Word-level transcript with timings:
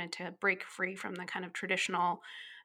wanted 0.00 0.12
to 0.12 0.32
break 0.40 0.64
free 0.64 0.96
from 0.96 1.14
the 1.14 1.24
kind 1.24 1.44
of 1.44 1.52
traditional 1.52 2.22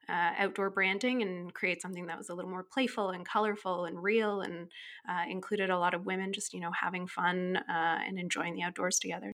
uh, 0.08 0.30
outdoor 0.38 0.70
branding 0.70 1.20
and 1.20 1.52
create 1.52 1.82
something 1.82 2.06
that 2.06 2.16
was 2.16 2.30
a 2.30 2.34
little 2.34 2.50
more 2.50 2.64
playful 2.72 3.10
and 3.10 3.28
colorful 3.28 3.84
and 3.84 4.02
real 4.02 4.40
and 4.40 4.68
uh, 5.08 5.24
included 5.28 5.68
a 5.68 5.78
lot 5.78 5.92
of 5.92 6.06
women 6.06 6.32
just, 6.32 6.54
you 6.54 6.60
know, 6.60 6.70
having 6.80 7.06
fun 7.06 7.56
uh, 7.56 7.98
and 8.06 8.18
enjoying 8.18 8.54
the 8.54 8.62
outdoors 8.62 8.98
together. 8.98 9.32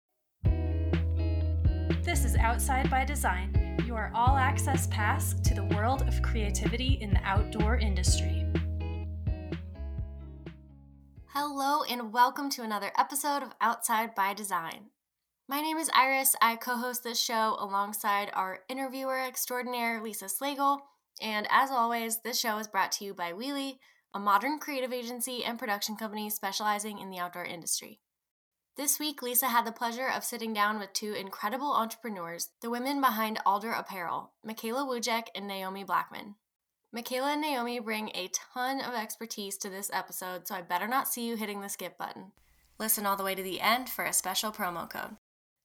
This 2.02 2.26
is 2.26 2.36
Outside 2.38 2.90
by 2.90 3.06
Design, 3.06 3.78
your 3.86 4.12
all 4.16 4.36
access 4.36 4.88
pass 4.88 5.36
to 5.44 5.54
the 5.54 5.66
world 5.76 6.02
of 6.08 6.20
creativity 6.24 6.98
in 7.02 7.12
the 7.12 7.22
outdoor 7.24 7.78
industry. 7.78 8.48
Hello, 11.28 11.84
and 11.84 12.12
welcome 12.12 12.50
to 12.50 12.64
another 12.64 12.92
episode 12.98 13.44
of 13.44 13.54
Outside 13.62 14.16
by 14.16 14.34
Design. 14.34 14.90
My 15.48 15.60
name 15.60 15.78
is 15.78 15.90
Iris. 15.94 16.36
I 16.42 16.56
co 16.56 16.78
host 16.78 17.04
this 17.04 17.20
show 17.20 17.58
alongside 17.60 18.32
our 18.34 18.60
interviewer 18.70 19.20
extraordinaire, 19.20 20.02
Lisa 20.02 20.26
Slagle. 20.26 20.80
And 21.22 21.46
as 21.50 21.70
always, 21.72 22.20
this 22.22 22.40
show 22.40 22.58
is 22.58 22.68
brought 22.68 22.92
to 22.94 23.06
you 23.06 23.14
by 23.14 23.34
Wheelie, 23.34 23.80
a 24.14 24.20
modern 24.20 24.60
creative 24.60 24.94
agency 24.94 25.44
and 25.44 25.60
production 25.60 25.98
company 25.98 26.30
specializing 26.30 27.00
in 27.00 27.10
the 27.10 27.20
outdoor 27.20 27.44
industry. 27.44 28.00
This 28.78 29.00
week, 29.00 29.22
Lisa 29.22 29.48
had 29.48 29.66
the 29.66 29.74
pleasure 29.74 30.08
of 30.08 30.24
sitting 30.24 30.54
down 30.54 30.80
with 30.80 30.94
two 30.94 31.14
incredible 31.14 31.74
entrepreneurs, 31.74 32.50
the 32.62 32.70
women 32.70 33.02
behind 33.02 33.40
Alder 33.46 33.72
Apparel, 33.72 34.32
Michaela 34.46 34.86
Wujek 34.86 35.28
and 35.36 35.48
Naomi 35.48 35.84
Blackman. 35.84 36.36
Michaela 36.94 37.34
and 37.34 37.42
Naomi 37.42 37.80
bring 37.80 38.10
a 38.16 38.30
ton 38.54 38.80
of 38.80 38.94
expertise 38.94 39.58
to 39.58 39.70
this 39.70 39.92
episode, 39.92 40.48
so 40.48 40.56
I 40.56 40.62
better 40.62 40.88
not 40.88 41.10
see 41.10 41.28
you 41.28 41.36
hitting 41.36 41.62
the 41.62 41.68
skip 41.68 41.98
button. 41.98 42.32
Listen 42.80 43.06
all 43.06 43.18
the 43.18 43.24
way 43.24 43.36
to 43.36 43.44
the 43.44 43.62
end 43.62 43.90
for 43.90 44.06
a 44.06 44.14
special 44.14 44.52
promo 44.52 44.90
code. 44.90 45.18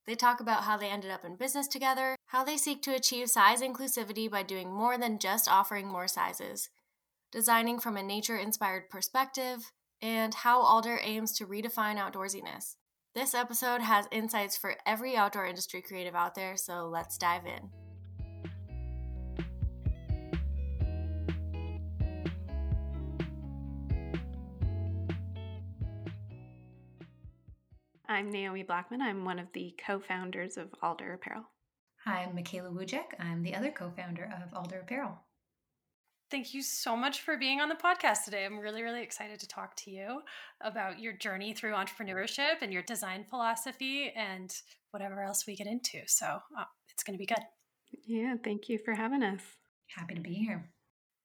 They 0.07 0.15
talk 0.15 0.41
about 0.41 0.63
how 0.63 0.77
they 0.77 0.89
ended 0.89 1.11
up 1.11 1.25
in 1.25 1.37
business 1.37 1.67
together, 1.67 2.15
how 2.27 2.45
they 2.45 2.57
seek 2.57 2.81
to 2.83 2.95
achieve 2.95 3.29
size 3.29 3.61
inclusivity 3.61 4.31
by 4.31 4.45
doing 4.45 4.73
more 4.73 4.97
than 4.97 5.19
just 5.19 5.49
offering 5.49 5.89
more 5.89 6.07
sizes, 6.07 6.69
designing 7.33 7.81
from 7.81 7.97
a 7.97 8.03
nature 8.03 8.37
inspired 8.37 8.89
perspective, 8.89 9.73
and 10.01 10.33
how 10.35 10.61
Alder 10.61 11.01
aims 11.03 11.33
to 11.39 11.47
redefine 11.47 11.97
outdoorsiness. 11.97 12.77
This 13.15 13.35
episode 13.35 13.81
has 13.81 14.07
insights 14.13 14.57
for 14.57 14.77
every 14.85 15.17
outdoor 15.17 15.47
industry 15.47 15.83
creative 15.83 16.15
out 16.15 16.35
there, 16.35 16.57
so 16.57 16.87
let's 16.87 17.19
dive 17.19 17.47
in. 17.47 17.86
I'm 28.09 28.31
Naomi 28.31 28.63
Blackman. 28.63 29.03
I'm 29.03 29.25
one 29.25 29.41
of 29.41 29.49
the 29.53 29.75
co 29.85 29.99
founders 29.99 30.57
of 30.57 30.69
Alder 30.81 31.15
Apparel. 31.15 31.43
Hi, 32.05 32.23
I'm 32.23 32.37
Michaela 32.37 32.71
Wujek. 32.71 33.19
I'm 33.19 33.43
the 33.43 33.55
other 33.55 33.73
co 33.73 33.91
founder 33.91 34.31
of 34.33 34.57
Alder 34.57 34.81
Apparel. 34.81 35.19
Thank 36.31 36.55
you 36.55 36.63
so 36.63 36.97
much 36.97 37.23
for 37.23 37.37
being 37.37 37.61
on 37.61 37.69
the 37.69 37.75
podcast 37.75 38.25
today. 38.25 38.45
I'm 38.45 38.61
really, 38.61 38.83
really 38.83 39.03
excited 39.03 39.41
to 39.41 39.49
talk 39.49 39.75
to 39.77 39.91
you 39.91 40.21
about 40.61 41.01
your 41.01 41.15
journey 41.15 41.53
through 41.53 41.73
entrepreneurship 41.73 42.63
and 42.63 42.73
your 42.73 42.83
design 42.83 43.25
philosophy 43.29 44.13
and 44.15 44.55
whatever 44.93 45.23
else 45.23 45.45
we 45.47 45.57
get 45.57 45.67
into. 45.67 46.01
So 46.07 46.27
uh, 46.27 46.65
it's 46.91 47.03
going 47.03 47.15
to 47.15 47.19
be 47.19 47.27
good. 47.27 47.43
Yeah, 48.07 48.37
thank 48.43 48.69
you 48.69 48.79
for 48.85 48.95
having 48.95 49.23
us. 49.23 49.41
Happy 49.97 50.15
to 50.15 50.21
be 50.21 50.35
here. 50.35 50.71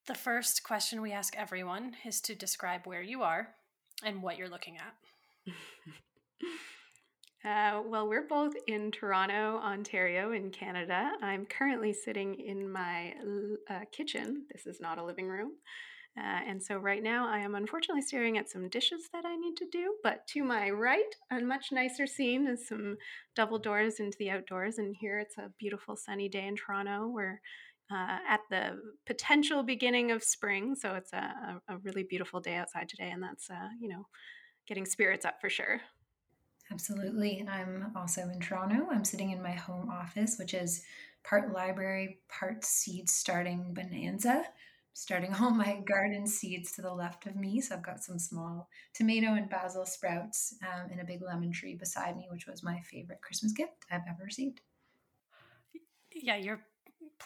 The 0.08 0.16
first 0.16 0.64
question 0.64 1.02
we 1.02 1.12
ask 1.12 1.36
everyone 1.38 1.94
is 2.06 2.22
to 2.22 2.34
describe 2.34 2.86
where 2.86 3.04
you 3.04 3.22
are 3.22 3.50
and 4.04 4.24
what 4.24 4.38
you're 4.38 4.50
looking 4.50 4.78
at. 4.78 5.54
Uh, 7.44 7.82
well, 7.88 8.08
we're 8.08 8.28
both 8.28 8.54
in 8.68 8.92
Toronto, 8.92 9.60
Ontario, 9.64 10.32
in 10.32 10.52
Canada. 10.52 11.10
I'm 11.24 11.48
currently 11.48 11.92
sitting 11.92 12.36
in 12.36 12.72
my 12.72 13.16
uh, 13.68 13.80
kitchen. 13.92 14.46
This 14.54 14.68
is 14.68 14.80
not 14.80 15.00
a 15.00 15.04
living 15.04 15.28
room. 15.28 15.54
Uh, 16.18 16.40
and 16.48 16.62
so 16.62 16.78
right 16.78 17.02
now 17.02 17.28
I 17.28 17.40
am 17.40 17.56
unfortunately 17.56 18.02
staring 18.02 18.38
at 18.38 18.50
some 18.50 18.68
dishes 18.70 19.10
that 19.14 19.26
I 19.26 19.36
need 19.38 19.56
to 19.58 19.66
do. 19.72 19.96
But 20.04 20.28
to 20.34 20.44
my 20.44 20.70
right, 20.70 21.16
a 21.32 21.40
much 21.40 21.72
nicer 21.72 22.06
scene 22.06 22.48
is 22.48 22.68
some 22.68 22.98
double 23.36 23.58
doors 23.58 24.00
into 24.00 24.18
the 24.20 24.30
outdoors. 24.30 24.78
And 24.78 24.96
here 25.00 25.20
it's 25.20 25.38
a 25.38 25.52
beautiful 25.58 25.96
sunny 25.96 26.28
day 26.28 26.46
in 26.46 26.58
Toronto. 26.58 27.08
We're 27.08 27.40
uh, 27.92 28.20
at 28.28 28.42
the 28.50 28.80
potential 29.06 29.64
beginning 29.64 30.12
of 30.12 30.24
spring. 30.24 30.76
So 30.76 30.96
it's 30.96 31.12
a, 31.14 31.60
a, 31.68 31.78
really 31.80 32.04
beautiful 32.04 32.40
day 32.40 32.56
outside 32.56 32.88
today. 32.88 33.10
And 33.10 33.22
that's, 33.22 33.50
uh, 33.50 33.70
you 33.80 33.90
know, 33.90 34.06
getting 34.68 34.86
spirits 34.86 35.26
up 35.26 35.42
for 35.42 35.50
sure. 35.50 35.82
Absolutely. 36.72 37.46
I'm 37.50 37.92
also 37.96 38.22
in 38.22 38.40
Toronto. 38.40 38.88
I'm 38.92 39.04
sitting 39.04 39.32
in 39.32 39.42
my 39.42 39.52
home 39.52 39.90
office, 39.90 40.38
which 40.40 40.54
is 40.54 40.84
part 41.24 41.54
library, 41.54 42.20
part 42.30 42.64
seed 42.64 43.10
starting 43.10 43.74
bonanza. 43.74 44.46
Starting 44.94 45.34
all 45.40 45.52
my 45.52 45.82
garden 45.88 46.26
seeds 46.28 46.72
to 46.74 46.82
the 46.82 46.94
left 46.94 47.26
of 47.28 47.36
me. 47.36 47.62
So 47.62 47.76
I've 47.76 47.84
got 47.84 48.04
some 48.04 48.20
small 48.20 48.70
tomato 48.94 49.34
and 49.34 49.50
basil 49.50 49.86
sprouts 49.86 50.56
um, 50.62 50.90
and 50.92 51.02
a 51.02 51.06
big 51.06 51.22
lemon 51.22 51.52
tree 51.52 51.76
beside 51.76 52.18
me, 52.18 52.28
which 52.32 52.48
was 52.48 52.64
my 52.64 52.80
favorite 52.82 53.22
Christmas 53.22 53.52
gift 53.52 53.86
I've 53.92 54.02
ever 54.10 54.24
received. 54.24 54.62
Yeah, 56.14 56.36
you're 56.38 56.62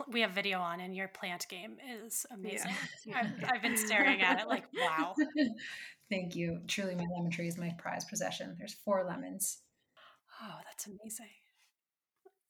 we 0.08 0.22
have 0.22 0.32
video 0.32 0.60
on 0.60 0.80
and 0.80 0.96
your 0.96 1.08
plant 1.08 1.46
game 1.50 1.78
is 2.04 2.26
amazing. 2.32 2.72
Yeah. 3.06 3.18
I've, 3.44 3.52
I've, 3.56 3.62
been 3.62 3.78
staring 3.78 4.22
at 4.22 4.40
it 4.40 4.48
like, 4.48 4.66
wow. 4.74 5.16
Thank 6.10 6.36
you. 6.36 6.60
Truly, 6.68 6.96
my 6.96 7.06
lemon 7.16 7.32
tree 7.32 7.48
is 7.48 7.58
my 7.58 7.72
prized 7.78 8.08
possession. 8.10 8.56
There's 8.58 8.74
four 8.74 9.06
lemons. 9.08 9.60
Oh, 10.42 10.56
that's 10.66 10.88
amazing. 10.88 11.34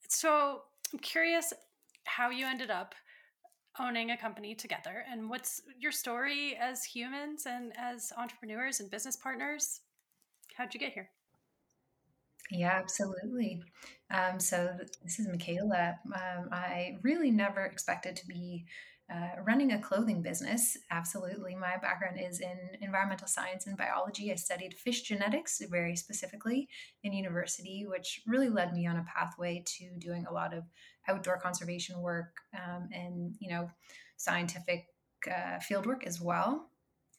So 0.08 0.62
I'm 0.92 0.98
curious 0.98 1.52
how 2.04 2.30
you 2.30 2.46
ended 2.46 2.70
up 2.70 2.94
owning 3.78 4.10
a 4.10 4.16
company 4.16 4.54
together 4.54 5.04
and 5.10 5.28
what's 5.28 5.60
your 5.78 5.92
story 5.92 6.56
as 6.60 6.84
humans 6.84 7.46
and 7.46 7.72
as 7.76 8.12
entrepreneurs 8.16 8.80
and 8.80 8.90
business 8.90 9.16
partners? 9.16 9.80
How'd 10.56 10.72
you 10.72 10.80
get 10.80 10.92
here? 10.92 11.10
Yeah, 12.50 12.72
absolutely. 12.74 13.62
Um, 14.10 14.38
so 14.38 14.76
this 15.02 15.18
is 15.18 15.26
Michaela. 15.28 15.98
Um, 16.14 16.48
I 16.52 16.98
really 17.02 17.30
never 17.30 17.64
expected 17.64 18.14
to 18.16 18.26
be 18.26 18.64
uh, 19.12 19.42
running 19.44 19.72
a 19.72 19.80
clothing 19.80 20.22
business. 20.22 20.76
Absolutely. 20.90 21.54
My 21.54 21.76
background 21.80 22.18
is 22.20 22.40
in 22.40 22.56
environmental 22.80 23.28
science 23.28 23.66
and 23.66 23.76
biology. 23.76 24.32
I 24.32 24.36
studied 24.36 24.74
fish 24.74 25.02
genetics 25.02 25.60
very 25.70 25.96
specifically 25.96 26.68
in 27.02 27.12
university, 27.12 27.84
which 27.88 28.20
really 28.26 28.48
led 28.48 28.72
me 28.72 28.86
on 28.86 28.96
a 28.96 29.04
pathway 29.04 29.62
to 29.78 29.90
doing 29.98 30.26
a 30.28 30.32
lot 30.32 30.54
of 30.54 30.64
outdoor 31.08 31.38
conservation 31.38 32.00
work 32.00 32.34
um, 32.54 32.88
and, 32.92 33.34
you 33.40 33.50
know, 33.50 33.70
scientific 34.16 34.86
uh, 35.30 35.58
field 35.60 35.86
work 35.86 36.04
as 36.06 36.20
well. 36.20 36.68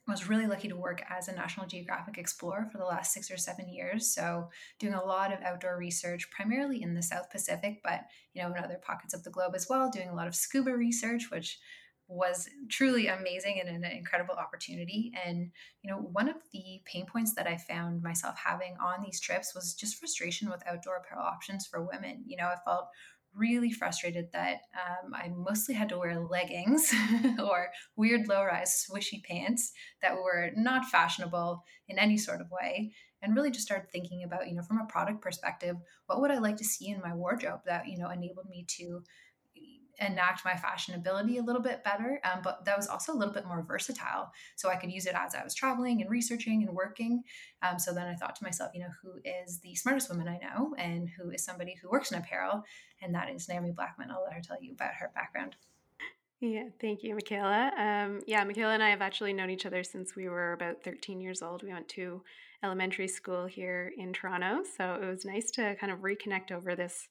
I 0.08 0.12
was 0.12 0.30
really 0.30 0.48
lucky 0.48 0.70
to 0.70 0.76
work 0.76 1.02
as 1.10 1.28
a 1.28 1.36
National 1.36 1.66
Geographic 1.66 2.18
explorer 2.18 2.70
for 2.72 2.78
the 2.78 2.86
last 2.86 3.14
six 3.14 3.30
or 3.30 3.38
seven 3.38 3.68
years. 3.68 4.14
So, 4.14 4.50
doing 4.80 4.94
a 4.94 5.04
lot 5.04 5.34
of 5.34 5.42
outdoor 5.42 5.78
research, 5.78 6.30
primarily 6.32 6.82
in 6.82 6.94
the 6.94 7.04
South 7.04 7.30
Pacific, 7.30 7.82
but 7.84 8.02
you 8.34 8.42
know, 8.42 8.50
in 8.50 8.64
other 8.64 8.80
pockets 8.82 9.14
of 9.14 9.24
the 9.24 9.32
globe 9.32 9.54
as 9.56 9.68
well. 9.70 9.90
Doing 9.90 10.10
a 10.10 10.16
lot 10.16 10.28
of 10.28 10.36
scuba 10.36 10.76
research, 10.76 11.30
which 11.30 11.60
was 12.08 12.48
truly 12.70 13.08
amazing 13.08 13.60
and 13.60 13.68
an 13.68 13.84
incredible 13.92 14.36
opportunity. 14.36 15.12
And 15.26 15.52
you 15.82 15.92
know, 15.92 15.98
one 15.98 16.30
of 16.30 16.38
the 16.54 16.82
pain 16.86 17.06
points 17.06 17.34
that 17.34 17.48
I 17.48 17.58
found 17.58 18.02
myself 18.02 18.38
having 18.38 18.76
on 18.82 19.04
these 19.04 19.20
trips 19.20 19.54
was 19.54 19.74
just 19.74 19.98
frustration 19.98 20.50
with 20.50 20.64
outdoor 20.66 20.98
apparel 20.98 21.26
options 21.26 21.68
for 21.68 21.84
women. 21.84 22.24
You 22.26 22.38
know, 22.38 22.46
I 22.46 22.56
felt 22.64 22.88
really 23.38 23.72
frustrated 23.72 24.28
that 24.34 24.62
um, 24.74 25.14
I 25.14 25.30
mostly 25.30 25.76
had 25.76 25.90
to 25.90 26.00
wear 26.00 26.20
leggings 26.20 26.94
or 27.40 27.68
weird 27.96 28.28
low 28.28 28.44
rise 28.44 28.86
swishy 28.90 29.24
pants 29.24 29.72
that 30.02 30.16
were 30.16 30.52
not 30.56 30.86
fashionable 30.86 31.64
in 31.88 32.00
any 32.00 32.18
sort 32.18 32.42
of 32.42 32.52
way. 32.52 32.92
And 33.22 33.36
really 33.36 33.50
just 33.50 33.66
started 33.66 33.90
thinking 33.92 34.24
about, 34.24 34.48
you 34.48 34.56
know, 34.56 34.62
from 34.62 34.80
a 34.80 34.86
product 34.86 35.22
perspective, 35.22 35.76
what 36.06 36.22
would 36.22 36.30
I 36.30 36.38
like 36.38 36.58
to 36.58 36.64
see 36.64 36.90
in 36.90 37.02
my 37.02 37.16
wardrobe 37.16 37.62
that, 37.66 37.88
you 37.88 37.98
know, 37.98 38.10
enabled 38.10 38.48
me 38.48 38.66
to 38.78 39.02
enact 40.00 40.46
my 40.46 40.54
fashionability 40.54 41.40
a 41.40 41.44
little 41.44 41.62
bit 41.62 41.84
better, 41.84 42.20
um, 42.24 42.42
but 42.44 42.66
that 42.66 42.78
was 42.78 42.88
also 42.88 43.14
a 43.14 43.18
little 43.18 43.34
bit 43.34 43.46
more 43.46 43.64
versatile. 43.68 44.32
So 44.56 44.70
I 44.70 44.76
could 44.76 44.92
use 44.92 45.06
it 45.06 45.16
as 45.16 45.36
I 45.36 45.44
was 45.44 45.56
traveling 45.56 46.02
and 46.02 46.10
researching 46.10 46.64
and 46.64 46.76
working. 46.76 47.24
Um, 47.62 47.80
so 47.80 47.94
then 47.94 48.08
I 48.08 48.16
thought 48.16 48.36
to 48.36 48.44
myself, 48.44 48.72
you 48.74 48.82
know, 48.82 48.92
who 49.02 49.20
is 49.26 49.60
the 49.60 49.76
smartest 49.76 50.10
woman 50.10 50.28
I 50.28 50.38
know 50.38 50.76
and 50.78 51.10
who 51.10 51.32
is 51.32 51.44
somebody 51.44 51.76
who 51.82 51.90
works 51.90 52.12
in 52.12 52.18
apparel? 52.18 52.64
And 53.02 53.14
that 53.16 53.30
is 53.30 53.48
Naomi 53.48 53.72
Blackman. 53.72 54.12
I'll 54.12 54.24
let 54.24 54.34
her 54.34 54.42
tell 54.42 54.62
you 54.62 54.74
about 54.74 54.96
her 55.00 55.12
background. 55.16 55.56
Yeah, 56.40 56.66
thank 56.80 57.02
you, 57.02 57.16
Michaela. 57.16 57.72
Um, 57.78 58.22
yeah, 58.28 58.44
Michaela 58.44 58.74
and 58.74 58.84
I 58.84 58.92
have 58.92 59.02
actually 59.02 59.34
known 59.34 59.50
each 59.50 59.66
other 59.66 59.84
since 59.84 60.16
we 60.16 60.30
were 60.30 60.54
about 60.54 60.84
13 60.84 61.20
years 61.20 61.42
old. 61.42 61.64
We 61.64 61.74
went 61.74 61.88
to 61.90 62.22
elementary 62.64 63.08
school 63.08 63.48
here 63.48 63.92
in 63.98 64.14
Toronto. 64.14 64.62
So 64.78 65.00
it 65.02 65.06
was 65.06 65.26
nice 65.26 65.50
to 65.52 65.76
kind 65.76 65.92
of 65.92 66.00
reconnect 66.00 66.52
over 66.52 66.76
this 66.76 67.08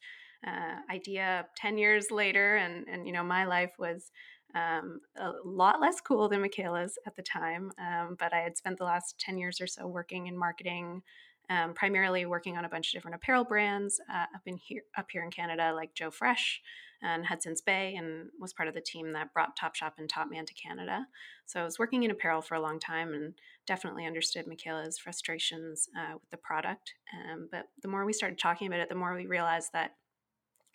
uh, 0.47 0.93
idea 0.93 1.47
10 1.57 1.79
years 1.79 2.11
later 2.11 2.57
and 2.57 2.87
and 2.89 3.07
you 3.07 3.13
know 3.13 3.23
my 3.23 3.45
life 3.45 3.73
was 3.79 4.11
um, 4.55 5.01
a 5.17 5.33
lot 5.45 5.81
less 5.81 6.01
cool 6.01 6.29
than 6.29 6.41
michaela's 6.41 6.99
at 7.07 7.15
the 7.17 7.23
time 7.23 7.71
um, 7.79 8.17
but 8.19 8.33
i 8.33 8.39
had 8.39 8.57
spent 8.57 8.79
the 8.79 8.85
last 8.85 9.19
10 9.21 9.39
years 9.39 9.61
or 9.61 9.67
so 9.67 9.87
working 9.87 10.27
in 10.27 10.37
marketing 10.37 11.03
um, 11.49 11.75
primarily 11.75 12.27
working 12.27 12.57
on 12.57 12.65
a 12.65 12.69
bunch 12.69 12.89
of 12.89 12.93
different 12.93 13.15
apparel 13.15 13.45
brands 13.45 14.01
uh, 14.13 14.27
up 14.35 14.43
in 14.47 14.57
here 14.57 14.83
up 14.97 15.07
here 15.11 15.23
in 15.23 15.31
Canada, 15.31 15.73
like 15.75 15.95
Joe 15.95 16.11
Fresh 16.11 16.61
and 17.03 17.27
Hudson's 17.27 17.61
Bay, 17.61 17.95
and 17.97 18.31
was 18.41 18.53
part 18.53 18.69
of 18.69 18.75
the 18.75 18.81
team 18.81 19.13
that 19.13 19.33
brought 19.33 19.57
Topshop 19.57 19.93
and 19.99 20.11
Topman 20.11 20.47
to 20.47 20.55
Canada. 20.55 21.07
So 21.45 21.61
I 21.61 21.65
was 21.65 21.79
working 21.79 22.03
in 22.03 22.11
apparel 22.11 22.43
for 22.43 22.55
a 22.55 22.61
long 22.61 22.81
time 22.81 23.15
and 23.15 23.35
definitely 23.67 24.07
understood 24.07 24.47
Michaela's 24.47 24.99
frustrations 24.99 25.89
uh, 25.97 26.15
with 26.15 26.31
the 26.31 26.37
product. 26.39 26.95
Um, 27.15 27.49
but 27.53 27.69
the 27.83 27.89
more 27.89 28.05
we 28.05 28.13
started 28.13 28.39
talking 28.39 28.67
about 28.67 28.81
it, 28.81 28.89
the 28.89 28.95
more 28.95 29.15
we 29.15 29.27
realized 29.27 29.73
that 29.73 29.93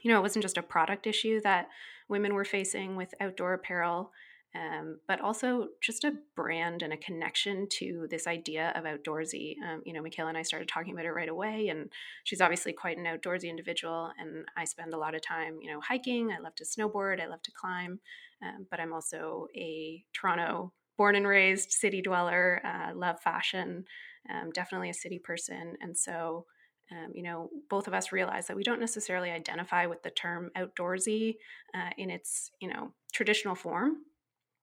you 0.02 0.12
know 0.12 0.18
it 0.18 0.22
wasn't 0.22 0.44
just 0.44 0.58
a 0.58 0.64
product 0.64 1.08
issue 1.08 1.42
that 1.42 1.70
women 2.10 2.34
were 2.34 2.46
facing 2.46 2.96
with 2.96 3.14
outdoor 3.20 3.54
apparel 3.54 4.12
um, 4.54 5.00
but 5.08 5.22
also 5.22 5.70
just 5.80 6.04
a 6.04 6.14
brand 6.36 6.84
and 6.84 6.92
a 6.92 6.98
connection 6.98 7.68
to 7.70 8.08
this 8.10 8.28
idea 8.28 8.74
of 8.76 8.84
outdoorsy. 8.84 9.56
Um, 9.66 9.82
you 9.86 9.94
know, 9.94 10.02
Michaela 10.02 10.30
and 10.30 10.38
I 10.38 10.42
started 10.42 10.68
talking 10.68 10.94
about 10.94 11.06
it 11.06 11.12
right 11.12 11.30
away, 11.30 11.70
and 11.70 11.90
she's 12.26 12.42
obviously 12.42 12.74
quite 12.74 12.98
an 12.98 13.06
outdoorsy 13.06 13.50
individual. 13.50 14.12
And 14.20 14.46
I 14.58 14.66
spend 14.66 14.94
a 14.94 14.98
lot 14.98 15.16
of 15.16 15.22
time, 15.22 15.60
you 15.62 15.72
know, 15.72 15.80
hiking. 15.80 16.32
I 16.32 16.40
love 16.40 16.56
to 16.56 16.66
snowboard. 16.66 17.22
I 17.22 17.28
love 17.28 17.42
to 17.44 17.52
climb, 17.52 18.00
um, 18.44 18.68
but 18.70 18.82
I'm 18.82 18.92
also 18.92 19.48
a 19.56 20.04
Toronto 20.14 20.74
born 20.98 21.16
and 21.16 21.28
raised 21.28 21.72
city 21.72 22.02
dweller. 22.02 22.62
Uh, 22.66 22.94
love 22.94 23.22
fashion. 23.22 23.86
Um, 24.30 24.52
definitely 24.52 24.90
a 24.90 24.94
city 24.94 25.20
person, 25.20 25.78
and 25.82 25.98
so. 25.98 26.46
Um, 26.92 27.12
you 27.14 27.24
know, 27.24 27.50
both 27.70 27.88
of 27.88 27.94
us 27.94 28.12
realize 28.12 28.48
that 28.48 28.58
we 28.58 28.64
don't 28.64 28.80
necessarily 28.80 29.32
identify 29.32 29.86
with 29.86 30.04
the 30.04 30.10
term 30.10 30.52
outdoorsy 30.58 31.36
uh, 31.74 31.90
in 31.98 32.10
its, 32.10 32.52
you 32.60 32.68
know, 32.68 32.94
traditional 33.14 33.56
form. 33.56 33.98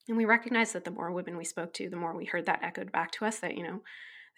And 0.09 0.17
we 0.17 0.25
recognized 0.25 0.75
that 0.75 0.85
the 0.85 0.91
more 0.91 1.11
women 1.11 1.37
we 1.37 1.45
spoke 1.45 1.73
to, 1.75 1.89
the 1.89 1.97
more 1.97 2.15
we 2.15 2.25
heard 2.27 2.47
that 2.47 2.63
echoed 2.63 2.93
back 2.93 3.13
to 3.13 3.25
us 3.25 3.39
that, 3.41 3.57
you 3.57 3.63
know, 3.63 3.81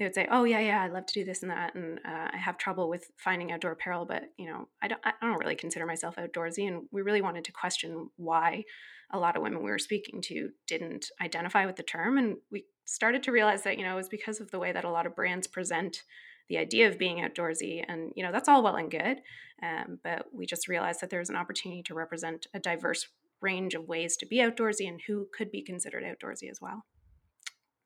they 0.00 0.06
would 0.06 0.14
say, 0.14 0.26
"Oh 0.31 0.44
yeah, 0.44 0.60
yeah, 0.60 0.82
I 0.82 0.88
love 0.88 1.04
to 1.06 1.12
do 1.12 1.26
this 1.26 1.42
and 1.42 1.50
that, 1.50 1.75
and 1.75 1.98
uh, 2.06 2.28
I 2.32 2.38
have 2.38 2.56
trouble 2.56 2.88
with 2.88 3.10
finding 3.19 3.52
outdoor 3.52 3.72
apparel, 3.72 4.06
but 4.06 4.25
you 4.38 4.46
know, 4.46 4.66
I 4.81 4.88
don't, 4.88 5.00
I 5.04 5.12
don't 5.20 5.38
really 5.38 5.54
consider 5.54 5.84
myself 5.84 6.16
outdoorsy." 6.16 6.66
And 6.66 6.84
we 6.90 7.02
really 7.02 7.20
wanted 7.20 7.44
to 7.44 7.52
question 7.52 8.08
why 8.16 8.64
a 9.12 9.19
lot 9.19 9.37
of 9.37 9.42
women 9.42 9.62
we 9.62 9.70
were 9.70 9.78
speaking 9.78 10.22
to 10.22 10.48
didn't 10.66 11.10
identify 11.20 11.66
with 11.66 11.76
the 11.76 11.82
term, 11.82 12.16
and 12.16 12.38
we 12.50 12.64
started 12.87 13.22
to 13.25 13.32
realize 13.32 13.62
that 13.64 13.76
you 13.76 13.84
know 13.84 13.92
it 13.92 13.96
was 13.96 14.08
because 14.08 14.40
of 14.40 14.50
the 14.50 14.58
way 14.58 14.72
that 14.72 14.84
a 14.84 14.90
lot 14.90 15.04
of 15.04 15.14
brands 15.14 15.46
present 15.46 16.02
the 16.50 16.58
idea 16.58 16.88
of 16.88 16.99
being 16.99 17.19
outdoorsy, 17.19 17.82
and 17.88 18.12
you 18.17 18.25
know 18.25 18.32
that's 18.32 18.49
all 18.49 18.62
well 18.62 18.76
and 18.76 18.91
good, 18.91 19.23
um, 19.62 20.00
but 20.02 20.26
we 20.35 20.44
just 20.44 20.69
realized 20.69 21.00
that 21.00 21.08
there 21.08 21.20
was 21.20 21.31
an 21.31 21.37
opportunity 21.37 21.82
to 21.85 21.94
represent 21.94 22.49
a 22.52 22.58
diverse 22.58 23.06
range 23.41 23.75
of 23.75 23.88
ways 23.88 24.17
to 24.19 24.26
be 24.26 24.38
outdoorsy 24.38 24.87
and 24.87 25.00
who 25.06 25.29
could 25.32 25.50
be 25.50 25.62
considered 25.62 26.02
outdoorsy 26.02 26.50
as 26.50 26.61
well. 26.61 26.85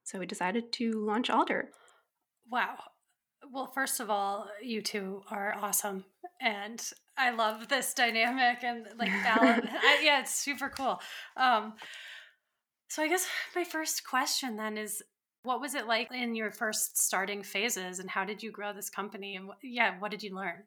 So 0.02 0.19
we 0.19 0.26
decided 0.26 0.72
to 0.72 0.93
launch 0.93 1.31
Alder. 1.31 1.70
Wow. 2.50 2.76
Well, 3.52 3.70
first 3.72 4.00
of 4.00 4.11
all, 4.11 4.49
you 4.62 4.81
two 4.81 5.22
are 5.31 5.55
awesome. 5.61 6.05
And 6.40 6.82
I 7.16 7.31
love 7.31 7.69
this 7.69 7.94
dynamic 7.94 8.64
and 8.64 8.87
like 8.99 9.11
balance. 9.22 9.66
I, 9.70 10.00
yeah, 10.02 10.20
it's 10.20 10.34
super 10.34 10.70
cool. 10.70 11.00
Um, 11.37 11.75
so 12.88 13.02
I 13.02 13.08
guess 13.08 13.26
my 13.55 13.64
first 13.64 14.06
question 14.06 14.56
then 14.56 14.78
is 14.78 15.02
what 15.44 15.61
was 15.61 15.75
it 15.75 15.87
like 15.87 16.11
in 16.11 16.35
your 16.35 16.50
first 16.50 17.00
starting 17.00 17.43
phases 17.43 18.00
and 18.00 18.11
how 18.11 18.25
did 18.25 18.43
you 18.43 18.50
grow 18.50 18.73
this 18.73 18.91
company 18.91 19.37
and 19.37 19.50
yeah, 19.62 19.94
what 19.99 20.11
did 20.11 20.23
you 20.23 20.35
learn? 20.35 20.64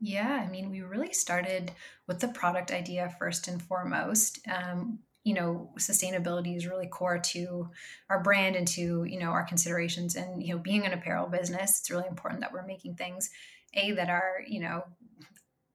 Yeah, 0.00 0.44
I 0.46 0.50
mean, 0.50 0.70
we 0.70 0.82
really 0.82 1.12
started 1.12 1.72
with 2.06 2.20
the 2.20 2.28
product 2.28 2.70
idea 2.70 3.14
first 3.18 3.48
and 3.48 3.62
foremost. 3.62 4.40
Um, 4.46 4.98
you 5.24 5.34
know, 5.34 5.70
sustainability 5.78 6.56
is 6.56 6.66
really 6.66 6.86
core 6.86 7.18
to 7.18 7.70
our 8.10 8.22
brand 8.22 8.56
and 8.56 8.68
to, 8.68 9.04
you 9.04 9.18
know, 9.18 9.30
our 9.30 9.44
considerations. 9.44 10.14
And, 10.14 10.42
you 10.42 10.54
know, 10.54 10.60
being 10.60 10.84
an 10.84 10.92
apparel 10.92 11.28
business, 11.28 11.80
it's 11.80 11.90
really 11.90 12.06
important 12.06 12.42
that 12.42 12.52
we're 12.52 12.66
making 12.66 12.96
things, 12.96 13.30
A, 13.74 13.92
that 13.92 14.10
are, 14.10 14.42
you 14.46 14.60
know, 14.60 14.84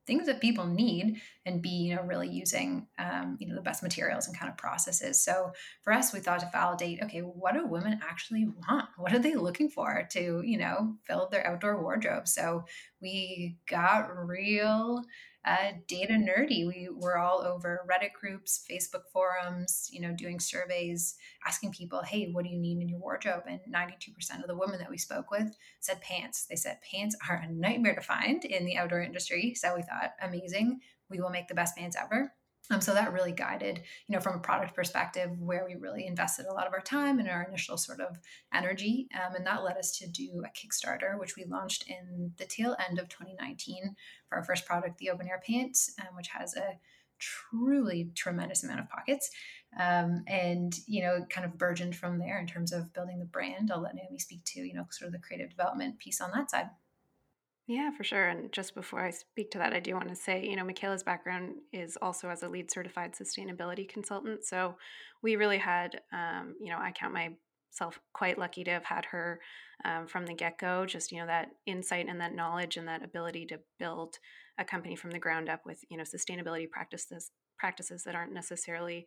things 0.06 0.26
that 0.26 0.40
people 0.40 0.66
need 0.66 1.20
and 1.46 1.62
be 1.62 1.70
you 1.70 1.94
know 1.94 2.02
really 2.02 2.28
using 2.28 2.86
um, 2.98 3.36
you 3.40 3.48
know 3.48 3.54
the 3.54 3.60
best 3.62 3.82
materials 3.82 4.26
and 4.26 4.38
kind 4.38 4.50
of 4.50 4.56
processes. 4.56 5.22
So 5.22 5.52
for 5.82 5.92
us 5.92 6.12
we 6.12 6.20
thought 6.20 6.40
to 6.40 6.48
validate 6.52 7.02
okay 7.02 7.20
what 7.20 7.54
do 7.54 7.66
women 7.66 8.00
actually 8.08 8.46
want? 8.46 8.88
What 8.96 9.12
are 9.12 9.18
they 9.18 9.34
looking 9.34 9.68
for 9.68 10.06
to 10.12 10.42
you 10.44 10.58
know 10.58 10.94
fill 11.04 11.28
their 11.30 11.46
outdoor 11.46 11.82
wardrobe? 11.82 12.28
So 12.28 12.64
we 13.00 13.56
got 13.68 14.08
real 14.26 15.04
uh, 15.44 15.72
data 15.88 16.12
nerdy. 16.12 16.66
We 16.66 16.88
were 16.92 17.18
all 17.18 17.42
over 17.42 17.86
Reddit 17.90 18.12
groups, 18.12 18.64
Facebook 18.70 19.10
forums, 19.12 19.88
you 19.92 20.00
know, 20.00 20.12
doing 20.12 20.38
surveys, 20.38 21.16
asking 21.46 21.72
people, 21.72 22.02
hey, 22.02 22.30
what 22.30 22.44
do 22.44 22.50
you 22.50 22.58
need 22.58 22.80
in 22.80 22.88
your 22.88 23.00
wardrobe? 23.00 23.44
And 23.48 23.60
92% 23.72 24.40
of 24.40 24.46
the 24.46 24.56
women 24.56 24.78
that 24.78 24.90
we 24.90 24.98
spoke 24.98 25.30
with 25.30 25.56
said 25.80 26.00
pants. 26.00 26.46
They 26.48 26.56
said 26.56 26.78
pants 26.88 27.16
are 27.28 27.36
a 27.36 27.52
nightmare 27.52 27.94
to 27.94 28.00
find 28.00 28.44
in 28.44 28.64
the 28.64 28.76
outdoor 28.76 29.02
industry. 29.02 29.54
So 29.54 29.74
we 29.74 29.82
thought, 29.82 30.12
amazing, 30.22 30.80
we 31.10 31.20
will 31.20 31.30
make 31.30 31.48
the 31.48 31.54
best 31.54 31.76
pants 31.76 31.96
ever. 32.00 32.32
Um, 32.72 32.80
so 32.80 32.94
that 32.94 33.12
really 33.12 33.32
guided, 33.32 33.82
you 34.08 34.14
know, 34.14 34.20
from 34.20 34.36
a 34.36 34.40
product 34.40 34.74
perspective, 34.74 35.30
where 35.38 35.64
we 35.66 35.74
really 35.74 36.06
invested 36.06 36.46
a 36.46 36.52
lot 36.52 36.66
of 36.66 36.72
our 36.72 36.80
time 36.80 37.18
and 37.18 37.28
our 37.28 37.42
initial 37.42 37.76
sort 37.76 38.00
of 38.00 38.16
energy. 38.52 39.08
Um, 39.14 39.34
and 39.36 39.46
that 39.46 39.62
led 39.62 39.76
us 39.76 39.96
to 39.98 40.08
do 40.08 40.42
a 40.44 40.48
Kickstarter, 40.48 41.18
which 41.18 41.36
we 41.36 41.44
launched 41.44 41.84
in 41.88 42.32
the 42.38 42.46
tail 42.46 42.76
end 42.88 42.98
of 42.98 43.08
2019 43.08 43.94
for 44.28 44.38
our 44.38 44.44
first 44.44 44.64
product, 44.64 44.98
the 44.98 45.10
open 45.10 45.28
air 45.28 45.42
pants, 45.46 45.94
um, 46.00 46.16
which 46.16 46.28
has 46.28 46.56
a 46.56 46.78
truly 47.18 48.10
tremendous 48.16 48.64
amount 48.64 48.80
of 48.80 48.88
pockets. 48.88 49.30
Um, 49.78 50.24
and, 50.26 50.74
you 50.86 51.02
know, 51.02 51.24
kind 51.30 51.46
of 51.46 51.56
burgeoned 51.56 51.96
from 51.96 52.18
there 52.18 52.38
in 52.38 52.46
terms 52.46 52.72
of 52.72 52.92
building 52.92 53.18
the 53.18 53.24
brand. 53.24 53.70
I'll 53.70 53.80
let 53.80 53.94
Naomi 53.94 54.18
speak 54.18 54.44
to, 54.46 54.60
you 54.60 54.74
know, 54.74 54.86
sort 54.90 55.06
of 55.06 55.12
the 55.12 55.18
creative 55.18 55.50
development 55.50 55.98
piece 55.98 56.20
on 56.20 56.30
that 56.32 56.50
side. 56.50 56.68
Yeah, 57.66 57.90
for 57.96 58.02
sure. 58.02 58.28
And 58.28 58.52
just 58.52 58.74
before 58.74 59.00
I 59.04 59.10
speak 59.10 59.50
to 59.52 59.58
that, 59.58 59.72
I 59.72 59.78
do 59.80 59.94
want 59.94 60.08
to 60.08 60.16
say, 60.16 60.44
you 60.44 60.56
know, 60.56 60.64
Michaela's 60.64 61.04
background 61.04 61.54
is 61.72 61.96
also 62.02 62.28
as 62.28 62.42
a 62.42 62.48
LEED 62.48 62.70
certified 62.70 63.12
sustainability 63.14 63.88
consultant. 63.88 64.44
So 64.44 64.76
we 65.22 65.36
really 65.36 65.58
had, 65.58 66.00
um, 66.12 66.56
you 66.60 66.70
know, 66.70 66.78
I 66.78 66.90
count 66.90 67.14
myself 67.14 68.00
quite 68.12 68.36
lucky 68.38 68.64
to 68.64 68.72
have 68.72 68.84
had 68.84 69.04
her 69.06 69.40
um, 69.84 70.08
from 70.08 70.26
the 70.26 70.34
get 70.34 70.58
go, 70.58 70.86
just, 70.86 71.12
you 71.12 71.20
know, 71.20 71.26
that 71.26 71.50
insight 71.66 72.08
and 72.08 72.20
that 72.20 72.34
knowledge 72.34 72.76
and 72.76 72.88
that 72.88 73.04
ability 73.04 73.46
to 73.46 73.60
build 73.78 74.16
a 74.58 74.64
company 74.64 74.96
from 74.96 75.12
the 75.12 75.18
ground 75.20 75.48
up 75.48 75.64
with, 75.64 75.80
you 75.88 75.96
know, 75.96 76.04
sustainability 76.04 76.68
practices 76.68 77.30
practices 77.58 78.02
that 78.02 78.16
aren't 78.16 78.32
necessarily 78.32 79.06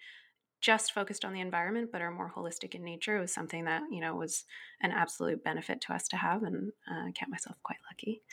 just 0.66 0.94
focused 0.94 1.24
on 1.24 1.32
the 1.32 1.42
environment 1.42 1.92
but 1.92 2.02
are 2.02 2.10
more 2.10 2.34
holistic 2.36 2.74
in 2.74 2.84
nature 2.84 3.20
was 3.20 3.32
something 3.32 3.66
that 3.66 3.84
you 3.92 4.02
know 4.02 4.16
was 4.16 4.46
an 4.82 4.92
absolute 4.92 5.44
benefit 5.44 5.80
to 5.80 5.94
us 5.94 6.08
to 6.08 6.18
have 6.18 6.42
and 6.42 6.72
uh, 6.90 7.12
count 7.14 7.30
myself 7.30 7.56
quite 7.62 7.78
lucky 7.92 8.24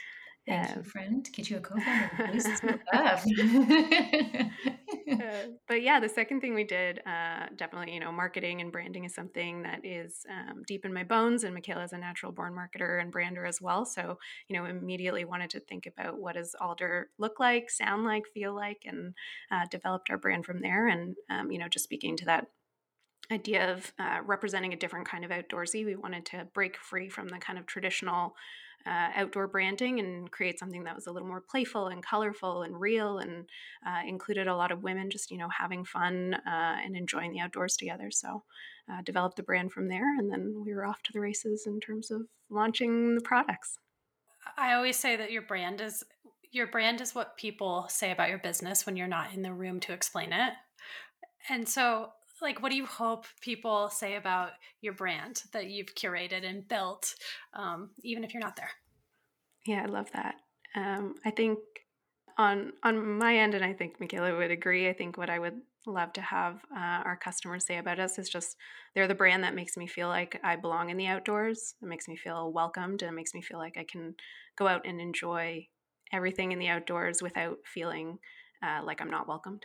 Thank 0.46 0.70
um, 0.70 0.76
you, 0.78 0.82
friend. 0.82 1.28
Get 1.32 1.50
you 1.50 1.58
a 1.58 1.60
co-founder. 1.60 2.80
uh, 5.12 5.46
but 5.68 5.82
yeah, 5.82 6.00
the 6.00 6.08
second 6.08 6.40
thing 6.40 6.54
we 6.54 6.64
did, 6.64 7.00
uh, 7.06 7.46
definitely, 7.54 7.94
you 7.94 8.00
know, 8.00 8.10
marketing 8.10 8.60
and 8.60 8.72
branding 8.72 9.04
is 9.04 9.14
something 9.14 9.62
that 9.62 9.84
is 9.84 10.26
um, 10.28 10.62
deep 10.66 10.84
in 10.84 10.92
my 10.92 11.04
bones. 11.04 11.44
And 11.44 11.54
Michaela 11.54 11.84
is 11.84 11.92
a 11.92 11.98
natural 11.98 12.32
born 12.32 12.54
marketer 12.54 13.00
and 13.00 13.12
brander 13.12 13.46
as 13.46 13.60
well. 13.60 13.84
So, 13.84 14.18
you 14.48 14.56
know, 14.56 14.64
immediately 14.66 15.24
wanted 15.24 15.50
to 15.50 15.60
think 15.60 15.86
about 15.86 16.18
what 16.18 16.34
does 16.34 16.56
Alder 16.60 17.10
look 17.18 17.38
like, 17.38 17.70
sound 17.70 18.04
like, 18.04 18.24
feel 18.34 18.52
like, 18.52 18.82
and 18.84 19.14
uh, 19.52 19.66
developed 19.70 20.10
our 20.10 20.18
brand 20.18 20.44
from 20.44 20.60
there. 20.60 20.88
And, 20.88 21.14
um, 21.30 21.52
you 21.52 21.58
know, 21.58 21.68
just 21.68 21.84
speaking 21.84 22.16
to 22.16 22.24
that 22.24 22.48
idea 23.30 23.72
of 23.72 23.92
uh, 23.98 24.18
representing 24.24 24.72
a 24.72 24.76
different 24.76 25.08
kind 25.08 25.24
of 25.24 25.30
outdoorsy, 25.30 25.86
we 25.86 25.94
wanted 25.94 26.26
to 26.26 26.48
break 26.52 26.76
free 26.76 27.08
from 27.08 27.28
the 27.28 27.38
kind 27.38 27.58
of 27.60 27.66
traditional 27.66 28.34
uh, 28.86 29.08
outdoor 29.16 29.46
branding 29.46 30.00
and 30.00 30.30
create 30.30 30.58
something 30.58 30.84
that 30.84 30.94
was 30.94 31.06
a 31.06 31.12
little 31.12 31.28
more 31.28 31.40
playful 31.40 31.88
and 31.88 32.04
colorful 32.04 32.62
and 32.62 32.80
real 32.80 33.18
and 33.18 33.46
uh, 33.86 34.00
included 34.06 34.46
a 34.46 34.56
lot 34.56 34.72
of 34.72 34.82
women 34.82 35.10
just 35.10 35.30
you 35.30 35.38
know 35.38 35.48
having 35.48 35.84
fun 35.84 36.34
uh, 36.34 36.76
and 36.84 36.96
enjoying 36.96 37.32
the 37.32 37.40
outdoors 37.40 37.76
together. 37.76 38.10
So 38.10 38.42
uh, 38.90 39.02
developed 39.02 39.36
the 39.36 39.42
brand 39.42 39.72
from 39.72 39.88
there 39.88 40.18
and 40.18 40.30
then 40.30 40.62
we 40.64 40.74
were 40.74 40.86
off 40.86 41.02
to 41.04 41.12
the 41.12 41.20
races 41.20 41.64
in 41.66 41.80
terms 41.80 42.10
of 42.10 42.22
launching 42.50 43.14
the 43.14 43.20
products. 43.20 43.78
I 44.56 44.74
always 44.74 44.96
say 44.96 45.16
that 45.16 45.30
your 45.30 45.42
brand 45.42 45.80
is 45.80 46.04
your 46.50 46.66
brand 46.66 47.00
is 47.00 47.14
what 47.14 47.36
people 47.36 47.86
say 47.88 48.10
about 48.10 48.28
your 48.28 48.38
business 48.38 48.84
when 48.84 48.96
you're 48.96 49.06
not 49.06 49.32
in 49.32 49.42
the 49.42 49.52
room 49.52 49.80
to 49.80 49.92
explain 49.92 50.32
it. 50.32 50.52
And 51.48 51.68
so 51.68 52.10
like 52.42 52.62
what 52.62 52.70
do 52.70 52.76
you 52.76 52.86
hope 52.86 53.26
people 53.40 53.88
say 53.88 54.16
about 54.16 54.50
your 54.80 54.92
brand 54.92 55.42
that 55.52 55.66
you've 55.66 55.94
curated 55.94 56.44
and 56.44 56.66
built 56.68 57.14
um, 57.54 57.90
even 58.02 58.24
if 58.24 58.34
you're 58.34 58.42
not 58.42 58.56
there? 58.56 58.70
Yeah 59.66 59.82
i 59.82 59.86
love 59.86 60.10
that. 60.12 60.34
Um, 60.74 61.14
i 61.24 61.30
think 61.30 61.58
on 62.38 62.72
on 62.82 63.18
my 63.18 63.36
end 63.36 63.54
and 63.54 63.64
i 63.64 63.72
think 63.74 64.00
michaela 64.00 64.34
would 64.34 64.50
agree 64.50 64.88
i 64.88 64.92
think 64.94 65.18
what 65.18 65.28
i 65.28 65.38
would 65.38 65.60
love 65.86 66.12
to 66.14 66.22
have 66.22 66.64
uh, 66.74 67.02
our 67.04 67.16
customers 67.16 67.66
say 67.66 67.78
about 67.78 67.98
us 67.98 68.18
is 68.18 68.28
just 68.28 68.56
they're 68.94 69.08
the 69.08 69.14
brand 69.14 69.42
that 69.42 69.54
makes 69.54 69.76
me 69.76 69.86
feel 69.86 70.08
like 70.08 70.40
i 70.44 70.56
belong 70.56 70.90
in 70.90 70.96
the 70.96 71.06
outdoors. 71.06 71.74
It 71.82 71.86
makes 71.86 72.08
me 72.08 72.16
feel 72.16 72.52
welcomed 72.52 73.02
and 73.02 73.10
it 73.10 73.14
makes 73.14 73.34
me 73.34 73.42
feel 73.42 73.58
like 73.58 73.76
i 73.76 73.84
can 73.84 74.14
go 74.56 74.66
out 74.66 74.86
and 74.86 75.00
enjoy 75.00 75.66
everything 76.12 76.52
in 76.52 76.58
the 76.58 76.68
outdoors 76.68 77.22
without 77.22 77.58
feeling 77.64 78.18
uh, 78.62 78.80
like 78.84 79.00
i'm 79.00 79.10
not 79.10 79.28
welcomed 79.28 79.64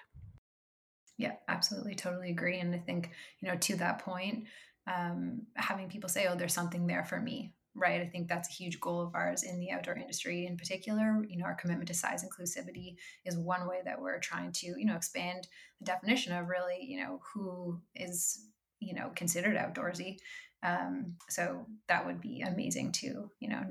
yeah, 1.17 1.33
absolutely. 1.47 1.95
Totally 1.95 2.29
agree. 2.29 2.59
And 2.59 2.74
I 2.74 2.77
think, 2.77 3.12
you 3.39 3.50
know, 3.50 3.57
to 3.57 3.75
that 3.77 4.00
point, 4.00 4.45
um, 4.88 5.41
having 5.55 5.89
people 5.89 6.09
say, 6.09 6.27
oh, 6.27 6.36
there's 6.36 6.53
something 6.53 6.88
there 6.88 7.03
for 7.03 7.19
me, 7.19 7.53
right? 7.75 8.01
I 8.01 8.05
think 8.05 8.27
that's 8.27 8.50
a 8.50 8.53
huge 8.53 8.79
goal 8.79 9.01
of 9.01 9.15
ours 9.15 9.43
in 9.43 9.59
the 9.59 9.71
outdoor 9.71 9.95
industry 9.95 10.45
in 10.45 10.57
particular. 10.57 11.25
You 11.27 11.38
know, 11.38 11.45
our 11.45 11.55
commitment 11.55 11.88
to 11.89 11.93
size 11.93 12.24
inclusivity 12.24 12.95
is 13.25 13.38
one 13.38 13.67
way 13.67 13.81
that 13.83 14.00
we're 14.00 14.19
trying 14.19 14.51
to, 14.53 14.67
you 14.67 14.86
know, 14.86 14.95
expand 14.95 15.47
the 15.79 15.86
definition 15.86 16.33
of 16.33 16.47
really, 16.47 16.79
you 16.81 17.03
know, 17.03 17.19
who 17.33 17.81
is, 17.95 18.45
you 18.79 18.93
know, 18.93 19.12
considered 19.15 19.57
outdoorsy. 19.57 20.17
Um, 20.63 21.15
so 21.29 21.65
that 21.88 22.05
would 22.05 22.21
be 22.21 22.41
amazing 22.41 22.91
to, 22.93 23.29
you 23.39 23.50
know, 23.50 23.63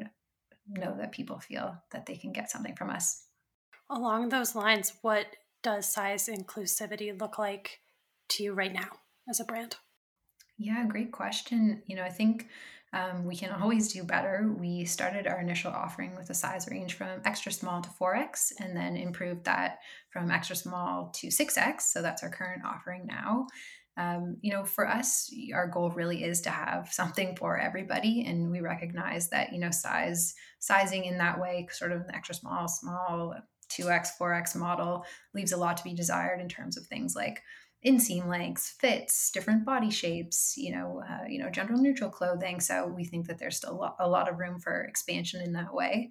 know 0.69 0.97
that 0.99 1.13
people 1.13 1.39
feel 1.39 1.77
that 1.93 2.07
they 2.07 2.17
can 2.17 2.33
get 2.33 2.51
something 2.51 2.75
from 2.75 2.91
us. 2.91 3.25
Along 3.89 4.29
those 4.29 4.57
lines, 4.57 4.93
what 5.03 5.27
does 5.67 5.85
size 5.85 6.29
inclusivity 6.29 7.21
look 7.21 7.41
like 7.41 7.81
to 8.29 8.45
you 8.45 8.53
right 8.53 8.73
now 8.73 8.89
as 9.29 9.41
a 9.41 9.45
brand? 9.45 9.75
Yeah, 10.59 10.85
great 10.87 11.11
question. 11.11 11.83
You 11.87 11.97
know, 11.97 12.05
I 12.05 12.09
think 12.09 12.47
um, 12.93 13.25
we 13.25 13.35
can 13.35 13.51
always 13.51 13.93
do 13.93 14.05
better. 14.05 14.55
We 14.61 14.85
started 14.85 15.27
our 15.27 15.41
initial 15.41 15.73
offering 15.73 16.15
with 16.15 16.31
a 16.31 16.35
size 16.35 16.69
range 16.71 16.95
from 16.95 17.21
extra 17.25 17.51
small 17.51 17.83
to 17.83 17.89
4X 18.01 18.53
and 18.61 18.77
then 18.77 18.97
improved 18.97 19.45
that 19.47 19.79
from 20.13 20.31
extra 20.31 20.55
small 20.55 21.11
to 21.17 21.27
6X. 21.27 21.81
So 21.81 22.01
that's 22.01 22.23
our 22.23 22.31
current 22.31 22.63
offering 22.65 23.05
now. 23.05 23.49
Um, 23.97 24.37
you 24.43 24.53
know, 24.53 24.65
for 24.65 24.87
us, 24.87 25.29
our 25.53 25.67
goal 25.67 25.91
really 25.91 26.23
is 26.23 26.43
to 26.43 26.51
have 26.51 26.89
something 26.93 27.35
for 27.35 27.59
everybody, 27.59 28.25
and 28.25 28.53
we 28.53 28.61
recognize 28.61 29.31
that 29.31 29.53
you 29.53 29.59
know 29.59 29.71
size 29.71 30.35
sizing 30.61 31.07
in 31.07 31.19
that 31.19 31.41
way, 31.41 31.67
sort 31.73 31.93
of 31.93 32.03
an 32.03 32.15
extra 32.15 32.35
small, 32.35 32.69
small, 32.69 33.35
two 33.69 33.91
x, 33.91 34.17
four 34.17 34.35
x 34.35 34.55
model, 34.55 35.05
leaves 35.35 35.53
a 35.53 35.57
lot 35.57 35.77
to 35.77 35.85
be 35.85 35.95
desired 35.95 36.41
in 36.41 36.49
terms 36.49 36.77
of 36.77 36.87
things 36.87 37.15
like 37.15 37.43
inseam 37.85 38.27
lengths, 38.27 38.75
fits, 38.81 39.31
different 39.31 39.65
body 39.65 39.91
shapes, 39.91 40.55
you 40.57 40.73
know, 40.73 41.03
uh, 41.09 41.25
you 41.29 41.39
know, 41.39 41.51
gender 41.51 41.77
neutral 41.77 42.11
clothing. 42.11 42.61
So 42.61 42.87
we 42.87 43.05
think 43.05 43.27
that 43.27 43.39
there's 43.39 43.57
still 43.57 43.73
a 43.73 43.75
lot, 43.75 43.97
a 44.01 44.09
lot 44.09 44.29
of 44.29 44.39
room 44.39 44.59
for 44.59 44.83
expansion 44.83 45.41
in 45.41 45.53
that 45.53 45.73
way. 45.73 46.11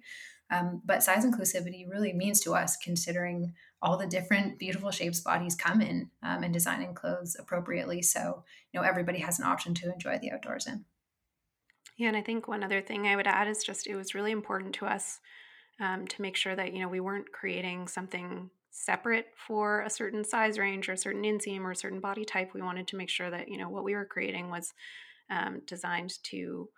Um, 0.50 0.80
but 0.84 1.02
size 1.02 1.26
inclusivity 1.26 1.88
really 1.88 2.12
means 2.12 2.40
to 2.42 2.54
us 2.54 2.76
considering 2.76 3.52
all 3.82 3.96
the 3.96 4.06
different 4.06 4.58
beautiful 4.58 4.90
shapes 4.90 5.20
bodies 5.20 5.54
come 5.54 5.80
in 5.80 6.10
um, 6.22 6.44
and 6.44 6.52
designing 6.52 6.94
clothes 6.94 7.36
appropriately. 7.38 8.00
So, 8.00 8.44
you 8.72 8.80
know, 8.80 8.86
everybody 8.86 9.18
has 9.18 9.38
an 9.38 9.44
option 9.44 9.74
to 9.74 9.92
enjoy 9.92 10.18
the 10.18 10.30
outdoors 10.32 10.66
in. 10.66 10.84
Yeah, 11.96 12.08
and 12.08 12.16
I 12.16 12.22
think 12.22 12.46
one 12.46 12.62
other 12.62 12.80
thing 12.80 13.06
I 13.06 13.16
would 13.16 13.26
add 13.26 13.48
is 13.48 13.64
just 13.64 13.86
it 13.86 13.96
was 13.96 14.14
really 14.14 14.32
important 14.32 14.74
to 14.76 14.86
us 14.86 15.18
um, 15.80 16.06
to 16.06 16.22
make 16.22 16.36
sure 16.36 16.56
that 16.56 16.72
you 16.72 16.80
know 16.80 16.88
we 16.88 17.00
weren't 17.00 17.32
creating 17.32 17.88
something 17.88 18.50
separate 18.70 19.28
for 19.36 19.80
a 19.82 19.90
certain 19.90 20.22
size 20.22 20.58
range 20.58 20.88
or 20.88 20.92
a 20.92 20.98
certain 20.98 21.22
inseam 21.22 21.60
or 21.60 21.70
a 21.70 21.76
certain 21.76 22.00
body 22.00 22.24
type. 22.24 22.50
We 22.52 22.62
wanted 22.62 22.86
to 22.88 22.96
make 22.96 23.08
sure 23.08 23.30
that 23.30 23.48
you 23.48 23.58
know 23.58 23.68
what 23.68 23.84
we 23.84 23.94
were 23.94 24.04
creating 24.04 24.50
was 24.50 24.72
um, 25.30 25.62
designed 25.66 26.14
to 26.24 26.68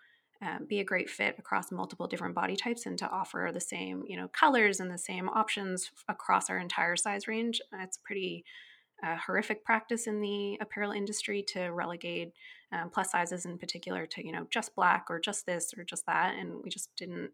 um, 0.40 0.66
be 0.68 0.78
a 0.78 0.84
great 0.84 1.10
fit 1.10 1.34
across 1.38 1.72
multiple 1.72 2.06
different 2.06 2.34
body 2.34 2.54
types 2.54 2.86
and 2.86 2.96
to 2.98 3.10
offer 3.10 3.50
the 3.52 3.60
same 3.60 4.04
you 4.06 4.16
know 4.16 4.28
colors 4.28 4.80
and 4.80 4.90
the 4.90 4.98
same 4.98 5.28
options 5.28 5.90
across 6.08 6.50
our 6.50 6.58
entire 6.58 6.96
size 6.96 7.26
range. 7.26 7.60
It's 7.72 7.98
pretty 7.98 8.44
uh, 9.02 9.16
horrific 9.16 9.64
practice 9.64 10.06
in 10.06 10.20
the 10.20 10.56
apparel 10.60 10.90
industry 10.92 11.44
to 11.48 11.68
relegate 11.68 12.32
um, 12.72 12.90
plus 12.90 13.12
sizes 13.12 13.46
in 13.46 13.58
particular 13.58 14.06
to 14.06 14.24
you 14.24 14.32
know 14.32 14.46
just 14.50 14.74
black 14.74 15.06
or 15.08 15.20
just 15.20 15.46
this 15.46 15.72
or 15.76 15.84
just 15.84 16.06
that, 16.06 16.34
and 16.38 16.62
we 16.62 16.70
just 16.70 16.90
didn't 16.96 17.30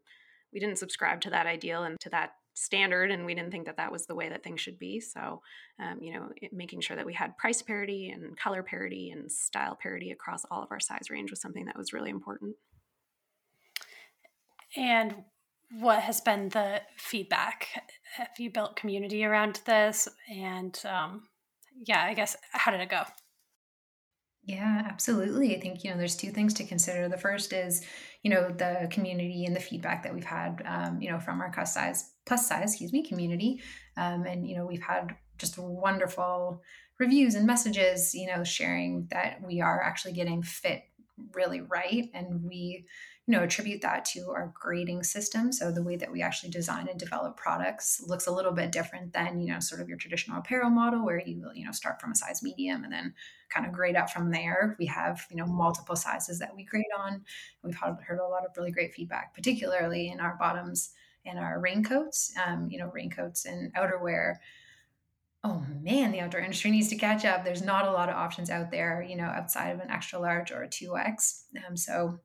we 0.55 0.61
didn't 0.61 0.79
subscribe 0.79 1.21
to 1.23 1.31
that 1.31 1.47
ideal 1.47 1.83
and 1.83 1.99
to 2.01 2.11
that 2.11 2.31
standard 2.55 3.11
and 3.11 3.27
we 3.27 3.35
didn't 3.35 3.51
think 3.51 3.67
that 3.67 3.77
that 3.77 3.91
was 3.91 4.07
the 4.07 4.15
way 4.15 4.29
that 4.29 4.45
things 4.45 4.61
should 4.61 4.79
be. 4.79 5.01
So 5.01 5.43
um, 5.81 5.99
you 6.01 6.15
know 6.15 6.29
it, 6.37 6.53
making 6.53 6.81
sure 6.81 6.97
that 6.97 7.07
we 7.07 7.13
had 7.13 7.37
price 7.37 7.61
parity 7.61 8.11
and 8.11 8.37
color 8.37 8.63
parity 8.63 9.11
and 9.11 9.31
style 9.31 9.77
parity 9.81 10.13
across 10.13 10.45
all 10.51 10.63
of 10.63 10.71
our 10.71 10.81
size 10.81 11.11
range 11.11 11.31
was 11.31 11.41
something 11.41 11.67
that 11.67 11.77
was 11.77 11.93
really 11.93 12.11
important. 12.11 12.57
And 14.77 15.15
what 15.81 16.01
has 16.01 16.21
been 16.21 16.49
the 16.51 16.83
feedback? 16.97 17.69
Have 18.17 18.29
you 18.39 18.51
built 18.51 18.77
community 18.77 19.25
around 19.25 19.61
this? 19.67 20.09
And 20.31 20.81
um, 20.85 21.23
yeah 21.83 22.05
i 22.05 22.15
guess 22.15 22.37
how 22.53 22.71
did 22.71 22.81
it 22.81 22.89
go 22.89 23.03
yeah, 24.47 24.83
absolutely. 24.87 25.57
I 25.57 25.61
think, 25.61 25.85
you 25.85 25.91
know, 25.91 25.97
there's 25.97 26.17
two 26.17 26.31
things 26.31 26.53
to 26.55 26.65
consider. 26.65 27.09
The 27.09 27.17
first 27.17 27.53
is, 27.53 27.83
you 28.23 28.31
know, 28.31 28.51
the 28.51 28.89
community 28.91 29.47
and 29.47 29.57
the 29.57 29.61
feedback 29.61 30.03
that 30.03 30.15
we've 30.15 30.25
had, 30.25 30.63
um, 30.67 31.01
you 31.01 31.11
know, 31.11 31.19
from 31.19 31.41
our 31.41 31.51
plus 31.51 31.73
size, 31.73 32.11
plus 32.27 32.47
size, 32.47 32.73
excuse 32.73 32.93
me, 32.93 33.03
community. 33.03 33.63
Um, 33.97 34.25
and, 34.25 34.47
you 34.47 34.57
know, 34.57 34.67
we've 34.67 34.83
had 34.83 35.17
just 35.39 35.59
wonderful 35.59 36.63
reviews 36.99 37.35
and 37.35 37.47
messages, 37.47 38.15
you 38.15 38.27
know, 38.27 38.45
sharing 38.45 39.09
that 39.11 39.41
we 39.45 39.61
are 39.61 39.83
actually 39.83 40.13
getting 40.13 40.43
fit 40.43 40.83
really 41.33 41.61
right. 41.61 42.11
And 42.15 42.43
we, 42.45 42.87
you 43.27 43.33
know 43.33 43.43
attribute 43.43 43.81
that 43.81 44.05
to 44.05 44.31
our 44.31 44.53
grading 44.55 45.03
system. 45.03 45.51
So 45.51 45.73
the 45.73 45.83
way 45.83 45.97
that 45.97 46.13
we 46.13 46.21
actually 46.21 46.51
design 46.51 46.89
and 46.89 46.99
develop 46.99 47.37
products 47.37 48.03
looks 48.07 48.27
a 48.27 48.33
little 48.33 48.53
bit 48.53 48.71
different 48.71 49.13
than 49.13 49.41
you 49.41 49.53
know 49.53 49.61
sort 49.61 49.81
of 49.81 49.89
your 49.89 49.97
traditional 49.97 50.39
apparel 50.39 50.71
model 50.71 51.05
where 51.05 51.21
you 51.21 51.49
you 51.55 51.65
know 51.65 51.73
start 51.73 52.01
from 52.01 52.13
a 52.13 52.17
size 52.17 52.43
medium 52.43 52.85
and 52.85 52.93
then 52.93 53.15
kind 53.49 53.67
of 53.67 53.73
grade 53.73 53.97
up 53.97 54.11
from 54.11 54.31
there. 54.31 54.77
We 54.79 54.87
have 54.87 55.27
you 55.31 55.37
know 55.37 55.47
multiple 55.47 55.97
sizes 55.97 56.39
that 56.41 56.55
we 56.55 56.65
grade 56.65 56.85
on. 56.99 57.25
We've 57.63 57.77
heard, 57.77 57.97
heard 58.07 58.19
a 58.19 58.29
lot 58.29 58.45
of 58.45 58.57
really 58.57 58.73
great 58.73 58.95
feedback 58.95 59.35
particularly 59.35 60.09
in 60.09 60.21
our 60.21 60.37
bottoms 60.39 60.91
and 61.25 61.39
our 61.39 61.59
raincoats 61.59 62.35
um, 62.45 62.69
you 62.71 62.79
know 62.79 62.91
raincoats 62.93 63.47
and 63.47 63.73
outerwear 63.75 64.35
oh 65.45 65.63
man, 65.83 66.11
the 66.11 66.21
outdoor 66.21 66.41
industry 66.41 66.71
needs 66.71 66.89
to 66.89 66.97
catch 66.97 67.25
up. 67.25 67.45
There's 67.45 67.63
not 67.63 67.87
a 67.87 67.93
lot 67.93 68.09
of 68.09 68.17
options 68.17 68.51
out 68.51 68.71
there, 68.71 69.05
you 69.07 69.15
know, 69.15 69.25
outside 69.25 69.71
of 69.71 69.81
an 69.81 69.91
extra 69.91 70.19
large 70.19 70.51
or 70.51 70.63
a 70.63 70.69
2X. 70.69 71.45
Um, 71.69 71.77
so 71.77 72.19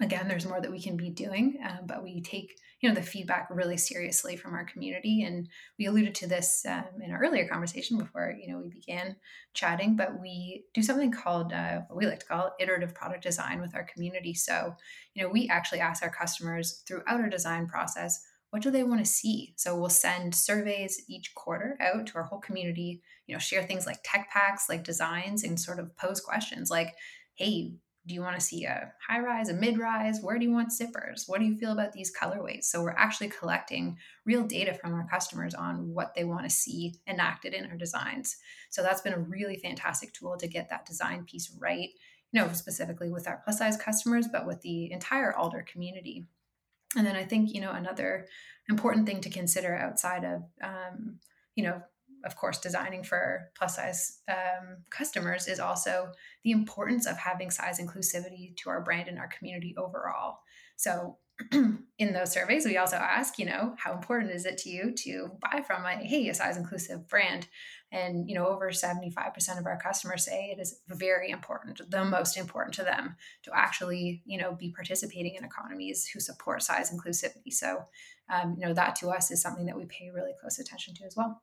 again 0.00 0.26
there's 0.26 0.46
more 0.46 0.60
that 0.60 0.70
we 0.70 0.80
can 0.82 0.96
be 0.96 1.10
doing 1.10 1.58
um, 1.64 1.86
but 1.86 2.02
we 2.02 2.20
take 2.20 2.56
you 2.80 2.88
know 2.88 2.94
the 2.94 3.02
feedback 3.02 3.48
really 3.50 3.76
seriously 3.76 4.36
from 4.36 4.54
our 4.54 4.64
community 4.64 5.22
and 5.22 5.48
we 5.78 5.86
alluded 5.86 6.14
to 6.14 6.26
this 6.26 6.66
um, 6.68 6.84
in 7.02 7.12
our 7.12 7.22
earlier 7.22 7.46
conversation 7.46 7.96
before 7.96 8.36
you 8.38 8.52
know 8.52 8.58
we 8.58 8.68
began 8.68 9.14
chatting 9.52 9.94
but 9.94 10.20
we 10.20 10.64
do 10.74 10.82
something 10.82 11.12
called 11.12 11.52
uh, 11.52 11.80
what 11.88 11.96
we 11.96 12.06
like 12.06 12.20
to 12.20 12.26
call 12.26 12.54
iterative 12.58 12.94
product 12.94 13.22
design 13.22 13.60
with 13.60 13.74
our 13.74 13.84
community 13.84 14.34
so 14.34 14.74
you 15.14 15.22
know 15.22 15.28
we 15.28 15.48
actually 15.48 15.80
ask 15.80 16.02
our 16.02 16.10
customers 16.10 16.82
throughout 16.86 17.20
our 17.20 17.28
design 17.28 17.66
process 17.66 18.26
what 18.54 18.62
do 18.62 18.70
they 18.70 18.84
want 18.84 19.04
to 19.04 19.10
see 19.10 19.52
so 19.56 19.76
we'll 19.76 19.88
send 19.88 20.32
surveys 20.32 21.02
each 21.08 21.34
quarter 21.34 21.76
out 21.80 22.06
to 22.06 22.14
our 22.14 22.22
whole 22.22 22.38
community 22.38 23.02
you 23.26 23.34
know 23.34 23.38
share 23.40 23.64
things 23.64 23.84
like 23.84 23.98
tech 24.04 24.30
packs 24.30 24.68
like 24.68 24.84
designs 24.84 25.42
and 25.42 25.58
sort 25.58 25.80
of 25.80 25.96
pose 25.96 26.20
questions 26.20 26.70
like 26.70 26.94
hey 27.34 27.72
do 28.06 28.14
you 28.14 28.20
want 28.20 28.38
to 28.38 28.44
see 28.44 28.64
a 28.66 28.92
high 29.08 29.20
rise, 29.20 29.48
a 29.48 29.54
mid 29.54 29.78
rise? 29.78 30.20
Where 30.20 30.38
do 30.38 30.44
you 30.44 30.52
want 30.52 30.68
zippers? 30.68 31.26
What 31.26 31.40
do 31.40 31.46
you 31.46 31.56
feel 31.56 31.72
about 31.72 31.94
these 31.94 32.12
colorways? 32.14 32.64
So 32.64 32.82
we're 32.82 32.90
actually 32.90 33.30
collecting 33.30 33.96
real 34.26 34.42
data 34.42 34.74
from 34.74 34.92
our 34.92 35.08
customers 35.08 35.54
on 35.54 35.94
what 35.94 36.14
they 36.14 36.24
want 36.24 36.44
to 36.44 36.50
see 36.50 36.96
enacted 37.06 37.54
in 37.54 37.64
our 37.64 37.78
designs. 37.78 38.36
So 38.68 38.82
that's 38.82 39.00
been 39.00 39.14
a 39.14 39.18
really 39.18 39.56
fantastic 39.56 40.12
tool 40.12 40.36
to 40.36 40.46
get 40.46 40.68
that 40.68 40.84
design 40.84 41.24
piece 41.24 41.50
right, 41.58 41.88
you 42.30 42.42
know, 42.42 42.52
specifically 42.52 43.08
with 43.08 43.26
our 43.26 43.40
plus 43.42 43.56
size 43.56 43.78
customers, 43.78 44.28
but 44.30 44.46
with 44.46 44.60
the 44.60 44.92
entire 44.92 45.34
Alder 45.34 45.64
community. 45.66 46.26
And 46.96 47.06
then 47.06 47.16
I 47.16 47.24
think, 47.24 47.52
you 47.52 47.60
know, 47.60 47.72
another 47.72 48.26
important 48.68 49.06
thing 49.06 49.20
to 49.22 49.30
consider 49.30 49.74
outside 49.76 50.24
of, 50.24 50.42
um, 50.62 51.18
you 51.54 51.64
know, 51.64 51.82
of 52.24 52.36
course, 52.36 52.58
designing 52.58 53.04
for 53.04 53.50
plus 53.56 53.76
size 53.76 54.20
um, 54.28 54.78
customers 54.90 55.46
is 55.46 55.60
also 55.60 56.10
the 56.42 56.52
importance 56.52 57.06
of 57.06 57.18
having 57.18 57.50
size 57.50 57.78
inclusivity 57.78 58.56
to 58.56 58.70
our 58.70 58.80
brand 58.80 59.08
and 59.08 59.18
our 59.18 59.28
community 59.28 59.74
overall. 59.76 60.38
So, 60.76 61.18
in 61.52 62.12
those 62.12 62.32
surveys, 62.32 62.64
we 62.64 62.76
also 62.76 62.96
ask, 62.96 63.38
you 63.38 63.46
know, 63.46 63.74
how 63.78 63.92
important 63.92 64.32
is 64.32 64.46
it 64.46 64.58
to 64.58 64.70
you 64.70 64.92
to 64.98 65.30
buy 65.40 65.62
from 65.66 65.84
a 65.84 65.96
hey 65.96 66.28
a 66.28 66.34
size 66.34 66.56
inclusive 66.56 67.08
brand? 67.08 67.48
And 67.90 68.28
you 68.28 68.34
know, 68.34 68.46
over 68.46 68.70
seventy 68.72 69.10
five 69.10 69.34
percent 69.34 69.58
of 69.58 69.66
our 69.66 69.78
customers 69.78 70.24
say 70.24 70.54
it 70.56 70.60
is 70.60 70.80
very 70.88 71.30
important, 71.30 71.80
the 71.88 72.04
most 72.04 72.36
important 72.36 72.74
to 72.74 72.84
them, 72.84 73.16
to 73.44 73.50
actually 73.54 74.22
you 74.26 74.38
know 74.38 74.54
be 74.54 74.72
participating 74.72 75.34
in 75.34 75.44
economies 75.44 76.06
who 76.06 76.20
support 76.20 76.62
size 76.62 76.92
inclusivity. 76.92 77.52
So, 77.52 77.84
um, 78.32 78.56
you 78.58 78.66
know, 78.66 78.74
that 78.74 78.96
to 78.96 79.08
us 79.10 79.30
is 79.30 79.42
something 79.42 79.66
that 79.66 79.76
we 79.76 79.86
pay 79.86 80.10
really 80.14 80.32
close 80.40 80.58
attention 80.58 80.94
to 80.96 81.04
as 81.04 81.14
well. 81.16 81.42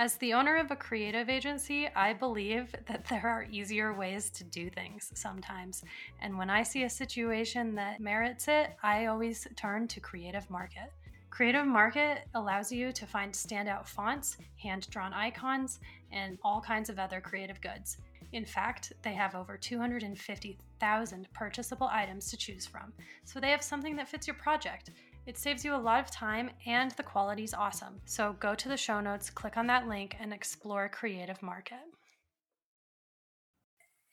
As 0.00 0.16
the 0.16 0.32
owner 0.32 0.56
of 0.56 0.70
a 0.70 0.76
creative 0.76 1.28
agency, 1.28 1.86
I 1.94 2.14
believe 2.14 2.74
that 2.86 3.04
there 3.04 3.26
are 3.26 3.46
easier 3.50 3.92
ways 3.92 4.30
to 4.30 4.44
do 4.44 4.70
things 4.70 5.12
sometimes. 5.14 5.84
And 6.22 6.38
when 6.38 6.48
I 6.48 6.62
see 6.62 6.84
a 6.84 6.88
situation 6.88 7.74
that 7.74 8.00
merits 8.00 8.48
it, 8.48 8.70
I 8.82 9.06
always 9.06 9.46
turn 9.56 9.88
to 9.88 10.00
Creative 10.00 10.48
Market. 10.48 10.90
Creative 11.28 11.66
Market 11.66 12.26
allows 12.34 12.72
you 12.72 12.92
to 12.92 13.04
find 13.04 13.30
standout 13.30 13.86
fonts, 13.86 14.38
hand 14.56 14.88
drawn 14.88 15.12
icons, 15.12 15.80
and 16.12 16.38
all 16.42 16.62
kinds 16.62 16.88
of 16.88 16.98
other 16.98 17.20
creative 17.20 17.60
goods. 17.60 17.98
In 18.32 18.46
fact, 18.46 18.94
they 19.02 19.12
have 19.12 19.34
over 19.34 19.58
250,000 19.58 21.28
purchasable 21.34 21.88
items 21.92 22.30
to 22.30 22.38
choose 22.38 22.64
from, 22.64 22.94
so 23.24 23.38
they 23.38 23.50
have 23.50 23.62
something 23.62 23.96
that 23.96 24.08
fits 24.08 24.26
your 24.26 24.36
project. 24.36 24.92
It 25.26 25.38
saves 25.38 25.64
you 25.64 25.74
a 25.74 25.76
lot 25.76 26.00
of 26.00 26.10
time 26.10 26.50
and 26.66 26.90
the 26.92 27.02
quality's 27.02 27.54
awesome. 27.54 28.00
So 28.04 28.36
go 28.40 28.54
to 28.54 28.68
the 28.68 28.76
show 28.76 29.00
notes, 29.00 29.30
click 29.30 29.56
on 29.56 29.66
that 29.68 29.86
link, 29.86 30.16
and 30.18 30.32
explore 30.32 30.88
Creative 30.88 31.40
Market. 31.42 31.78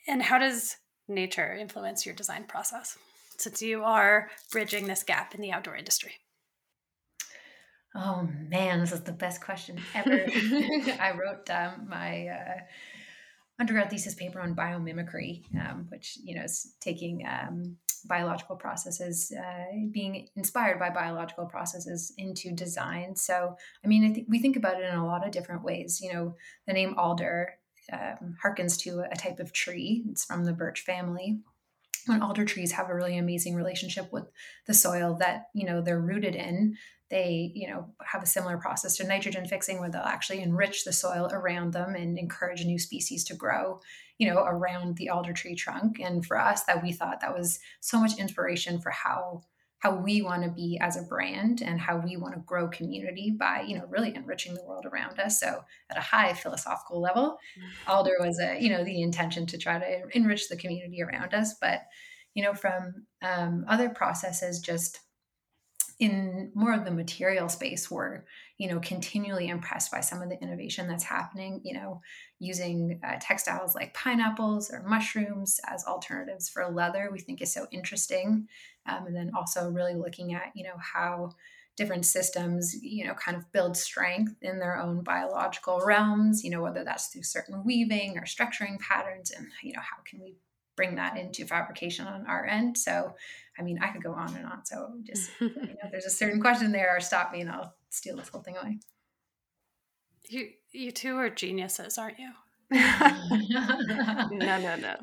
And 0.07 0.21
how 0.21 0.37
does 0.37 0.77
nature 1.07 1.53
influence 1.53 2.05
your 2.05 2.15
design 2.15 2.45
process 2.45 2.97
since 3.37 3.61
you 3.61 3.83
are 3.83 4.29
bridging 4.51 4.87
this 4.87 5.03
gap 5.03 5.33
in 5.33 5.41
the 5.41 5.51
outdoor 5.51 5.75
industry? 5.75 6.13
Oh 7.95 8.29
man, 8.49 8.79
this 8.79 8.91
is 8.91 9.01
the 9.01 9.11
best 9.11 9.41
question 9.41 9.79
ever. 9.95 10.11
I 10.99 11.13
wrote 11.17 11.49
um, 11.49 11.87
my 11.89 12.27
uh, 12.27 12.59
undergrad 13.59 13.89
thesis 13.89 14.15
paper 14.15 14.39
on 14.39 14.55
biomimicry, 14.55 15.43
um, 15.59 15.87
which 15.89 16.17
you 16.23 16.35
know 16.35 16.43
is 16.43 16.73
taking 16.79 17.25
um, 17.27 17.77
biological 18.05 18.55
processes, 18.55 19.31
uh, 19.37 19.75
being 19.91 20.27
inspired 20.35 20.79
by 20.79 20.89
biological 20.89 21.45
processes 21.45 22.13
into 22.17 22.51
design. 22.51 23.15
So, 23.15 23.55
I 23.83 23.87
mean, 23.87 24.05
I 24.05 24.25
we 24.27 24.39
think 24.39 24.55
about 24.55 24.79
it 24.79 24.85
in 24.85 24.95
a 24.95 25.05
lot 25.05 25.25
of 25.25 25.31
different 25.31 25.63
ways. 25.63 25.99
You 26.01 26.13
know, 26.13 26.35
the 26.65 26.73
name 26.73 26.95
alder 26.97 27.53
um, 27.91 28.37
harkens 28.43 28.77
to 28.79 29.03
a 29.11 29.15
type 29.15 29.39
of 29.39 29.53
tree. 29.53 30.05
It's 30.09 30.25
from 30.25 30.45
the 30.45 30.53
birch 30.53 30.81
family. 30.81 31.39
When 32.05 32.21
alder 32.21 32.45
trees 32.45 32.71
have 32.71 32.89
a 32.89 32.95
really 32.95 33.17
amazing 33.17 33.55
relationship 33.55 34.13
with 34.13 34.25
the 34.65 34.73
soil 34.73 35.15
that 35.19 35.47
you 35.53 35.65
know 35.65 35.81
they're 35.81 35.99
rooted 35.99 36.35
in, 36.35 36.77
they 37.09 37.51
you 37.55 37.67
know 37.67 37.87
have 38.03 38.23
a 38.23 38.27
similar 38.27 38.57
process 38.57 38.97
to 38.97 39.07
nitrogen 39.07 39.45
fixing 39.45 39.79
where 39.79 39.89
they'll 39.89 40.01
actually 40.01 40.41
enrich 40.41 40.83
the 40.83 40.93
soil 40.93 41.29
around 41.31 41.73
them 41.73 41.95
and 41.95 42.17
encourage 42.17 42.65
new 42.65 42.79
species 42.79 43.23
to 43.25 43.35
grow 43.35 43.79
you 44.17 44.27
know 44.27 44.43
around 44.43 44.97
the 44.97 45.09
alder 45.09 45.33
tree 45.33 45.55
trunk. 45.55 45.99
And 45.99 46.25
for 46.25 46.39
us 46.39 46.63
that 46.63 46.83
we 46.83 46.91
thought 46.91 47.21
that 47.21 47.37
was 47.37 47.59
so 47.79 47.99
much 47.99 48.17
inspiration 48.17 48.79
for 48.79 48.91
how 48.91 49.43
how 49.79 49.95
we 49.95 50.23
want 50.23 50.43
to 50.43 50.49
be 50.49 50.79
as 50.81 50.97
a 50.97 51.03
brand 51.03 51.61
and 51.61 51.79
how 51.79 51.97
we 51.99 52.17
want 52.17 52.33
to 52.33 52.41
grow 52.41 52.67
community 52.67 53.35
by 53.37 53.63
you 53.67 53.77
know 53.77 53.85
really 53.89 54.15
enriching 54.15 54.55
the 54.55 54.65
world 54.65 54.85
around 54.85 55.19
us. 55.19 55.39
So 55.39 55.63
at 55.89 55.97
a 55.97 56.01
high 56.01 56.33
philosophical 56.33 56.99
level 56.99 57.37
mm-hmm. 57.57 57.91
alder 57.91 58.15
was 58.19 58.39
a 58.39 58.59
you 58.59 58.69
know 58.69 58.83
the 58.83 59.01
intention 59.01 59.45
to 59.47 59.57
try 59.57 59.79
to 59.79 60.17
enrich 60.17 60.49
the 60.49 60.57
community 60.57 61.01
around 61.01 61.33
us. 61.33 61.55
But 61.59 61.81
you 62.33 62.43
know 62.43 62.53
from 62.53 63.05
um, 63.21 63.65
other 63.67 63.89
processes 63.89 64.59
just 64.59 64.99
in 66.00 66.51
more 66.54 66.74
of 66.74 66.86
the 66.86 66.92
material 66.92 67.50
space 67.50 67.89
we're 67.89 68.24
you 68.60 68.70
know 68.70 68.80
continually 68.80 69.48
impressed 69.48 69.92
by 69.92 70.00
some 70.00 70.22
of 70.22 70.30
the 70.30 70.39
innovation 70.42 70.88
that's 70.88 71.04
happening 71.04 71.60
you 71.63 71.74
know 71.74 72.01
using 72.39 73.00
uh, 73.04 73.16
textiles 73.20 73.74
like 73.74 73.94
pineapples 73.94 74.70
or 74.72 74.84
mushrooms 74.84 75.60
as 75.68 75.86
alternatives 75.86 76.50
for 76.50 76.70
leather 76.70 77.10
we 77.12 77.20
think 77.20 77.42
is 77.42 77.54
so 77.54 77.68
interesting. 77.72 78.48
Um, 78.86 79.08
and 79.08 79.16
then 79.16 79.32
also 79.36 79.70
really 79.70 79.96
looking 79.96 80.34
at 80.34 80.51
you 80.56 80.63
know 80.63 80.77
how 80.80 81.32
different 81.75 82.06
systems 82.06 82.75
you 82.82 83.06
know 83.06 83.13
kind 83.13 83.38
of 83.38 83.51
build 83.51 83.75
strength 83.75 84.36
in 84.42 84.60
their 84.60 84.77
own 84.77 85.04
biological 85.04 85.82
realms 85.86 86.44
you 86.44 86.50
know 86.50 86.62
whether 86.62 86.84
that's 86.84 87.08
through 87.08 87.24
certain 87.24 87.63
weaving 87.63 88.18
or 88.18 88.22
structuring 88.22 88.80
patterns 88.80 89.30
and 89.30 89.48
you 89.62 89.74
know 89.74 89.82
how 89.82 89.98
can 90.06 90.20
we 90.20 90.36
bring 90.77 90.96
that 90.96 91.17
into 91.17 91.46
fabrication 91.46 92.07
on 92.07 92.25
our 92.27 92.46
end 92.46 92.77
so 92.77 93.13
I 93.57 93.63
mean, 93.63 93.79
I 93.81 93.88
could 93.88 94.03
go 94.03 94.13
on 94.13 94.36
and 94.36 94.46
on. 94.46 94.65
So 94.65 94.93
just, 95.03 95.31
you 95.41 95.50
know, 95.50 95.89
there's 95.91 96.05
a 96.05 96.12
certain 96.12 96.39
question 96.39 96.72
there, 96.72 96.96
or 96.96 97.00
stop 97.00 97.31
me 97.31 97.41
and 97.41 97.50
I'll 97.50 97.74
steal 97.89 98.15
this 98.15 98.29
whole 98.29 98.41
thing 98.41 98.57
away. 98.57 98.79
You, 100.29 100.50
you 100.72 100.91
two 100.91 101.15
are 101.17 101.29
geniuses, 101.29 101.98
aren't 101.98 102.19
you? 102.19 102.31
no, 102.72 102.81
no, 104.29 104.57
no, 104.60 104.75
no, 104.75 104.96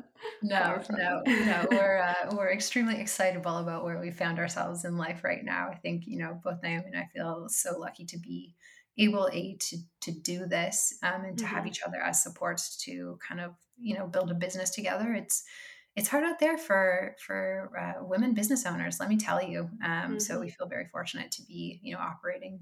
no, 0.43 0.83
no. 0.91 1.65
We're 1.71 1.97
uh, 1.97 2.35
we're 2.35 2.51
extremely 2.51 3.01
excitable 3.01 3.57
about 3.57 3.83
where 3.83 3.99
we 3.99 4.11
found 4.11 4.37
ourselves 4.37 4.85
in 4.85 4.97
life 4.97 5.23
right 5.23 5.43
now. 5.43 5.69
I 5.71 5.75
think 5.77 6.05
you 6.05 6.19
know 6.19 6.39
both 6.43 6.61
Naomi 6.61 6.85
and 6.93 6.95
I 6.95 7.09
feel 7.11 7.47
so 7.49 7.75
lucky 7.79 8.05
to 8.05 8.19
be 8.19 8.53
able 8.97 9.29
a 9.33 9.55
to 9.59 9.77
to 10.01 10.11
do 10.11 10.45
this 10.45 10.97
um, 11.03 11.25
and 11.25 11.37
to 11.37 11.43
mm-hmm. 11.43 11.55
have 11.55 11.67
each 11.67 11.81
other 11.85 12.01
as 12.01 12.23
supports 12.23 12.77
to 12.85 13.17
kind 13.27 13.41
of 13.41 13.53
you 13.77 13.97
know 13.97 14.07
build 14.07 14.31
a 14.31 14.35
business 14.35 14.69
together. 14.69 15.13
It's 15.13 15.43
it's 15.95 16.09
hard 16.09 16.23
out 16.23 16.39
there 16.39 16.57
for 16.57 17.15
for 17.25 17.71
uh, 17.79 18.03
women 18.03 18.33
business 18.33 18.65
owners 18.65 18.99
let 18.99 19.09
me 19.09 19.17
tell 19.17 19.41
you 19.41 19.61
um, 19.83 19.89
mm-hmm. 19.89 20.19
so 20.19 20.39
we 20.39 20.49
feel 20.49 20.67
very 20.67 20.85
fortunate 20.91 21.31
to 21.31 21.43
be 21.43 21.79
you 21.81 21.93
know 21.93 21.99
operating 21.99 22.59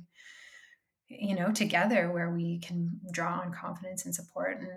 you 1.08 1.36
know 1.36 1.52
together 1.52 2.12
where 2.12 2.32
we 2.32 2.60
can 2.60 3.00
draw 3.12 3.40
on 3.40 3.52
confidence 3.52 4.06
and 4.06 4.16
support 4.16 4.60
and 4.60 4.70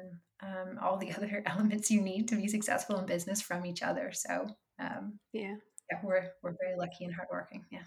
um, 0.43 0.79
all 0.83 0.97
the 0.97 1.13
other 1.17 1.43
elements 1.47 1.91
you 1.91 2.01
need 2.01 2.29
to 2.29 2.37
be 2.37 2.49
successful 2.49 2.99
in 2.99 3.07
business 3.07 3.43
from 3.43 3.67
each 3.67 3.83
other 3.83 4.11
so 4.13 4.49
um, 4.79 5.19
yeah 5.33 5.55
yeah, 5.91 5.99
we're 6.03 6.31
we're 6.43 6.57
very 6.61 6.77
lucky 6.77 7.05
and 7.05 7.15
hardworking. 7.15 7.65
Yeah, 7.71 7.83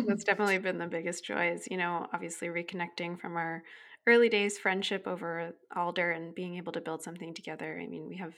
that's 0.06 0.24
definitely 0.28 0.58
been 0.58 0.78
the 0.78 0.86
biggest 0.86 1.24
joy. 1.24 1.52
Is 1.52 1.66
you 1.70 1.76
know 1.76 2.06
obviously 2.12 2.48
reconnecting 2.48 3.18
from 3.20 3.36
our 3.36 3.62
early 4.06 4.28
days 4.28 4.58
friendship 4.58 5.06
over 5.06 5.54
Alder 5.74 6.10
and 6.10 6.34
being 6.34 6.56
able 6.56 6.72
to 6.72 6.80
build 6.80 7.02
something 7.02 7.32
together. 7.32 7.80
I 7.82 7.86
mean, 7.86 8.06
we 8.06 8.16
have 8.16 8.34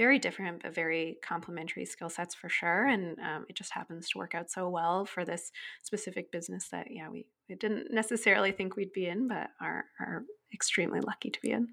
very 0.00 0.18
different 0.18 0.62
but 0.62 0.74
very 0.74 1.18
complementary 1.22 1.84
skill 1.84 2.08
sets 2.08 2.34
for 2.34 2.48
sure 2.48 2.86
and 2.86 3.18
um, 3.18 3.44
it 3.50 3.54
just 3.54 3.70
happens 3.74 4.08
to 4.08 4.16
work 4.16 4.34
out 4.34 4.50
so 4.50 4.66
well 4.66 5.04
for 5.04 5.26
this 5.26 5.52
specific 5.82 6.32
business 6.32 6.68
that 6.72 6.86
yeah 6.90 7.10
we, 7.10 7.26
we 7.50 7.54
didn't 7.54 7.92
necessarily 7.92 8.50
think 8.50 8.76
we'd 8.76 8.94
be 8.94 9.04
in 9.04 9.28
but 9.28 9.48
are, 9.60 9.84
are 10.00 10.24
extremely 10.54 11.00
lucky 11.00 11.28
to 11.28 11.38
be 11.42 11.50
in 11.50 11.68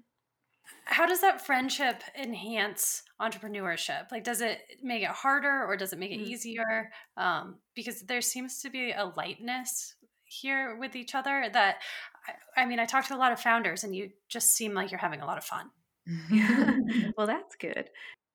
how 0.84 1.06
does 1.06 1.20
that 1.20 1.44
friendship 1.44 2.02
enhance 2.20 3.02
entrepreneurship 3.20 4.10
like 4.10 4.24
does 4.24 4.40
it 4.40 4.58
make 4.82 5.02
it 5.02 5.08
harder 5.08 5.64
or 5.66 5.76
does 5.76 5.92
it 5.92 5.98
make 5.98 6.10
it 6.10 6.20
mm-hmm. 6.20 6.30
easier 6.30 6.90
um, 7.16 7.56
because 7.74 8.02
there 8.02 8.20
seems 8.20 8.60
to 8.60 8.70
be 8.70 8.92
a 8.92 9.12
lightness 9.16 9.94
here 10.24 10.76
with 10.78 10.94
each 10.94 11.14
other 11.14 11.48
that 11.52 11.76
I, 12.56 12.62
I 12.62 12.66
mean 12.66 12.78
i 12.78 12.84
talk 12.84 13.06
to 13.08 13.14
a 13.14 13.18
lot 13.18 13.32
of 13.32 13.40
founders 13.40 13.84
and 13.84 13.94
you 13.94 14.10
just 14.28 14.48
seem 14.48 14.74
like 14.74 14.90
you're 14.90 15.00
having 15.00 15.20
a 15.20 15.26
lot 15.26 15.38
of 15.38 15.44
fun 15.44 15.70
well, 17.16 17.26
that's 17.26 17.56
good. 17.56 17.90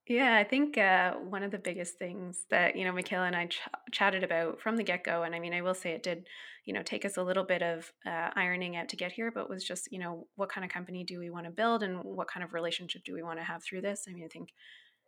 Yeah, 0.07 0.35
I 0.35 0.43
think 0.43 0.77
uh, 0.77 1.13
one 1.13 1.43
of 1.43 1.51
the 1.51 1.57
biggest 1.57 1.97
things 1.97 2.45
that 2.49 2.75
you 2.75 2.83
know 2.83 2.91
Michaela 2.91 3.25
and 3.25 3.35
I 3.35 3.45
ch- 3.45 3.61
chatted 3.91 4.23
about 4.23 4.59
from 4.59 4.75
the 4.75 4.83
get 4.83 5.03
go, 5.05 5.23
and 5.23 5.33
I 5.33 5.39
mean, 5.39 5.53
I 5.53 5.61
will 5.61 5.73
say 5.73 5.91
it 5.91 6.03
did, 6.03 6.27
you 6.65 6.73
know, 6.73 6.83
take 6.83 7.05
us 7.05 7.15
a 7.15 7.23
little 7.23 7.45
bit 7.45 7.61
of 7.61 7.89
uh, 8.05 8.29
ironing 8.35 8.75
out 8.75 8.89
to 8.89 8.97
get 8.97 9.13
here, 9.13 9.31
but 9.31 9.49
was 9.49 9.63
just 9.63 9.87
you 9.91 9.99
know 9.99 10.27
what 10.35 10.49
kind 10.49 10.65
of 10.65 10.71
company 10.71 11.05
do 11.05 11.19
we 11.19 11.29
want 11.29 11.45
to 11.45 11.51
build, 11.51 11.83
and 11.83 12.03
what 12.03 12.27
kind 12.27 12.43
of 12.43 12.53
relationship 12.53 13.03
do 13.05 13.13
we 13.13 13.23
want 13.23 13.39
to 13.39 13.45
have 13.45 13.63
through 13.63 13.81
this? 13.81 14.05
I 14.09 14.11
mean, 14.13 14.25
I 14.25 14.27
think 14.27 14.49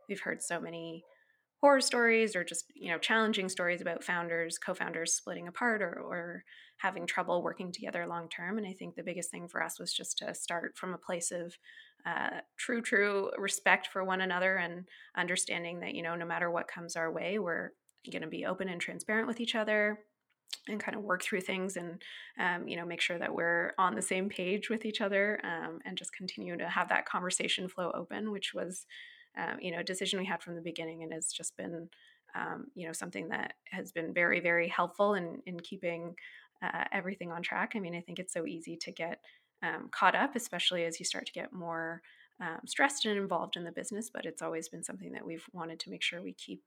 we've 0.10 0.22
heard 0.22 0.42
so 0.42 0.60
many 0.60 1.06
horror 1.62 1.82
stories 1.82 2.36
or 2.36 2.44
just 2.44 2.66
you 2.76 2.92
know 2.92 3.00
challenging 3.00 3.50
stories 3.50 3.82
about 3.82 4.04
founders 4.04 4.58
co-founders 4.58 5.14
splitting 5.14 5.48
apart 5.48 5.82
or, 5.82 5.94
or 6.00 6.44
having 6.78 7.08
trouble 7.08 7.42
working 7.44 7.72
together 7.72 8.06
long 8.06 8.30
term 8.30 8.58
and 8.58 8.68
i 8.68 8.74
think 8.74 8.96
the 8.96 9.04
biggest 9.04 9.32
thing 9.32 9.48
for 9.48 9.64
us 9.64 9.80
was 9.80 9.94
just 9.94 10.18
to 10.18 10.36
start 10.36 10.78
from 10.78 10.94
a 10.94 10.98
place 10.98 11.32
of 11.32 11.56
uh, 12.06 12.42
true 12.58 12.82
true 12.82 13.32
respect 13.38 13.88
for 13.88 14.04
one 14.04 14.22
another 14.22 14.58
and 14.58 14.88
understanding 15.18 15.80
that 15.80 15.96
you 15.96 16.04
know 16.04 16.16
no 16.16 16.26
matter 16.26 16.52
what 16.52 16.68
comes 16.68 16.96
our 16.96 17.12
way 17.12 17.40
we're 17.40 17.72
going 18.12 18.22
to 18.22 18.28
be 18.28 18.46
open 18.46 18.70
and 18.70 18.80
transparent 18.80 19.28
with 19.28 19.40
each 19.40 19.56
other 19.56 20.00
and 20.68 20.80
kind 20.80 20.96
of 20.96 21.04
work 21.04 21.24
through 21.24 21.42
things 21.42 21.78
and 21.78 22.02
um, 22.40 22.68
you 22.68 22.76
know 22.76 22.86
make 22.86 23.02
sure 23.02 23.18
that 23.18 23.34
we're 23.34 23.74
on 23.78 23.96
the 23.96 24.02
same 24.02 24.30
page 24.30 24.70
with 24.70 24.86
each 24.86 25.02
other 25.02 25.40
um, 25.44 25.80
and 25.86 25.98
just 25.98 26.14
continue 26.14 26.58
to 26.58 26.70
have 26.70 26.90
that 26.90 27.06
conversation 27.06 27.68
flow 27.68 27.92
open 27.96 28.32
which 28.32 28.54
was 28.54 28.86
um, 29.38 29.58
you 29.60 29.72
know 29.72 29.80
a 29.80 29.84
decision 29.84 30.20
we 30.20 30.26
had 30.26 30.42
from 30.42 30.56
the 30.56 30.62
beginning 30.62 31.04
and 31.04 31.14
has 31.14 31.32
just 31.32 31.58
been 31.58 31.90
um, 32.36 32.66
you 32.76 32.86
know 32.86 32.94
something 32.94 33.30
that 33.30 33.54
has 33.72 33.92
been 33.92 34.14
very 34.14 34.40
very 34.40 34.68
helpful 34.68 35.16
in 35.16 35.42
in 35.46 35.60
keeping 35.60 36.16
uh, 36.64 36.86
everything 36.94 37.32
on 37.32 37.42
track. 37.42 37.74
I 37.76 37.80
mean 37.80 37.96
i 37.96 38.02
think 38.02 38.18
it's 38.20 38.34
so 38.34 38.46
easy 38.46 38.78
to 38.78 38.92
get 38.92 39.20
um, 39.64 39.90
caught 39.92 40.16
up, 40.16 40.36
especially 40.36 40.86
as 40.86 41.00
you 41.00 41.06
start 41.06 41.26
to 41.28 41.34
get 41.34 41.54
more 41.54 42.02
um, 42.42 42.60
stressed 42.66 43.06
and 43.06 43.18
involved 43.18 43.56
in 43.56 43.64
the 43.64 43.72
business. 43.72 44.10
But 44.14 44.26
it's 44.26 44.42
always 44.42 44.70
been 44.70 44.84
something 44.84 45.12
that 45.14 45.26
we've 45.26 45.46
wanted 45.54 45.80
to 45.82 45.90
make 45.90 46.02
sure 46.02 46.22
we 46.22 46.34
keep 46.34 46.64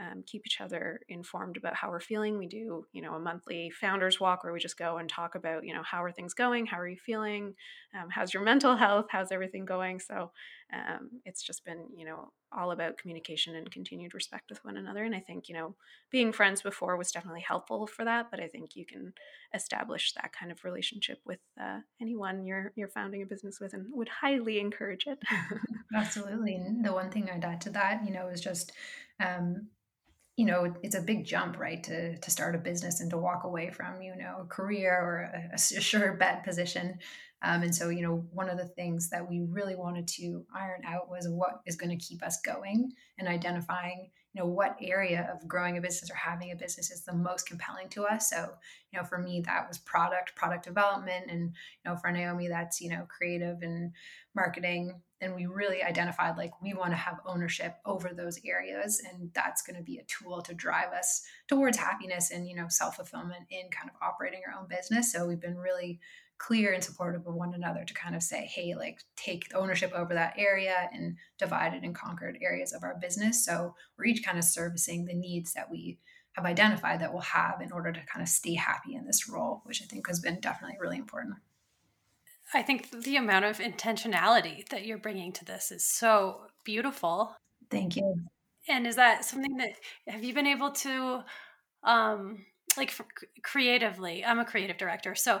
um, 0.00 0.24
keep 0.26 0.42
each 0.46 0.60
other 0.60 1.00
informed 1.08 1.58
about 1.58 1.74
how 1.74 1.90
we're 1.90 2.00
feeling. 2.00 2.38
We 2.38 2.46
do, 2.46 2.86
you 2.92 3.02
know, 3.02 3.14
a 3.14 3.20
monthly 3.20 3.70
founders 3.70 4.18
walk 4.18 4.42
where 4.42 4.52
we 4.52 4.58
just 4.58 4.78
go 4.78 4.96
and 4.96 5.08
talk 5.08 5.34
about, 5.34 5.64
you 5.64 5.74
know, 5.74 5.82
how 5.82 6.02
are 6.02 6.10
things 6.10 6.32
going? 6.32 6.64
How 6.64 6.80
are 6.80 6.88
you 6.88 6.96
feeling? 6.96 7.54
Um, 7.94 8.08
how's 8.08 8.32
your 8.32 8.42
mental 8.42 8.76
health? 8.78 9.06
How's 9.10 9.30
everything 9.30 9.66
going? 9.66 10.00
So 10.00 10.30
um, 10.72 11.10
it's 11.26 11.42
just 11.42 11.66
been, 11.66 11.84
you 11.94 12.06
know, 12.06 12.32
all 12.52 12.70
about 12.70 12.96
communication 12.96 13.54
and 13.56 13.70
continued 13.70 14.14
respect 14.14 14.48
with 14.48 14.64
one 14.64 14.78
another. 14.78 15.04
And 15.04 15.14
I 15.14 15.20
think, 15.20 15.48
you 15.48 15.54
know, 15.54 15.76
being 16.10 16.32
friends 16.32 16.62
before 16.62 16.96
was 16.96 17.12
definitely 17.12 17.44
helpful 17.46 17.86
for 17.86 18.04
that. 18.04 18.30
But 18.30 18.40
I 18.40 18.48
think 18.48 18.74
you 18.74 18.86
can 18.86 19.12
establish 19.54 20.12
that 20.14 20.32
kind 20.32 20.50
of 20.50 20.64
relationship 20.64 21.18
with 21.26 21.40
uh, 21.60 21.80
anyone 22.00 22.44
you're 22.44 22.72
you're 22.74 22.88
founding 22.88 23.22
a 23.22 23.26
business 23.26 23.60
with, 23.60 23.74
and 23.74 23.86
would 23.92 24.08
highly 24.08 24.58
encourage 24.58 25.06
it. 25.06 25.18
Absolutely. 25.94 26.54
And 26.54 26.84
the 26.84 26.92
one 26.92 27.10
thing 27.10 27.28
I'd 27.28 27.44
add 27.44 27.60
to 27.62 27.70
that, 27.70 28.02
you 28.06 28.12
know, 28.12 28.28
is 28.28 28.40
just 28.40 28.72
um, 29.20 29.68
you 30.40 30.46
know 30.46 30.74
it's 30.82 30.94
a 30.94 31.02
big 31.02 31.26
jump 31.26 31.58
right 31.58 31.84
to 31.84 32.16
to 32.16 32.30
start 32.30 32.54
a 32.54 32.58
business 32.58 33.02
and 33.02 33.10
to 33.10 33.18
walk 33.18 33.44
away 33.44 33.70
from 33.70 34.00
you 34.00 34.16
know 34.16 34.38
a 34.40 34.46
career 34.46 34.90
or 34.90 35.30
a, 35.52 35.54
a 35.54 35.58
sure 35.58 36.14
bet 36.14 36.44
position. 36.44 36.98
Um, 37.42 37.62
and 37.62 37.74
so 37.74 37.90
you 37.90 38.00
know 38.00 38.24
one 38.32 38.48
of 38.48 38.56
the 38.56 38.64
things 38.64 39.10
that 39.10 39.28
we 39.28 39.42
really 39.42 39.76
wanted 39.76 40.08
to 40.08 40.46
iron 40.56 40.80
out 40.86 41.10
was 41.10 41.28
what 41.28 41.60
is 41.66 41.76
going 41.76 41.90
to 41.90 42.02
keep 42.02 42.22
us 42.22 42.40
going 42.40 42.90
and 43.18 43.28
identifying 43.28 44.08
you 44.32 44.40
know 44.40 44.48
what 44.48 44.78
area 44.80 45.30
of 45.30 45.46
growing 45.46 45.76
a 45.76 45.82
business 45.82 46.10
or 46.10 46.14
having 46.14 46.52
a 46.52 46.56
business 46.56 46.90
is 46.90 47.04
the 47.04 47.12
most 47.12 47.46
compelling 47.46 47.90
to 47.90 48.04
us. 48.04 48.30
So 48.30 48.48
you 48.92 48.98
know 48.98 49.04
for 49.04 49.18
me 49.18 49.42
that 49.44 49.68
was 49.68 49.76
product 49.76 50.36
product 50.36 50.64
development 50.64 51.26
and 51.30 51.50
you 51.50 51.84
know 51.90 51.96
for 51.98 52.10
naomi 52.10 52.48
that's 52.48 52.80
you 52.80 52.88
know 52.88 53.06
creative 53.10 53.58
and 53.60 53.92
marketing 54.34 55.02
and 55.20 55.34
we 55.34 55.46
really 55.46 55.82
identified 55.82 56.36
like 56.36 56.52
we 56.62 56.74
want 56.74 56.90
to 56.90 56.96
have 56.96 57.20
ownership 57.26 57.76
over 57.84 58.10
those 58.12 58.38
areas 58.44 59.02
and 59.10 59.30
that's 59.34 59.62
going 59.62 59.76
to 59.76 59.82
be 59.82 59.98
a 59.98 60.04
tool 60.04 60.40
to 60.42 60.54
drive 60.54 60.92
us 60.92 61.22
towards 61.48 61.76
happiness 61.76 62.30
and 62.30 62.48
you 62.48 62.54
know 62.56 62.68
self-fulfillment 62.68 63.44
in 63.50 63.70
kind 63.70 63.90
of 63.90 63.96
operating 64.02 64.40
our 64.46 64.58
own 64.58 64.66
business 64.68 65.12
so 65.12 65.26
we've 65.26 65.40
been 65.40 65.58
really 65.58 66.00
clear 66.40 66.72
and 66.72 66.82
supportive 66.82 67.26
of 67.26 67.34
one 67.34 67.54
another 67.54 67.84
to 67.84 67.94
kind 67.94 68.16
of 68.16 68.22
say, 68.22 68.46
hey, 68.46 68.74
like 68.74 69.00
take 69.14 69.54
ownership 69.54 69.92
over 69.94 70.14
that 70.14 70.34
area 70.38 70.88
and 70.92 71.16
divided 71.38 71.84
and 71.84 71.94
conquered 71.94 72.38
areas 72.42 72.72
of 72.72 72.82
our 72.82 72.96
business. 72.98 73.44
So 73.44 73.74
we're 73.96 74.06
each 74.06 74.24
kind 74.24 74.38
of 74.38 74.44
servicing 74.44 75.04
the 75.04 75.14
needs 75.14 75.52
that 75.52 75.70
we 75.70 75.98
have 76.32 76.46
identified 76.46 77.00
that 77.00 77.12
we'll 77.12 77.22
have 77.22 77.60
in 77.60 77.72
order 77.72 77.92
to 77.92 78.06
kind 78.06 78.22
of 78.22 78.28
stay 78.28 78.54
happy 78.54 78.94
in 78.94 79.06
this 79.06 79.28
role, 79.28 79.60
which 79.64 79.82
I 79.82 79.84
think 79.84 80.06
has 80.08 80.18
been 80.18 80.40
definitely 80.40 80.78
really 80.80 80.96
important. 80.96 81.34
I 82.54 82.62
think 82.62 82.90
the 82.90 83.16
amount 83.16 83.44
of 83.44 83.58
intentionality 83.58 84.68
that 84.70 84.84
you're 84.84 84.98
bringing 84.98 85.32
to 85.32 85.44
this 85.44 85.70
is 85.70 85.84
so 85.84 86.46
beautiful. 86.64 87.36
Thank 87.70 87.96
you. 87.96 88.22
And 88.68 88.86
is 88.86 88.96
that 88.96 89.24
something 89.24 89.56
that 89.58 89.70
have 90.08 90.24
you 90.24 90.34
been 90.34 90.46
able 90.46 90.72
to 90.72 91.22
um 91.82 92.44
like 92.76 92.94
creatively 93.42 94.24
i'm 94.24 94.38
a 94.38 94.44
creative 94.44 94.76
director 94.76 95.14
so 95.14 95.40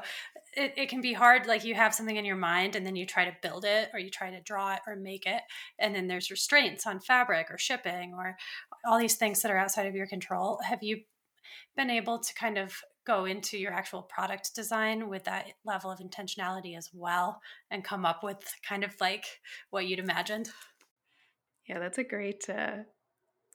it, 0.56 0.72
it 0.76 0.88
can 0.88 1.00
be 1.00 1.12
hard 1.12 1.46
like 1.46 1.64
you 1.64 1.74
have 1.74 1.94
something 1.94 2.16
in 2.16 2.24
your 2.24 2.36
mind 2.36 2.74
and 2.74 2.84
then 2.84 2.96
you 2.96 3.06
try 3.06 3.24
to 3.24 3.36
build 3.42 3.64
it 3.64 3.88
or 3.92 4.00
you 4.00 4.10
try 4.10 4.30
to 4.30 4.40
draw 4.40 4.74
it 4.74 4.80
or 4.86 4.96
make 4.96 5.26
it 5.26 5.42
and 5.78 5.94
then 5.94 6.08
there's 6.08 6.30
restraints 6.30 6.86
on 6.86 6.98
fabric 6.98 7.48
or 7.50 7.58
shipping 7.58 8.14
or 8.14 8.36
all 8.84 8.98
these 8.98 9.16
things 9.16 9.42
that 9.42 9.50
are 9.50 9.58
outside 9.58 9.86
of 9.86 9.94
your 9.94 10.06
control 10.06 10.58
have 10.64 10.82
you 10.82 11.00
been 11.76 11.90
able 11.90 12.18
to 12.18 12.34
kind 12.34 12.58
of 12.58 12.82
go 13.06 13.24
into 13.24 13.58
your 13.58 13.72
actual 13.72 14.02
product 14.02 14.54
design 14.54 15.08
with 15.08 15.24
that 15.24 15.46
level 15.64 15.90
of 15.90 16.00
intentionality 16.00 16.76
as 16.76 16.90
well 16.92 17.40
and 17.70 17.84
come 17.84 18.04
up 18.04 18.22
with 18.22 18.38
kind 18.66 18.84
of 18.84 18.94
like 19.00 19.24
what 19.70 19.86
you'd 19.86 19.98
imagined 19.98 20.50
yeah 21.68 21.78
that's 21.78 21.98
a 21.98 22.04
great 22.04 22.48
uh, 22.48 22.78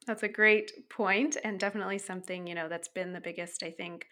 that's 0.08 0.24
a 0.24 0.28
great 0.28 0.72
point 0.90 1.38
and 1.44 1.60
definitely 1.60 1.98
something 1.98 2.48
you 2.48 2.56
know 2.56 2.68
that's 2.68 2.88
been 2.90 3.14
the 3.14 3.22
biggest 3.22 3.64
i 3.64 3.72
think 3.72 4.08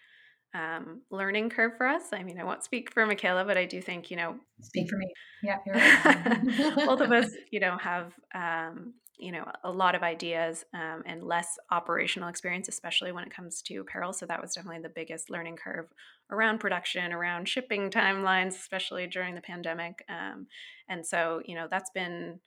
um, 0.54 1.02
learning 1.10 1.50
curve 1.50 1.74
for 1.78 1.88
us. 1.88 2.04
I 2.14 2.24
mean, 2.24 2.40
I 2.40 2.44
won't 2.44 2.64
speak 2.64 2.94
for 2.94 3.06
Michaela, 3.06 3.44
but 3.46 3.58
I 3.58 3.66
do 3.66 3.82
think, 3.82 4.12
you 4.12 4.18
know, 4.18 4.36
speak 4.62 4.90
for 4.90 4.98
me. 4.98 5.08
Yeah, 5.42 5.58
right. 5.68 6.76
both 6.86 7.02
of 7.02 7.12
us, 7.12 7.32
you 7.52 7.60
know, 7.60 7.78
have, 7.78 8.14
um, 8.36 8.94
you 9.18 9.32
know, 9.32 9.46
a 9.64 9.72
lot 9.72 9.96
of 9.96 10.04
ideas 10.04 10.66
um, 10.74 11.04
and 11.06 11.24
less 11.24 11.58
operational 11.72 12.30
experience, 12.30 12.68
especially 12.68 13.12
when 13.12 13.24
it 13.24 13.34
comes 13.34 13.62
to 13.64 13.78
apparel. 13.78 14.12
So 14.14 14.26
that 14.26 14.42
was 14.42 14.54
definitely 14.54 14.82
the 14.82 14.90
biggest 14.90 15.30
learning 15.30 15.58
curve 15.58 15.88
around 16.32 16.60
production, 16.60 17.14
around 17.14 17.48
shipping 17.48 17.90
timelines, 17.90 18.50
especially 18.50 19.08
during 19.08 19.36
the 19.36 19.42
pandemic. 19.42 20.04
Um, 20.10 20.48
and 20.90 21.06
so, 21.06 21.42
you 21.46 21.56
know, 21.56 21.68
that's 21.70 21.92
been 21.92 22.40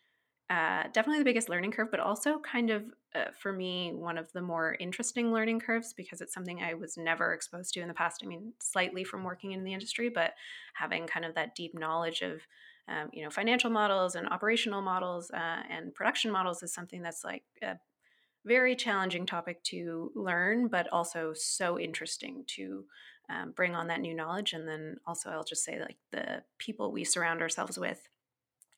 uh, 0.49 0.85
definitely 0.93 1.19
the 1.19 1.25
biggest 1.25 1.49
learning 1.49 1.73
curve, 1.73 1.91
but 1.91 2.01
also 2.01 2.39
kind 2.39 2.71
of 2.71 2.85
uh, 3.15 3.31
for 3.41 3.53
me 3.53 3.93
one 3.95 4.19
of 4.19 4.31
the 4.33 4.43
more 4.43 4.77
interesting 4.79 5.33
learning 5.33 5.61
curves 5.61 5.93
because 5.93 6.21
it's 6.21 6.35
something 6.35 6.63
I 6.63 6.75
was 6.75 6.97
never 6.97 7.33
exposed 7.33 7.75
to 7.75 7.81
in 7.81 7.89
the 7.89 7.95
past. 7.95 8.21
I 8.23 8.27
mean, 8.27 8.53
slightly 8.61 9.03
from 9.03 9.25
working 9.25 9.53
in 9.53 9.65
the 9.65 9.73
industry, 9.73 10.09
but 10.09 10.35
having 10.75 11.07
kind 11.07 11.25
of 11.25 11.35
that 11.35 11.55
deep 11.57 11.77
knowledge 11.77 12.23
of 12.23 12.43
um, 12.89 13.09
you 13.13 13.23
know 13.25 13.31
financial 13.31 13.71
models 13.71 14.15
and 14.15 14.29
operational 14.29 14.83
models 14.83 15.31
uh, 15.31 15.63
and 15.71 15.95
production 15.95 16.31
models 16.31 16.63
is 16.63 16.73
something 16.73 17.03
that's 17.03 17.25
like 17.25 17.45
a 17.63 17.77
very 18.45 18.77
challenging 18.77 19.27
topic 19.27 19.63
to 19.65 20.13
learn, 20.15 20.69
but 20.69 20.87
also 20.93 21.33
so 21.35 21.79
interesting 21.79 22.45
to 22.47 22.85
um, 23.29 23.51
bring 23.51 23.75
on 23.75 23.89
that 23.89 24.01
new 24.01 24.15
knowledge. 24.15 24.53
And 24.53 24.69
then 24.69 24.99
also, 25.05 25.31
I'll 25.31 25.43
just 25.43 25.65
say 25.65 25.81
like 25.81 25.97
the 26.13 26.45
people 26.59 26.93
we 26.93 27.03
surround 27.03 27.43
ourselves 27.43 27.77
with 27.77 28.09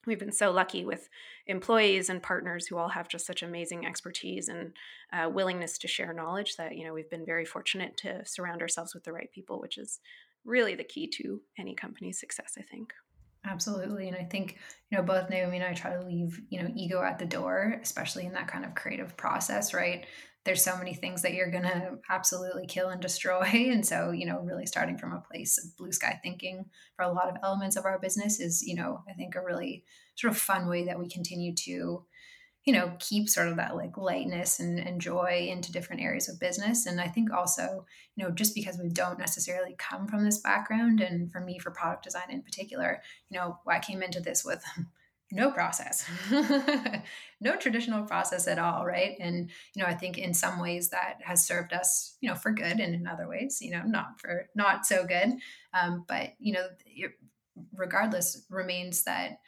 we've 0.06 0.18
been 0.18 0.32
so 0.32 0.50
lucky 0.50 0.84
with 0.84 1.08
employees 1.46 2.08
and 2.08 2.22
partners 2.22 2.66
who 2.66 2.78
all 2.78 2.88
have 2.88 3.08
just 3.08 3.26
such 3.26 3.42
amazing 3.42 3.84
expertise 3.86 4.48
and 4.48 4.72
uh, 5.12 5.28
willingness 5.28 5.78
to 5.78 5.88
share 5.88 6.12
knowledge 6.12 6.56
that 6.56 6.76
you 6.76 6.84
know 6.84 6.94
we've 6.94 7.10
been 7.10 7.26
very 7.26 7.44
fortunate 7.44 7.96
to 7.96 8.24
surround 8.24 8.62
ourselves 8.62 8.94
with 8.94 9.04
the 9.04 9.12
right 9.12 9.30
people 9.32 9.60
which 9.60 9.76
is 9.76 10.00
really 10.44 10.74
the 10.74 10.84
key 10.84 11.06
to 11.06 11.42
any 11.58 11.74
company's 11.74 12.18
success 12.18 12.54
i 12.58 12.62
think 12.62 12.92
absolutely 13.46 14.08
and 14.08 14.16
i 14.16 14.24
think 14.24 14.56
you 14.90 14.96
know 14.96 15.04
both 15.04 15.30
naomi 15.30 15.56
and 15.56 15.64
i 15.64 15.72
try 15.72 15.92
to 15.92 16.04
leave 16.04 16.40
you 16.50 16.62
know 16.62 16.70
ego 16.74 17.02
at 17.02 17.18
the 17.18 17.24
door 17.24 17.78
especially 17.82 18.26
in 18.26 18.32
that 18.32 18.48
kind 18.48 18.64
of 18.64 18.74
creative 18.74 19.16
process 19.16 19.72
right 19.72 20.06
there's 20.48 20.64
so 20.64 20.78
many 20.78 20.94
things 20.94 21.20
that 21.20 21.34
you're 21.34 21.50
going 21.50 21.64
to 21.64 21.98
absolutely 22.08 22.66
kill 22.66 22.88
and 22.88 23.02
destroy. 23.02 23.42
And 23.68 23.84
so, 23.84 24.12
you 24.12 24.24
know, 24.24 24.40
really 24.40 24.64
starting 24.64 24.96
from 24.96 25.12
a 25.12 25.20
place 25.20 25.58
of 25.58 25.76
blue 25.76 25.92
sky 25.92 26.18
thinking 26.22 26.64
for 26.96 27.04
a 27.04 27.12
lot 27.12 27.28
of 27.28 27.36
elements 27.42 27.76
of 27.76 27.84
our 27.84 27.98
business 27.98 28.40
is, 28.40 28.62
you 28.66 28.74
know, 28.74 29.02
I 29.08 29.12
think 29.12 29.34
a 29.34 29.44
really 29.44 29.84
sort 30.16 30.32
of 30.32 30.38
fun 30.38 30.66
way 30.66 30.86
that 30.86 30.98
we 30.98 31.08
continue 31.08 31.54
to, 31.54 32.04
you 32.68 32.74
know, 32.74 32.92
keep 32.98 33.30
sort 33.30 33.48
of 33.48 33.56
that 33.56 33.76
like 33.76 33.96
lightness 33.96 34.60
and, 34.60 34.78
and 34.78 35.00
joy 35.00 35.48
into 35.50 35.72
different 35.72 36.02
areas 36.02 36.28
of 36.28 36.38
business. 36.38 36.84
And 36.84 37.00
I 37.00 37.08
think 37.08 37.32
also, 37.32 37.86
you 38.14 38.22
know, 38.22 38.30
just 38.30 38.54
because 38.54 38.76
we 38.76 38.90
don't 38.90 39.18
necessarily 39.18 39.74
come 39.78 40.06
from 40.06 40.22
this 40.22 40.36
background, 40.36 41.00
and 41.00 41.32
for 41.32 41.40
me, 41.40 41.58
for 41.58 41.70
product 41.70 42.04
design 42.04 42.28
in 42.28 42.42
particular, 42.42 43.00
you 43.30 43.38
know, 43.38 43.58
I 43.66 43.78
came 43.78 44.02
into 44.02 44.20
this 44.20 44.44
with 44.44 44.62
no 45.32 45.50
process 45.50 46.06
no 47.40 47.54
traditional 47.56 48.04
process 48.04 48.48
at 48.48 48.58
all 48.58 48.86
right 48.86 49.14
and 49.20 49.50
you 49.74 49.82
know 49.82 49.86
i 49.86 49.92
think 49.92 50.16
in 50.16 50.32
some 50.32 50.58
ways 50.58 50.88
that 50.88 51.18
has 51.20 51.46
served 51.46 51.74
us 51.74 52.16
you 52.22 52.30
know 52.30 52.34
for 52.34 52.50
good 52.50 52.80
and 52.80 52.94
in 52.94 53.06
other 53.06 53.28
ways 53.28 53.58
you 53.60 53.70
know 53.70 53.82
not 53.82 54.18
for 54.18 54.48
not 54.54 54.86
so 54.86 55.04
good 55.04 55.34
um, 55.74 56.02
but 56.08 56.30
you 56.38 56.54
know 56.54 56.66
it, 56.86 57.10
regardless 57.74 58.46
remains 58.48 59.02
that 59.04 59.40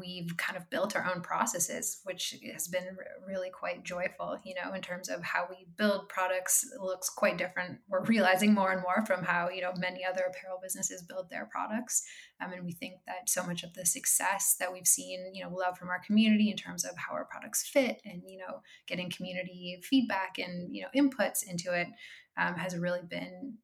we've 0.00 0.36
kind 0.36 0.56
of 0.56 0.68
built 0.70 0.96
our 0.96 1.10
own 1.12 1.22
processes, 1.22 2.00
which 2.04 2.34
has 2.52 2.68
been 2.68 2.96
really 3.26 3.50
quite 3.50 3.84
joyful, 3.84 4.38
you 4.44 4.54
know, 4.54 4.72
in 4.74 4.80
terms 4.80 5.08
of 5.08 5.22
how 5.22 5.46
we 5.48 5.66
build 5.76 6.08
products 6.08 6.64
looks 6.80 7.08
quite 7.08 7.38
different. 7.38 7.78
We're 7.88 8.04
realizing 8.04 8.54
more 8.54 8.72
and 8.72 8.82
more 8.82 9.04
from 9.06 9.24
how, 9.24 9.48
you 9.48 9.62
know, 9.62 9.72
many 9.76 10.04
other 10.04 10.22
apparel 10.28 10.58
businesses 10.62 11.02
build 11.02 11.30
their 11.30 11.48
products. 11.50 12.02
Um, 12.42 12.52
and 12.52 12.64
we 12.64 12.72
think 12.72 12.94
that 13.06 13.28
so 13.28 13.44
much 13.44 13.62
of 13.62 13.74
the 13.74 13.86
success 13.86 14.56
that 14.58 14.72
we've 14.72 14.86
seen, 14.86 15.32
you 15.34 15.44
know, 15.44 15.54
love 15.54 15.78
from 15.78 15.88
our 15.88 16.00
community 16.00 16.50
in 16.50 16.56
terms 16.56 16.84
of 16.84 16.96
how 16.96 17.14
our 17.14 17.24
products 17.24 17.68
fit 17.68 18.00
and, 18.04 18.22
you 18.26 18.38
know, 18.38 18.60
getting 18.86 19.10
community 19.10 19.80
feedback 19.82 20.38
and, 20.38 20.74
you 20.74 20.82
know, 20.82 20.88
inputs 20.96 21.42
into 21.48 21.72
it 21.72 21.88
um, 22.36 22.54
has 22.54 22.76
really 22.76 23.02
been 23.08 23.58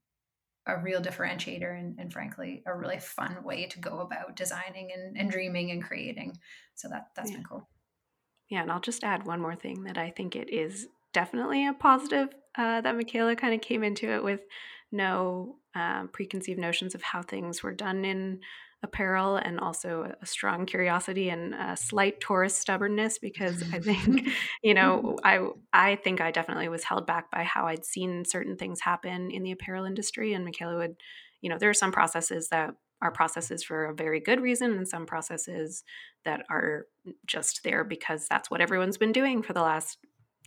a 0.68 0.78
real 0.78 1.00
differentiator 1.00 1.78
and, 1.78 1.98
and, 1.98 2.12
frankly 2.12 2.62
a 2.66 2.74
really 2.74 2.98
fun 2.98 3.42
way 3.42 3.66
to 3.66 3.78
go 3.80 4.00
about 4.00 4.36
designing 4.36 4.90
and, 4.94 5.16
and 5.16 5.30
dreaming 5.30 5.70
and 5.70 5.82
creating 5.82 6.38
so 6.74 6.88
that 6.88 7.08
that's 7.16 7.30
yeah. 7.30 7.36
been 7.36 7.44
cool 7.44 7.68
yeah 8.48 8.62
and 8.62 8.70
i'll 8.70 8.80
just 8.80 9.02
add 9.02 9.26
one 9.26 9.40
more 9.40 9.56
thing 9.56 9.82
that 9.84 9.98
i 9.98 10.10
think 10.10 10.36
it 10.36 10.50
is 10.52 10.86
definitely 11.12 11.66
a 11.66 11.72
positive 11.72 12.28
uh, 12.56 12.80
that 12.80 12.96
michaela 12.96 13.34
kind 13.34 13.54
of 13.54 13.60
came 13.60 13.82
into 13.82 14.08
it 14.08 14.22
with 14.22 14.40
no 14.92 15.56
um, 15.74 16.08
preconceived 16.12 16.58
notions 16.58 16.94
of 16.94 17.02
how 17.02 17.22
things 17.22 17.62
were 17.62 17.74
done 17.74 18.04
in 18.04 18.40
apparel 18.82 19.36
and 19.36 19.58
also 19.58 20.12
a 20.22 20.26
strong 20.26 20.64
curiosity 20.64 21.30
and 21.30 21.54
a 21.54 21.76
slight 21.76 22.20
Taurus 22.20 22.54
stubbornness 22.54 23.18
because 23.18 23.62
I 23.72 23.78
think, 23.80 24.28
you 24.62 24.74
know, 24.74 25.16
mm-hmm. 25.24 25.54
I 25.72 25.90
I 25.90 25.96
think 25.96 26.20
I 26.20 26.30
definitely 26.30 26.68
was 26.68 26.84
held 26.84 27.06
back 27.06 27.30
by 27.30 27.42
how 27.42 27.66
I'd 27.66 27.84
seen 27.84 28.24
certain 28.24 28.56
things 28.56 28.80
happen 28.80 29.30
in 29.30 29.42
the 29.42 29.52
apparel 29.52 29.84
industry. 29.84 30.32
And 30.32 30.44
Michaela 30.44 30.76
would, 30.76 30.96
you 31.40 31.50
know, 31.50 31.58
there 31.58 31.70
are 31.70 31.74
some 31.74 31.92
processes 31.92 32.48
that 32.50 32.74
are 33.00 33.12
processes 33.12 33.62
for 33.62 33.86
a 33.86 33.94
very 33.94 34.20
good 34.20 34.40
reason 34.40 34.72
and 34.72 34.86
some 34.86 35.06
processes 35.06 35.84
that 36.24 36.44
are 36.50 36.86
just 37.26 37.62
there 37.62 37.84
because 37.84 38.26
that's 38.28 38.50
what 38.50 38.60
everyone's 38.60 38.98
been 38.98 39.12
doing 39.12 39.42
for 39.42 39.52
the 39.52 39.62
last 39.62 39.98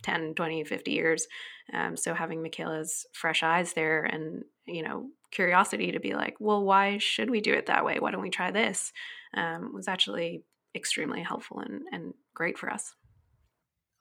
10 0.02 0.34
20 0.34 0.64
50 0.64 0.90
years 0.90 1.26
um, 1.72 1.96
so 1.96 2.14
having 2.14 2.42
michaela's 2.42 3.06
fresh 3.12 3.42
eyes 3.42 3.72
there 3.72 4.04
and 4.04 4.44
you 4.66 4.82
know 4.82 5.06
curiosity 5.32 5.90
to 5.92 5.98
be 5.98 6.14
like, 6.14 6.36
well, 6.38 6.62
why 6.62 6.98
should 6.98 7.30
we 7.30 7.40
do 7.40 7.52
it 7.52 7.66
that 7.66 7.84
way? 7.84 7.98
Why 7.98 8.12
don't 8.12 8.22
we 8.22 8.30
try 8.30 8.52
this? 8.52 8.92
Um, 9.34 9.74
was 9.74 9.88
actually 9.88 10.44
extremely 10.74 11.22
helpful 11.22 11.58
and, 11.58 11.82
and 11.90 12.14
great 12.34 12.56
for 12.56 12.70
us. 12.70 12.94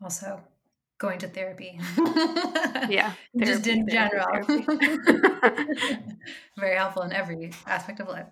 Also, 0.04 0.40
going 1.00 1.18
to 1.20 1.28
therapy. 1.28 1.80
yeah. 2.90 3.14
Therapy, 3.38 3.46
Just 3.46 3.68
in 3.68 3.88
general. 3.90 4.44
Very 6.58 6.76
helpful 6.78 7.04
in 7.04 7.14
every 7.14 7.52
aspect 7.66 8.00
of 8.00 8.08
life. 8.08 8.28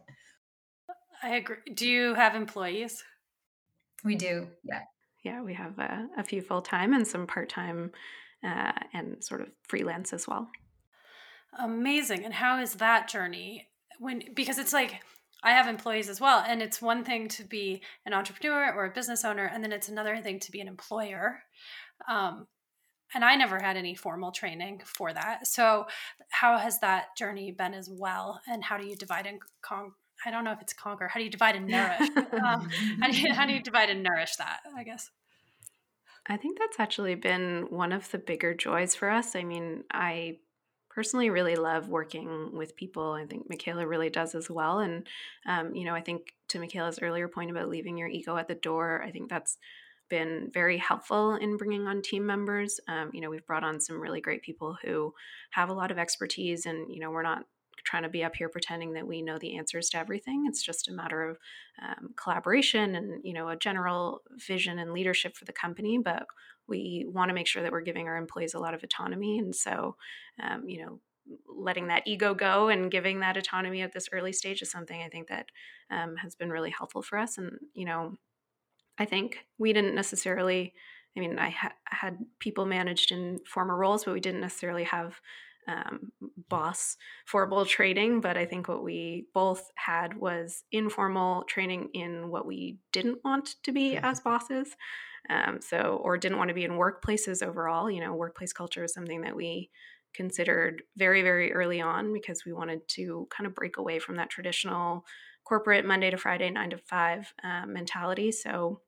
I 1.24 1.36
agree. 1.36 1.58
Do 1.74 1.88
you 1.88 2.14
have 2.14 2.36
employees? 2.36 3.04
We 4.04 4.16
do. 4.16 4.48
Yeah. 4.64 4.82
Yeah, 5.24 5.42
we 5.42 5.54
have 5.54 5.78
a, 5.80 6.08
a 6.18 6.24
few 6.24 6.42
full 6.42 6.62
time 6.62 6.94
and 6.94 7.06
some 7.06 7.28
part 7.28 7.50
time 7.50 7.92
uh, 8.44 8.72
and 8.94 9.24
sort 9.24 9.42
of 9.42 9.50
freelance 9.68 10.14
as 10.14 10.28
well. 10.28 10.50
Amazing. 11.58 12.26
And 12.26 12.34
how 12.34 12.60
is 12.60 12.76
that 12.76 13.10
journey? 13.10 13.68
When 14.00 14.24
because 14.34 14.58
it's 14.58 14.74
like 14.74 15.02
I 15.44 15.52
have 15.52 15.68
employees 15.68 16.10
as 16.10 16.22
well, 16.22 16.44
and 16.46 16.62
it's 16.62 16.82
one 16.82 17.04
thing 17.04 17.28
to 17.30 17.44
be 17.44 17.82
an 18.06 18.14
entrepreneur 18.14 18.74
or 18.74 18.86
a 18.86 18.92
business 18.92 19.26
owner, 19.26 19.46
and 19.46 19.64
then 19.64 19.72
it's 19.72 19.90
another 19.90 20.18
thing 20.18 20.40
to 20.42 20.52
be 20.52 20.62
an 20.62 20.68
employer. 20.68 21.44
Um, 22.08 22.48
and 23.14 23.26
I 23.26 23.36
never 23.36 23.60
had 23.60 23.76
any 23.76 23.96
formal 23.96 24.32
training 24.32 24.82
for 24.86 25.12
that. 25.14 25.48
So, 25.48 25.88
how 26.30 26.58
has 26.58 26.80
that 26.80 27.18
journey 27.18 27.52
been 27.52 27.74
as 27.74 27.90
well? 27.90 28.42
And 28.48 28.64
how 28.64 28.78
do 28.78 28.86
you 28.86 28.96
divide 28.96 29.26
and 29.26 29.40
con- 29.62 29.94
I 30.26 30.32
don't 30.32 30.44
know 30.44 30.52
if 30.52 30.62
it's 30.62 30.74
conquer. 30.74 31.08
How 31.08 31.20
do 31.20 31.24
you 31.24 31.30
divide 31.30 31.56
and 31.56 31.68
nourish? 31.68 32.10
um, 32.18 32.70
how, 33.00 33.10
do 33.10 33.18
you, 33.18 33.34
how 33.34 33.46
do 33.46 33.54
you 33.54 33.62
divide 33.62 33.90
and 33.90 34.04
nourish 34.04 34.36
that? 34.36 34.60
I 34.76 34.84
guess. 34.84 35.10
I 36.28 36.38
think 36.38 36.60
that's 36.60 36.80
actually 36.80 37.16
been 37.16 37.68
one 37.70 37.92
of 37.92 38.10
the 38.12 38.18
bigger 38.18 38.54
joys 38.54 38.96
for 38.96 39.10
us. 39.10 39.36
I 39.36 39.44
mean, 39.44 39.84
I 39.92 40.38
personally 40.90 41.30
really 41.30 41.56
love 41.56 41.88
working 41.88 42.56
with 42.56 42.76
people. 42.76 43.14
I 43.14 43.26
think 43.26 43.50
Michaela 43.50 43.88
really 43.88 44.10
does 44.10 44.36
as 44.36 44.50
well. 44.50 44.80
And, 44.80 45.08
um, 45.48 45.74
you 45.74 45.86
know, 45.86 45.96
I 45.96 46.02
think 46.02 46.34
to 46.50 46.60
Michaela's 46.60 47.00
earlier 47.02 47.28
point 47.28 47.52
about 47.52 47.70
leaving 47.70 47.98
your 47.98 48.08
ego 48.08 48.38
at 48.38 48.48
the 48.48 48.56
door, 48.56 49.02
I 49.06 49.12
think 49.12 49.30
that's 49.30 49.58
been 50.10 50.50
very 50.52 50.78
helpful 50.78 51.36
in 51.36 51.58
bringing 51.58 51.88
on 51.88 52.02
team 52.02 52.26
members. 52.26 52.80
Um, 52.88 53.12
you 53.14 53.22
know, 53.22 53.30
we've 53.30 53.46
brought 53.46 53.64
on 53.64 53.80
some 53.80 54.02
really 54.02 54.22
great 54.22 54.42
people 54.42 54.78
who 54.84 55.14
have 55.52 55.70
a 55.70 55.74
lot 55.74 55.92
of 55.92 56.00
expertise, 56.00 56.66
and 56.66 56.92
you 56.92 57.00
know, 57.00 57.12
we're 57.12 57.22
not 57.22 57.46
trying 57.90 58.04
to 58.04 58.10
be 58.10 58.24
up 58.24 58.36
here 58.36 58.50
pretending 58.50 58.94
that 58.94 59.08
we 59.08 59.22
know 59.22 59.40
the 59.40 59.58
answers 59.58 59.90
to 59.90 59.98
everything. 59.98 60.46
It's 60.48 60.62
just 60.62 60.88
a 60.88 60.94
matter 60.94 61.24
of 61.24 61.38
um, 61.82 62.14
collaboration 62.16 62.94
and 62.96 63.22
you 63.24 63.34
know 63.34 63.50
a 63.50 63.56
general 63.56 64.22
vision 64.38 64.78
and 64.78 64.94
leadership 64.94 65.36
for 65.36 65.46
the 65.46 65.54
company. 65.54 65.98
But 65.98 66.26
we 66.68 67.06
want 67.08 67.30
to 67.30 67.34
make 67.34 67.48
sure 67.48 67.64
that 67.64 67.72
we're 67.72 67.82
giving 67.82 68.08
our 68.08 68.18
employees 68.18 68.54
a 68.54 68.60
lot 68.60 68.76
of 68.76 68.84
autonomy, 68.84 69.40
and 69.40 69.56
so 69.56 69.96
um, 70.42 70.70
you 70.70 70.84
know 70.84 71.00
letting 71.48 71.88
that 71.88 72.04
ego 72.08 72.34
go 72.34 72.70
and 72.70 72.92
giving 72.92 73.20
that 73.20 73.38
autonomy 73.38 73.82
at 73.82 73.94
this 73.94 74.10
early 74.12 74.34
stage 74.34 74.62
is 74.62 74.72
something 74.72 75.02
I 75.02 75.10
think 75.10 75.28
that 75.28 75.46
um, 75.92 76.16
has 76.18 76.36
been 76.36 76.50
really 76.50 76.72
helpful 76.72 77.02
for 77.02 77.18
us. 77.18 77.38
And 77.38 77.54
you 77.74 77.86
know, 77.86 78.18
I 79.00 79.06
think 79.06 79.40
we 79.58 79.74
didn't 79.74 79.96
necessarily. 79.96 80.74
I 81.18 81.22
mean, 81.22 81.40
I 81.40 81.50
ha- 81.50 81.74
had 81.86 82.20
people 82.38 82.66
managed 82.68 83.12
in 83.12 83.40
former 83.48 83.76
roles, 83.76 84.06
but 84.06 84.14
we 84.14 84.20
didn't 84.20 84.42
necessarily 84.42 84.84
have 84.84 85.20
um, 85.70 86.12
boss 86.50 86.98
formal 87.26 87.66
training. 87.66 88.22
But 88.22 88.38
I 88.38 88.46
think 88.46 88.68
what 88.68 88.84
we 88.84 89.26
both 89.34 89.70
had 89.76 90.18
was 90.18 90.64
informal 90.72 91.44
training 91.44 91.90
in 91.94 92.30
what 92.30 92.46
we 92.46 92.78
didn't 92.92 93.20
want 93.24 93.56
to 93.64 93.72
be 93.72 93.92
mm-hmm. 93.92 94.06
as 94.06 94.20
bosses. 94.20 94.76
Um, 95.30 95.60
so, 95.62 96.00
or 96.04 96.18
didn't 96.18 96.38
want 96.38 96.48
to 96.48 96.56
be 96.56 96.64
in 96.64 96.72
workplaces 96.72 97.46
overall. 97.46 97.92
You 97.92 98.02
know, 98.02 98.16
workplace 98.16 98.54
culture 98.54 98.84
is 98.84 98.94
something 98.94 99.22
that 99.22 99.36
we 99.36 99.70
considered 100.16 100.82
very, 100.98 101.22
very 101.22 101.54
early 101.54 101.82
on 101.82 102.14
because 102.14 102.46
we 102.46 102.54
wanted 102.54 102.88
to 102.88 103.28
kind 103.30 103.46
of 103.46 103.54
break 103.54 103.78
away 103.78 104.00
from 104.00 104.16
that 104.16 104.30
traditional 104.30 105.06
corporate 105.44 105.86
Monday 105.86 106.10
to 106.10 106.18
Friday, 106.18 106.50
nine 106.50 106.72
to 106.72 106.78
five 106.78 107.32
uh, 107.44 107.66
mentality. 107.68 108.32
So, 108.32 108.82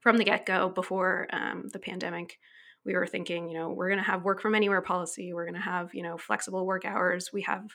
from 0.00 0.16
the 0.16 0.24
get 0.24 0.46
go 0.46 0.68
before 0.68 1.28
um, 1.32 1.68
the 1.72 1.78
pandemic, 1.78 2.38
we 2.84 2.94
were 2.94 3.06
thinking, 3.06 3.48
you 3.48 3.58
know, 3.58 3.70
we're 3.70 3.88
going 3.88 3.98
to 3.98 4.10
have 4.10 4.24
work 4.24 4.40
from 4.40 4.54
anywhere 4.54 4.80
policy. 4.80 5.32
We're 5.32 5.44
going 5.44 5.54
to 5.54 5.60
have, 5.60 5.94
you 5.94 6.02
know, 6.02 6.16
flexible 6.16 6.66
work 6.66 6.84
hours. 6.84 7.30
We 7.32 7.42
have 7.42 7.66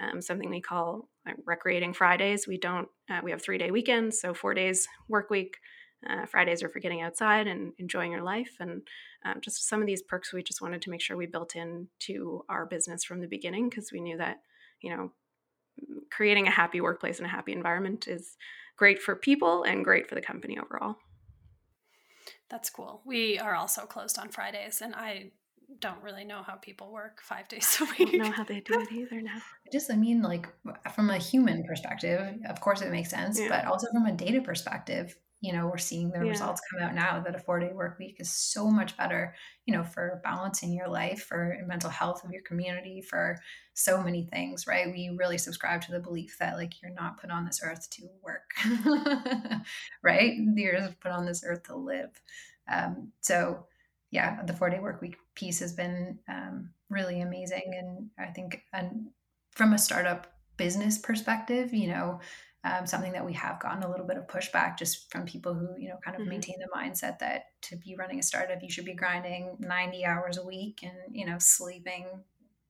um, 0.00 0.20
something 0.20 0.48
we 0.50 0.60
call 0.60 1.08
recreating 1.44 1.92
Fridays. 1.92 2.46
We 2.46 2.58
don't, 2.58 2.88
uh, 3.10 3.20
we 3.22 3.30
have 3.30 3.42
three 3.42 3.58
day 3.58 3.70
weekends. 3.70 4.20
So 4.20 4.34
four 4.34 4.54
days 4.54 4.86
work 5.08 5.30
week. 5.30 5.56
Uh, 6.08 6.26
Fridays 6.26 6.62
are 6.62 6.68
for 6.68 6.80
getting 6.80 7.00
outside 7.00 7.46
and 7.46 7.72
enjoying 7.78 8.10
your 8.10 8.22
life. 8.22 8.56
And 8.58 8.82
um, 9.24 9.40
just 9.40 9.68
some 9.68 9.80
of 9.80 9.86
these 9.86 10.02
perks 10.02 10.32
we 10.32 10.42
just 10.42 10.60
wanted 10.60 10.82
to 10.82 10.90
make 10.90 11.00
sure 11.00 11.16
we 11.16 11.26
built 11.26 11.54
in 11.54 11.88
to 12.00 12.44
our 12.48 12.66
business 12.66 13.04
from 13.04 13.20
the 13.20 13.28
beginning 13.28 13.68
because 13.68 13.92
we 13.92 14.00
knew 14.00 14.16
that, 14.18 14.38
you 14.80 14.90
know, 14.90 15.12
creating 16.10 16.48
a 16.48 16.50
happy 16.50 16.80
workplace 16.80 17.18
and 17.18 17.26
a 17.26 17.30
happy 17.30 17.52
environment 17.52 18.08
is 18.08 18.36
great 18.76 19.00
for 19.00 19.14
people 19.14 19.62
and 19.62 19.84
great 19.84 20.08
for 20.08 20.14
the 20.14 20.20
company 20.20 20.58
overall. 20.58 20.96
That's 22.48 22.70
cool. 22.70 23.02
We 23.04 23.38
are 23.38 23.54
also 23.54 23.82
closed 23.82 24.18
on 24.18 24.28
Fridays, 24.28 24.80
and 24.82 24.94
I 24.94 25.32
don't 25.80 26.02
really 26.02 26.24
know 26.24 26.42
how 26.42 26.54
people 26.56 26.92
work 26.92 27.20
five 27.22 27.48
days 27.48 27.78
a 27.80 27.84
week. 27.84 28.00
I 28.00 28.04
don't 28.04 28.18
know 28.18 28.30
how 28.30 28.44
they 28.44 28.60
do 28.60 28.80
it 28.80 28.92
either 28.92 29.20
now. 29.20 29.40
Just, 29.72 29.90
I 29.90 29.96
mean, 29.96 30.22
like 30.22 30.48
from 30.94 31.10
a 31.10 31.18
human 31.18 31.64
perspective, 31.64 32.38
of 32.48 32.60
course 32.60 32.82
it 32.82 32.90
makes 32.90 33.10
sense, 33.10 33.40
yeah. 33.40 33.48
but 33.48 33.64
also 33.66 33.86
from 33.92 34.06
a 34.06 34.12
data 34.12 34.40
perspective, 34.40 35.16
you 35.42 35.52
know, 35.52 35.66
we're 35.66 35.76
seeing 35.76 36.08
the 36.10 36.24
yeah. 36.24 36.30
results 36.30 36.62
come 36.70 36.80
out 36.80 36.94
now 36.94 37.20
that 37.20 37.34
a 37.34 37.38
four 37.38 37.58
day 37.58 37.72
work 37.72 37.98
week 37.98 38.16
is 38.20 38.30
so 38.30 38.70
much 38.70 38.96
better, 38.96 39.34
you 39.66 39.74
know, 39.74 39.82
for 39.82 40.20
balancing 40.22 40.72
your 40.72 40.88
life, 40.88 41.24
for 41.24 41.58
mental 41.66 41.90
health 41.90 42.24
of 42.24 42.30
your 42.30 42.42
community, 42.42 43.02
for 43.02 43.36
so 43.74 44.00
many 44.00 44.24
things, 44.24 44.68
right? 44.68 44.86
We 44.86 45.10
really 45.18 45.38
subscribe 45.38 45.82
to 45.82 45.92
the 45.92 45.98
belief 45.98 46.36
that 46.38 46.56
like 46.56 46.80
you're 46.80 46.94
not 46.94 47.20
put 47.20 47.32
on 47.32 47.44
this 47.44 47.60
earth 47.62 47.90
to 47.90 48.02
work, 48.22 48.52
right? 50.02 50.32
You're 50.54 50.78
just 50.78 51.00
put 51.00 51.10
on 51.10 51.26
this 51.26 51.42
earth 51.44 51.64
to 51.64 51.76
live. 51.76 52.10
Um, 52.72 53.10
so, 53.20 53.66
yeah, 54.12 54.44
the 54.44 54.52
four 54.52 54.70
day 54.70 54.78
work 54.78 55.00
week 55.00 55.16
piece 55.34 55.58
has 55.58 55.72
been 55.72 56.20
um, 56.28 56.70
really 56.88 57.20
amazing. 57.20 57.74
And 57.76 58.10
I 58.16 58.30
think 58.30 58.62
and 58.72 59.08
from 59.50 59.72
a 59.72 59.78
startup 59.78 60.28
business 60.56 60.98
perspective, 60.98 61.74
you 61.74 61.88
know, 61.88 62.20
um, 62.64 62.86
something 62.86 63.12
that 63.12 63.24
we 63.24 63.32
have 63.32 63.60
gotten 63.60 63.82
a 63.82 63.90
little 63.90 64.06
bit 64.06 64.16
of 64.16 64.26
pushback 64.28 64.78
just 64.78 65.10
from 65.10 65.24
people 65.24 65.54
who 65.54 65.68
you 65.78 65.88
know 65.88 65.96
kind 66.04 66.16
of 66.16 66.22
mm-hmm. 66.22 66.30
maintain 66.30 66.56
the 66.58 66.68
mindset 66.76 67.18
that 67.18 67.46
to 67.62 67.76
be 67.76 67.96
running 67.96 68.18
a 68.18 68.22
startup 68.22 68.62
you 68.62 68.70
should 68.70 68.84
be 68.84 68.94
grinding 68.94 69.56
90 69.58 70.04
hours 70.04 70.38
a 70.38 70.44
week 70.44 70.80
and 70.82 70.92
you 71.10 71.26
know 71.26 71.36
sleeping 71.38 72.06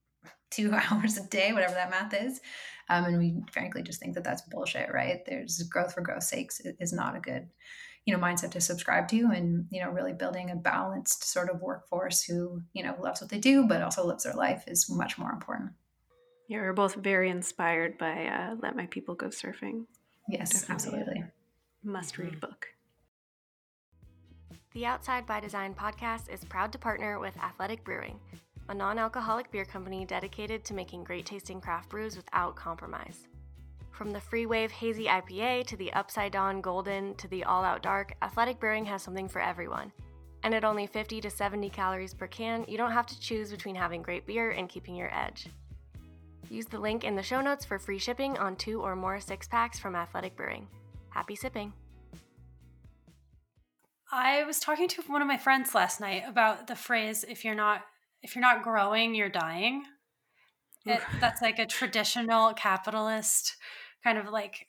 two 0.50 0.72
hours 0.90 1.16
a 1.18 1.26
day 1.28 1.52
whatever 1.52 1.74
that 1.74 1.90
math 1.90 2.14
is. 2.14 2.40
Um, 2.88 3.04
and 3.04 3.18
we 3.18 3.36
frankly 3.52 3.82
just 3.82 4.00
think 4.00 4.14
that 4.14 4.24
that's 4.24 4.42
bullshit 4.42 4.92
right? 4.92 5.24
There's 5.24 5.62
growth 5.62 5.94
for 5.94 6.00
growth's 6.00 6.28
sakes 6.28 6.60
is 6.80 6.92
not 6.92 7.16
a 7.16 7.20
good 7.20 7.48
you 8.04 8.14
know 8.14 8.20
mindset 8.20 8.50
to 8.52 8.60
subscribe 8.60 9.08
to 9.08 9.30
and 9.32 9.66
you 9.70 9.80
know 9.80 9.90
really 9.90 10.12
building 10.12 10.50
a 10.50 10.56
balanced 10.56 11.24
sort 11.24 11.50
of 11.50 11.60
workforce 11.60 12.22
who 12.22 12.60
you 12.72 12.82
know 12.82 12.96
loves 13.00 13.20
what 13.20 13.30
they 13.30 13.38
do 13.38 13.66
but 13.66 13.82
also 13.82 14.04
lives 14.06 14.24
their 14.24 14.34
life 14.34 14.64
is 14.66 14.90
much 14.90 15.18
more 15.18 15.30
important 15.30 15.70
yeah, 16.52 16.60
we're 16.60 16.74
both 16.74 16.96
very 16.96 17.30
inspired 17.30 17.96
by 17.96 18.26
uh, 18.26 18.56
Let 18.60 18.76
My 18.76 18.84
People 18.84 19.14
Go 19.14 19.28
Surfing. 19.28 19.86
Yes, 20.28 20.50
Definitely 20.52 20.74
absolutely. 20.74 21.24
Must 21.82 22.18
read 22.18 22.40
book. 22.40 22.66
The 24.74 24.84
Outside 24.84 25.26
by 25.26 25.40
Design 25.40 25.74
podcast 25.74 26.28
is 26.28 26.44
proud 26.44 26.70
to 26.72 26.78
partner 26.78 27.18
with 27.18 27.34
Athletic 27.38 27.82
Brewing, 27.84 28.20
a 28.68 28.74
non 28.74 28.98
alcoholic 28.98 29.50
beer 29.50 29.64
company 29.64 30.04
dedicated 30.04 30.62
to 30.66 30.74
making 30.74 31.04
great 31.04 31.24
tasting 31.24 31.58
craft 31.58 31.88
brews 31.88 32.18
without 32.18 32.54
compromise. 32.54 33.28
From 33.90 34.10
the 34.10 34.20
Free 34.20 34.44
Wave 34.44 34.72
Hazy 34.72 35.06
IPA 35.06 35.66
to 35.68 35.76
the 35.78 35.90
Upside 35.94 36.32
Dawn 36.32 36.60
Golden 36.60 37.14
to 37.14 37.28
the 37.28 37.44
All 37.44 37.64
Out 37.64 37.82
Dark, 37.82 38.12
Athletic 38.20 38.60
Brewing 38.60 38.84
has 38.84 39.02
something 39.02 39.26
for 39.26 39.40
everyone. 39.40 39.90
And 40.42 40.54
at 40.54 40.64
only 40.64 40.86
50 40.86 41.22
to 41.22 41.30
70 41.30 41.70
calories 41.70 42.12
per 42.12 42.26
can, 42.26 42.66
you 42.68 42.76
don't 42.76 42.92
have 42.92 43.06
to 43.06 43.18
choose 43.18 43.50
between 43.50 43.74
having 43.74 44.02
great 44.02 44.26
beer 44.26 44.50
and 44.50 44.68
keeping 44.68 44.94
your 44.94 45.10
edge. 45.14 45.48
Use 46.52 46.66
the 46.66 46.78
link 46.78 47.02
in 47.02 47.16
the 47.16 47.22
show 47.22 47.40
notes 47.40 47.64
for 47.64 47.78
free 47.78 47.98
shipping 47.98 48.36
on 48.36 48.56
two 48.56 48.82
or 48.82 48.94
more 48.94 49.18
six 49.20 49.48
packs 49.48 49.78
from 49.78 49.96
Athletic 49.96 50.36
Brewing. 50.36 50.68
Happy 51.08 51.34
sipping. 51.34 51.72
I 54.12 54.44
was 54.44 54.60
talking 54.60 54.86
to 54.88 55.02
one 55.06 55.22
of 55.22 55.28
my 55.28 55.38
friends 55.38 55.74
last 55.74 55.98
night 55.98 56.24
about 56.28 56.66
the 56.66 56.76
phrase 56.76 57.24
if 57.26 57.42
you're 57.42 57.54
not 57.54 57.80
if 58.22 58.36
you're 58.36 58.42
not 58.42 58.62
growing, 58.62 59.14
you're 59.14 59.30
dying. 59.30 59.84
It, 60.84 61.00
that's 61.20 61.40
like 61.40 61.58
a 61.58 61.64
traditional 61.64 62.52
capitalist 62.52 63.56
kind 64.04 64.18
of 64.18 64.28
like 64.28 64.66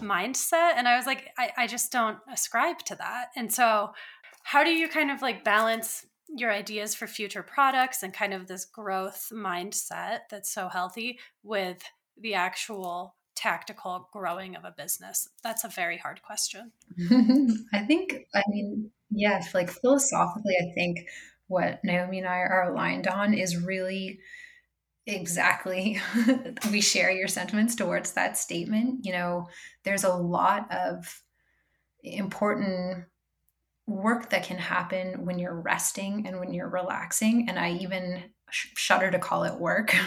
mindset. 0.00 0.74
And 0.76 0.86
I 0.86 0.96
was 0.96 1.06
like, 1.06 1.30
I, 1.36 1.50
I 1.58 1.66
just 1.66 1.90
don't 1.90 2.18
ascribe 2.32 2.78
to 2.84 2.94
that. 2.94 3.30
And 3.34 3.52
so 3.52 3.94
how 4.44 4.62
do 4.62 4.70
you 4.70 4.88
kind 4.88 5.10
of 5.10 5.22
like 5.22 5.42
balance 5.42 6.06
your 6.36 6.52
ideas 6.52 6.94
for 6.94 7.06
future 7.06 7.42
products 7.42 8.02
and 8.02 8.12
kind 8.12 8.32
of 8.32 8.46
this 8.46 8.64
growth 8.64 9.30
mindset 9.32 10.20
that's 10.30 10.52
so 10.52 10.68
healthy 10.68 11.18
with 11.42 11.82
the 12.20 12.34
actual 12.34 13.16
tactical 13.34 14.08
growing 14.12 14.56
of 14.56 14.64
a 14.64 14.74
business? 14.76 15.28
That's 15.42 15.64
a 15.64 15.68
very 15.68 15.96
hard 15.96 16.22
question. 16.22 16.72
I 17.72 17.80
think, 17.80 18.26
I 18.34 18.42
mean, 18.48 18.90
yes, 19.10 19.54
like 19.54 19.70
philosophically, 19.70 20.54
I 20.60 20.72
think 20.74 21.06
what 21.48 21.82
Naomi 21.82 22.18
and 22.18 22.28
I 22.28 22.38
are 22.38 22.70
aligned 22.70 23.08
on 23.08 23.34
is 23.34 23.56
really 23.56 24.20
exactly 25.06 26.00
we 26.70 26.80
share 26.80 27.10
your 27.10 27.26
sentiments 27.26 27.74
towards 27.74 28.12
that 28.12 28.36
statement. 28.36 29.04
You 29.04 29.12
know, 29.12 29.48
there's 29.84 30.04
a 30.04 30.14
lot 30.14 30.72
of 30.72 31.22
important 32.02 33.04
work 33.90 34.30
that 34.30 34.44
can 34.44 34.58
happen 34.58 35.24
when 35.24 35.38
you're 35.38 35.60
resting 35.60 36.26
and 36.26 36.38
when 36.38 36.54
you're 36.54 36.68
relaxing. 36.68 37.48
And 37.48 37.58
i 37.58 37.72
even 37.72 38.22
shudder 38.52 39.10
to 39.10 39.18
call 39.18 39.44
it 39.44 39.58
work. 39.58 39.94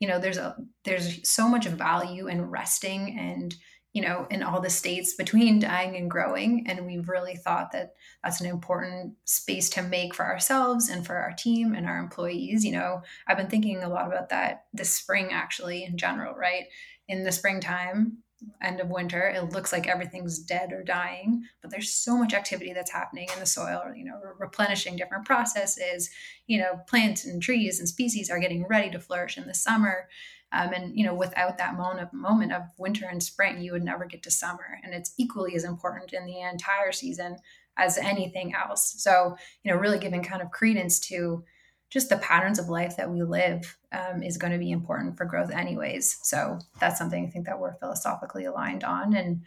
You 0.00 0.08
know 0.08 0.18
there's 0.18 0.38
a 0.38 0.56
there's 0.84 1.28
so 1.28 1.48
much 1.48 1.66
value 1.66 2.28
in 2.28 2.50
resting 2.50 3.18
and 3.18 3.54
you 3.92 4.02
know 4.02 4.26
in 4.30 4.42
all 4.42 4.60
the 4.60 4.70
states 4.70 5.14
between 5.14 5.58
dying 5.58 5.96
and 5.96 6.10
growing. 6.10 6.66
And 6.68 6.86
we've 6.86 7.08
really 7.08 7.36
thought 7.36 7.72
that 7.72 7.94
that's 8.22 8.40
an 8.40 8.46
important 8.46 9.14
space 9.24 9.68
to 9.70 9.82
make 9.82 10.14
for 10.14 10.24
ourselves 10.24 10.88
and 10.88 11.04
for 11.04 11.16
our 11.16 11.32
team 11.32 11.74
and 11.74 11.86
our 11.86 11.98
employees. 11.98 12.64
You 12.64 12.72
know 12.72 13.02
i've 13.26 13.36
been 13.36 13.48
thinking 13.48 13.82
a 13.82 13.88
lot 13.88 14.06
about 14.06 14.28
that 14.30 14.64
this 14.72 14.94
spring 14.94 15.28
actually 15.32 15.84
in 15.84 15.98
general 15.98 16.34
right? 16.34 16.64
In 17.08 17.24
the 17.24 17.32
springtime 17.32 18.18
end 18.62 18.80
of 18.80 18.88
winter 18.88 19.28
it 19.28 19.52
looks 19.52 19.72
like 19.72 19.88
everything's 19.88 20.38
dead 20.38 20.72
or 20.72 20.82
dying 20.82 21.42
but 21.60 21.70
there's 21.70 21.92
so 21.92 22.16
much 22.16 22.34
activity 22.34 22.72
that's 22.72 22.92
happening 22.92 23.28
in 23.34 23.40
the 23.40 23.46
soil 23.46 23.82
you 23.96 24.04
know 24.04 24.20
replenishing 24.38 24.94
different 24.94 25.24
processes 25.24 26.08
you 26.46 26.58
know 26.58 26.80
plants 26.88 27.24
and 27.24 27.42
trees 27.42 27.78
and 27.78 27.88
species 27.88 28.30
are 28.30 28.40
getting 28.40 28.66
ready 28.66 28.90
to 28.90 29.00
flourish 29.00 29.36
in 29.38 29.46
the 29.46 29.54
summer. 29.54 30.08
Um, 30.50 30.72
and 30.72 30.98
you 30.98 31.04
know 31.04 31.14
without 31.14 31.58
that 31.58 31.76
moment 31.76 32.00
of, 32.00 32.12
moment 32.12 32.52
of 32.52 32.62
winter 32.78 33.06
and 33.06 33.22
spring 33.22 33.60
you 33.60 33.72
would 33.72 33.84
never 33.84 34.06
get 34.06 34.22
to 34.22 34.30
summer 34.30 34.80
and 34.82 34.94
it's 34.94 35.12
equally 35.18 35.54
as 35.54 35.64
important 35.64 36.14
in 36.14 36.24
the 36.24 36.40
entire 36.40 36.90
season 36.90 37.36
as 37.76 37.98
anything 37.98 38.54
else. 38.54 38.94
So 38.98 39.36
you 39.62 39.70
know 39.70 39.78
really 39.78 39.98
giving 39.98 40.22
kind 40.22 40.40
of 40.40 40.50
credence 40.50 40.98
to 41.08 41.44
just 41.90 42.08
the 42.10 42.18
patterns 42.18 42.58
of 42.58 42.68
life 42.68 42.96
that 42.96 43.10
we 43.10 43.22
live 43.22 43.78
um, 43.92 44.22
is 44.22 44.36
going 44.36 44.52
to 44.52 44.58
be 44.58 44.70
important 44.70 45.16
for 45.16 45.24
growth 45.24 45.50
anyways. 45.50 46.18
So 46.22 46.58
that's 46.80 46.98
something 46.98 47.26
i 47.26 47.30
think 47.30 47.46
that 47.46 47.58
we're 47.58 47.78
philosophically 47.78 48.44
aligned 48.44 48.84
on. 48.84 49.14
And 49.14 49.42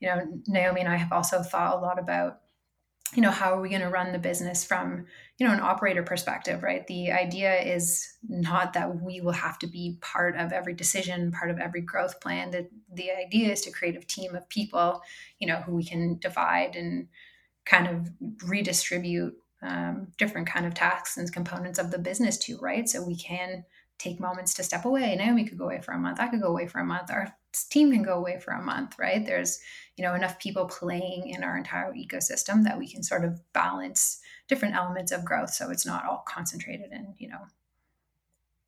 you 0.00 0.08
know 0.08 0.26
naomi 0.46 0.80
and 0.80 0.88
i 0.88 0.96
have 0.96 1.12
also 1.12 1.42
thought 1.42 1.74
a 1.74 1.80
lot 1.80 1.98
about 1.98 2.40
you 3.14 3.22
know 3.22 3.30
how 3.30 3.54
are 3.54 3.60
we 3.60 3.68
going 3.68 3.82
to 3.82 3.88
run 3.88 4.12
the 4.12 4.18
business 4.18 4.64
from 4.64 5.06
you 5.38 5.46
know 5.46 5.52
an 5.52 5.60
operator 5.60 6.02
perspective 6.02 6.62
right? 6.62 6.86
The 6.86 7.12
idea 7.12 7.54
is 7.62 8.06
not 8.28 8.72
that 8.72 9.00
we 9.00 9.20
will 9.20 9.32
have 9.32 9.58
to 9.60 9.66
be 9.66 9.98
part 10.00 10.36
of 10.36 10.52
every 10.52 10.74
decision 10.74 11.30
part 11.30 11.50
of 11.50 11.58
every 11.58 11.82
growth 11.82 12.20
plan. 12.20 12.50
The, 12.50 12.68
the 12.92 13.10
idea 13.12 13.52
is 13.52 13.60
to 13.62 13.70
create 13.70 13.96
a 13.96 14.00
team 14.00 14.34
of 14.34 14.48
people 14.48 15.02
you 15.38 15.46
know 15.46 15.56
who 15.56 15.74
we 15.74 15.84
can 15.84 16.18
divide 16.18 16.74
and 16.74 17.08
kind 17.64 17.86
of 17.86 18.10
redistribute 18.48 19.34
um, 19.62 20.08
different 20.18 20.46
kind 20.46 20.66
of 20.66 20.74
tasks 20.74 21.16
and 21.16 21.32
components 21.32 21.78
of 21.78 21.90
the 21.90 21.98
business 21.98 22.38
too, 22.38 22.58
right? 22.60 22.88
So 22.88 23.02
we 23.02 23.16
can 23.16 23.64
take 23.98 24.20
moments 24.20 24.54
to 24.54 24.62
step 24.62 24.84
away. 24.84 25.14
Naomi 25.16 25.44
could 25.44 25.58
go 25.58 25.64
away 25.64 25.80
for 25.80 25.92
a 25.92 25.98
month. 25.98 26.20
I 26.20 26.28
could 26.28 26.42
go 26.42 26.48
away 26.48 26.66
for 26.66 26.80
a 26.80 26.84
month. 26.84 27.10
Our 27.10 27.34
team 27.70 27.92
can 27.92 28.02
go 28.02 28.14
away 28.14 28.38
for 28.38 28.52
a 28.52 28.62
month, 28.62 28.98
right? 28.98 29.24
There's, 29.24 29.58
you 29.96 30.04
know, 30.04 30.14
enough 30.14 30.38
people 30.38 30.66
playing 30.66 31.28
in 31.28 31.42
our 31.42 31.56
entire 31.56 31.92
ecosystem 31.94 32.64
that 32.64 32.78
we 32.78 32.86
can 32.86 33.02
sort 33.02 33.24
of 33.24 33.40
balance 33.52 34.20
different 34.48 34.74
elements 34.74 35.12
of 35.12 35.24
growth. 35.24 35.50
So 35.50 35.70
it's 35.70 35.86
not 35.86 36.04
all 36.04 36.22
concentrated 36.28 36.92
in, 36.92 37.14
you 37.18 37.28
know, 37.28 37.40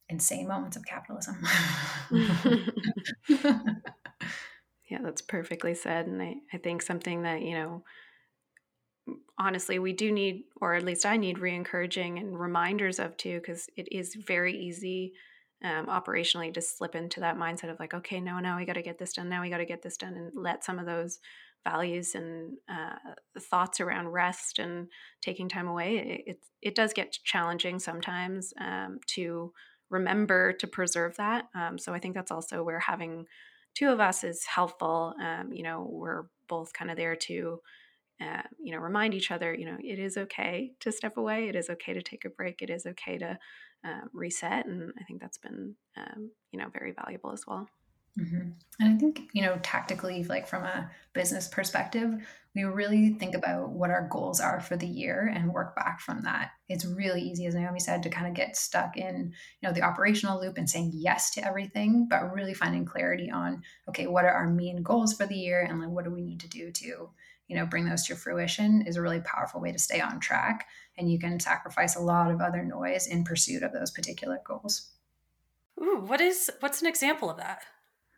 insane 0.09 0.49
moments 0.49 0.77
of 0.77 0.87
capitalism. 0.87 1.45
yeah, 4.89 5.01
that's 5.03 5.23
perfectly 5.23 5.75
said. 5.75 6.07
And 6.07 6.23
I, 6.23 6.37
I 6.53 6.57
think 6.57 6.81
something 6.83 7.23
that, 7.23 7.43
you 7.43 7.53
know, 7.55 7.85
honestly 9.39 9.79
we 9.79 9.93
do 9.93 10.11
need 10.13 10.45
or 10.61 10.75
at 10.75 10.85
least 10.85 11.07
i 11.07 11.17
need 11.17 11.39
re-encouraging 11.39 12.19
and 12.19 12.39
reminders 12.39 12.99
of 12.99 13.17
too 13.17 13.39
because 13.41 13.69
it 13.77 13.89
is 13.93 14.15
very 14.15 14.57
easy 14.57 15.13
um, 15.65 15.87
operationally 15.87 16.55
to 16.55 16.61
slip 16.61 16.95
into 16.95 17.21
that 17.21 17.37
mindset 17.37 17.71
of 17.71 17.81
like 17.81 17.95
okay 17.95 18.21
no 18.21 18.39
now 18.39 18.57
we 18.57 18.65
got 18.65 18.75
to 18.75 18.83
get 18.83 18.99
this 18.99 19.13
done 19.15 19.29
now 19.29 19.43
we 19.43 19.51
got 19.51 19.59
to 19.59 19.65
get 19.65 19.83
this 19.83 19.97
done 19.97 20.15
and 20.15 20.31
let 20.35 20.65
some 20.65 20.79
of 20.79 20.87
those 20.87 21.19
values 21.65 22.15
and 22.15 22.57
uh, 22.69 22.95
thoughts 23.41 23.81
around 23.81 24.09
rest 24.09 24.61
and 24.61 24.87
taking 25.21 25.49
time 25.49 25.67
away. 25.67 25.97
It, 25.97 26.31
it, 26.31 26.39
it 26.63 26.75
does 26.77 26.93
get 26.93 27.19
challenging 27.25 27.81
sometimes 27.81 28.55
um, 28.61 29.01
to 29.09 29.53
remember 29.91 30.53
to 30.53 30.67
preserve 30.67 31.17
that 31.17 31.49
um, 31.55 31.79
so 31.79 31.95
i 31.95 31.99
think 31.99 32.15
that's 32.15 32.31
also 32.31 32.63
where 32.63 32.79
having 32.79 33.25
two 33.75 33.89
of 33.89 34.01
us 34.01 34.25
is 34.25 34.45
helpful. 34.45 35.15
Um, 35.23 35.53
you 35.53 35.63
know 35.63 35.87
we're 35.91 36.25
both 36.49 36.73
kind 36.73 36.91
of 36.91 36.97
there 36.97 37.17
to 37.17 37.61
uh, 38.21 38.43
you 38.61 38.73
know, 38.73 38.79
remind 38.79 39.15
each 39.15 39.31
other, 39.31 39.55
you 39.55 39.67
know, 39.67 39.77
it 39.83 39.99
is 39.99 40.17
okay 40.17 40.73
to 40.81 40.91
step 40.91 41.17
away. 41.17 41.49
It 41.49 41.57
is 41.57 41.71
okay 41.71 41.95
to 41.95 42.03
take 42.03 42.25
a 42.25 42.31
break. 42.31 42.63
It 42.63 42.71
is 42.71 42.85
okay 42.87 43.19
to 43.19 43.39
uh, 43.85 44.01
reset. 44.13 44.67
And 44.67 44.93
I 44.99 45.05
think 45.05 45.21
that's 45.21 45.39
been, 45.39 45.77
um, 45.97 46.31
you 46.51 46.59
know, 46.59 46.69
very 46.69 46.93
valuable 46.93 47.33
as 47.33 47.45
well. 47.47 47.69
Mm-hmm. 48.19 48.51
And 48.81 48.95
I 48.95 48.99
think, 48.99 49.29
you 49.33 49.43
know, 49.43 49.59
tactically, 49.63 50.25
like 50.25 50.49
from 50.49 50.65
a 50.65 50.91
business 51.13 51.47
perspective, 51.47 52.11
we 52.55 52.65
really 52.65 53.11
think 53.11 53.37
about 53.37 53.71
what 53.71 53.91
our 53.91 54.09
goals 54.11 54.41
are 54.41 54.61
for 54.61 54.77
the 54.77 54.87
year 54.87 55.33
and 55.33 55.53
work 55.53 55.77
back 55.77 56.01
from 56.01 56.23
that. 56.23 56.51
It's 56.69 56.85
really 56.85 57.21
easy, 57.21 57.47
as 57.47 57.55
Naomi 57.55 57.79
said, 57.79 58.03
to 58.03 58.11
kind 58.11 58.27
of 58.27 58.35
get 58.35 58.57
stuck 58.57 58.97
in, 58.97 59.33
you 59.61 59.69
know, 59.69 59.73
the 59.73 59.83
operational 59.83 60.41
loop 60.41 60.59
and 60.59 60.69
saying 60.69 60.91
yes 60.95 61.31
to 61.33 61.47
everything, 61.47 62.09
but 62.11 62.35
really 62.35 62.55
finding 62.55 62.85
clarity 62.85 63.31
on, 63.31 63.63
okay, 63.89 64.09
what 64.09 64.25
are 64.25 64.33
our 64.33 64.51
main 64.51 64.83
goals 64.83 65.15
for 65.15 65.27
the 65.27 65.37
year 65.37 65.61
and 65.61 65.79
like 65.79 65.91
what 65.91 66.05
do 66.05 66.11
we 66.11 66.23
need 66.23 66.41
to 66.41 66.49
do 66.49 66.73
to 66.73 67.11
you 67.49 67.57
know 67.57 67.67
bring 67.67 67.89
those 67.89 68.05
to 68.05 68.15
fruition 68.15 68.83
is 68.87 68.97
a 68.97 69.03
really 69.03 69.21
powerful 69.21 69.61
way 69.61 69.73
to 69.73 69.79
stay 69.79 70.01
on 70.01 70.21
track 70.21 70.67
and 70.97 71.11
you 71.11 71.19
can 71.19 71.41
sacrifice 71.41 71.97
a 71.97 72.01
lot 72.01 72.31
of 72.31 72.41
other 72.41 72.63
noise 72.63 73.07
in 73.07 73.25
pursuit 73.25 73.63
of 73.63 73.73
those 73.73 73.91
particular 73.91 74.39
goals. 74.45 74.91
Ooh, 75.81 76.05
what 76.07 76.21
is 76.21 76.51
what's 76.61 76.83
an 76.83 76.89
example 76.89 77.31
of 77.31 77.39
that? 77.39 77.63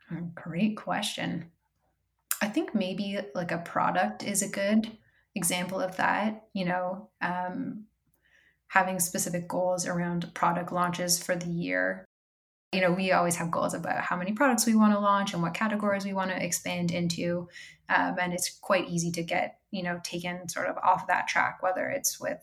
Hmm, 0.08 0.26
great 0.34 0.76
question. 0.76 1.50
I 2.42 2.48
think 2.48 2.74
maybe 2.74 3.18
like 3.34 3.52
a 3.52 3.58
product 3.58 4.22
is 4.22 4.42
a 4.42 4.48
good 4.48 4.98
example 5.36 5.80
of 5.80 5.96
that 5.96 6.46
you 6.52 6.64
know 6.64 7.08
um, 7.20 7.84
having 8.68 8.98
specific 8.98 9.46
goals 9.46 9.86
around 9.86 10.32
product 10.34 10.72
launches 10.72 11.22
for 11.22 11.36
the 11.36 11.50
year 11.50 12.08
you 12.72 12.80
know, 12.80 12.92
we 12.92 13.10
always 13.12 13.36
have 13.36 13.50
goals 13.50 13.74
about 13.74 14.00
how 14.00 14.16
many 14.16 14.32
products 14.32 14.66
we 14.66 14.76
want 14.76 14.92
to 14.92 15.00
launch 15.00 15.32
and 15.32 15.42
what 15.42 15.54
categories 15.54 16.04
we 16.04 16.12
want 16.12 16.30
to 16.30 16.44
expand 16.44 16.92
into. 16.92 17.48
Um, 17.88 18.16
and 18.20 18.32
it's 18.32 18.58
quite 18.60 18.88
easy 18.88 19.10
to 19.12 19.22
get, 19.22 19.58
you 19.72 19.82
know, 19.82 20.00
taken 20.04 20.48
sort 20.48 20.68
of 20.68 20.76
off 20.78 21.08
that 21.08 21.26
track, 21.26 21.62
whether 21.62 21.88
it's 21.88 22.20
with 22.20 22.38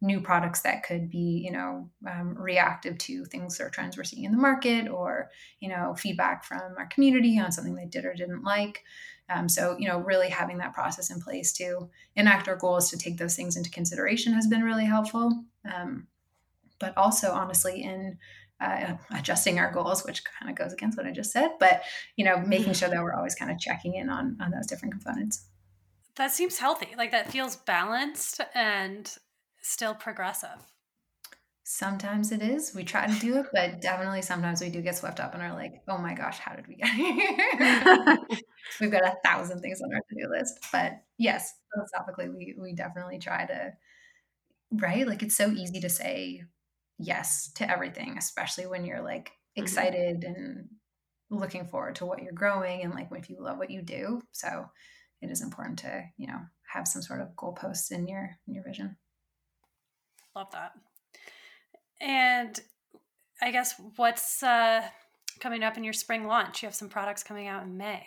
new 0.00 0.20
products 0.20 0.60
that 0.62 0.84
could 0.84 1.10
be, 1.10 1.42
you 1.44 1.50
know, 1.50 1.88
um, 2.08 2.34
reactive 2.36 2.98
to 2.98 3.24
things 3.24 3.60
or 3.60 3.70
trends 3.70 3.96
we're 3.96 4.04
seeing 4.04 4.24
in 4.24 4.32
the 4.32 4.38
market 4.38 4.88
or, 4.88 5.30
you 5.60 5.68
know, 5.68 5.94
feedback 5.96 6.44
from 6.44 6.60
our 6.76 6.86
community 6.86 7.38
on 7.38 7.52
something 7.52 7.74
they 7.74 7.86
did 7.86 8.04
or 8.04 8.14
didn't 8.14 8.42
like. 8.44 8.84
Um, 9.28 9.48
so, 9.48 9.76
you 9.78 9.88
know, 9.88 9.98
really 9.98 10.28
having 10.28 10.58
that 10.58 10.74
process 10.74 11.10
in 11.10 11.20
place 11.20 11.52
to 11.54 11.88
enact 12.16 12.48
our 12.48 12.56
goals 12.56 12.90
to 12.90 12.98
take 12.98 13.16
those 13.16 13.36
things 13.36 13.56
into 13.56 13.70
consideration 13.70 14.32
has 14.34 14.46
been 14.46 14.64
really 14.64 14.84
helpful. 14.84 15.44
Um, 15.72 16.08
but 16.80 16.96
also, 16.96 17.30
honestly, 17.30 17.82
in 17.82 18.18
uh, 18.62 18.96
adjusting 19.16 19.58
our 19.58 19.72
goals, 19.72 20.04
which 20.04 20.22
kind 20.24 20.50
of 20.50 20.56
goes 20.56 20.72
against 20.72 20.96
what 20.96 21.06
I 21.06 21.12
just 21.12 21.32
said, 21.32 21.50
but 21.58 21.82
you 22.16 22.24
know, 22.24 22.38
making 22.38 22.74
sure 22.74 22.88
that 22.88 23.02
we're 23.02 23.14
always 23.14 23.34
kind 23.34 23.50
of 23.50 23.58
checking 23.58 23.94
in 23.94 24.08
on 24.08 24.38
on 24.40 24.50
those 24.50 24.66
different 24.66 24.92
components. 24.92 25.46
That 26.16 26.30
seems 26.30 26.58
healthy. 26.58 26.88
Like 26.96 27.10
that 27.12 27.30
feels 27.30 27.56
balanced 27.56 28.40
and 28.54 29.10
still 29.60 29.94
progressive. 29.94 30.66
Sometimes 31.64 32.32
it 32.32 32.42
is. 32.42 32.74
We 32.74 32.82
try 32.82 33.06
to 33.06 33.20
do 33.20 33.36
it, 33.36 33.46
but 33.52 33.80
definitely 33.80 34.20
sometimes 34.20 34.60
we 34.60 34.68
do 34.68 34.82
get 34.82 34.96
swept 34.96 35.20
up 35.20 35.32
and 35.32 35.42
are 35.42 35.54
like, 35.54 35.74
oh 35.88 35.96
my 35.96 36.12
gosh, 36.12 36.38
how 36.38 36.54
did 36.54 36.66
we 36.66 36.74
get 36.74 36.88
here? 36.88 38.18
We've 38.80 38.90
got 38.90 39.04
a 39.04 39.14
thousand 39.24 39.60
things 39.60 39.80
on 39.80 39.94
our 39.94 40.00
to-do 40.00 40.28
list. 40.28 40.58
But 40.72 40.92
yes, 41.18 41.54
philosophically 41.72 42.28
we 42.28 42.54
we 42.58 42.74
definitely 42.74 43.18
try 43.18 43.46
to 43.46 43.72
right? 44.72 45.06
Like 45.06 45.22
it's 45.22 45.36
so 45.36 45.50
easy 45.50 45.80
to 45.80 45.88
say, 45.88 46.42
yes 46.98 47.52
to 47.56 47.70
everything, 47.70 48.16
especially 48.18 48.66
when 48.66 48.84
you're 48.84 49.02
like 49.02 49.28
mm-hmm. 49.28 49.62
excited 49.62 50.22
mm-hmm. 50.22 50.34
and 50.34 50.68
looking 51.30 51.66
forward 51.66 51.96
to 51.96 52.06
what 52.06 52.22
you're 52.22 52.32
growing 52.32 52.82
and 52.82 52.94
like 52.94 53.08
if 53.12 53.30
you 53.30 53.36
love 53.40 53.58
what 53.58 53.70
you 53.70 53.82
do. 53.82 54.20
So 54.32 54.66
it 55.20 55.30
is 55.30 55.42
important 55.42 55.78
to, 55.80 56.04
you 56.18 56.26
know, 56.26 56.40
have 56.72 56.86
some 56.88 57.02
sort 57.02 57.20
of 57.20 57.34
goalposts 57.36 57.90
in 57.90 58.08
your 58.08 58.30
in 58.46 58.54
your 58.54 58.64
vision. 58.64 58.96
Love 60.34 60.50
that. 60.52 60.72
And 62.00 62.58
I 63.40 63.50
guess 63.50 63.74
what's 63.96 64.42
uh 64.42 64.82
coming 65.40 65.62
up 65.62 65.76
in 65.76 65.84
your 65.84 65.92
spring 65.92 66.26
launch? 66.26 66.62
You 66.62 66.66
have 66.66 66.74
some 66.74 66.88
products 66.88 67.22
coming 67.22 67.48
out 67.48 67.62
in 67.64 67.76
May. 67.76 68.06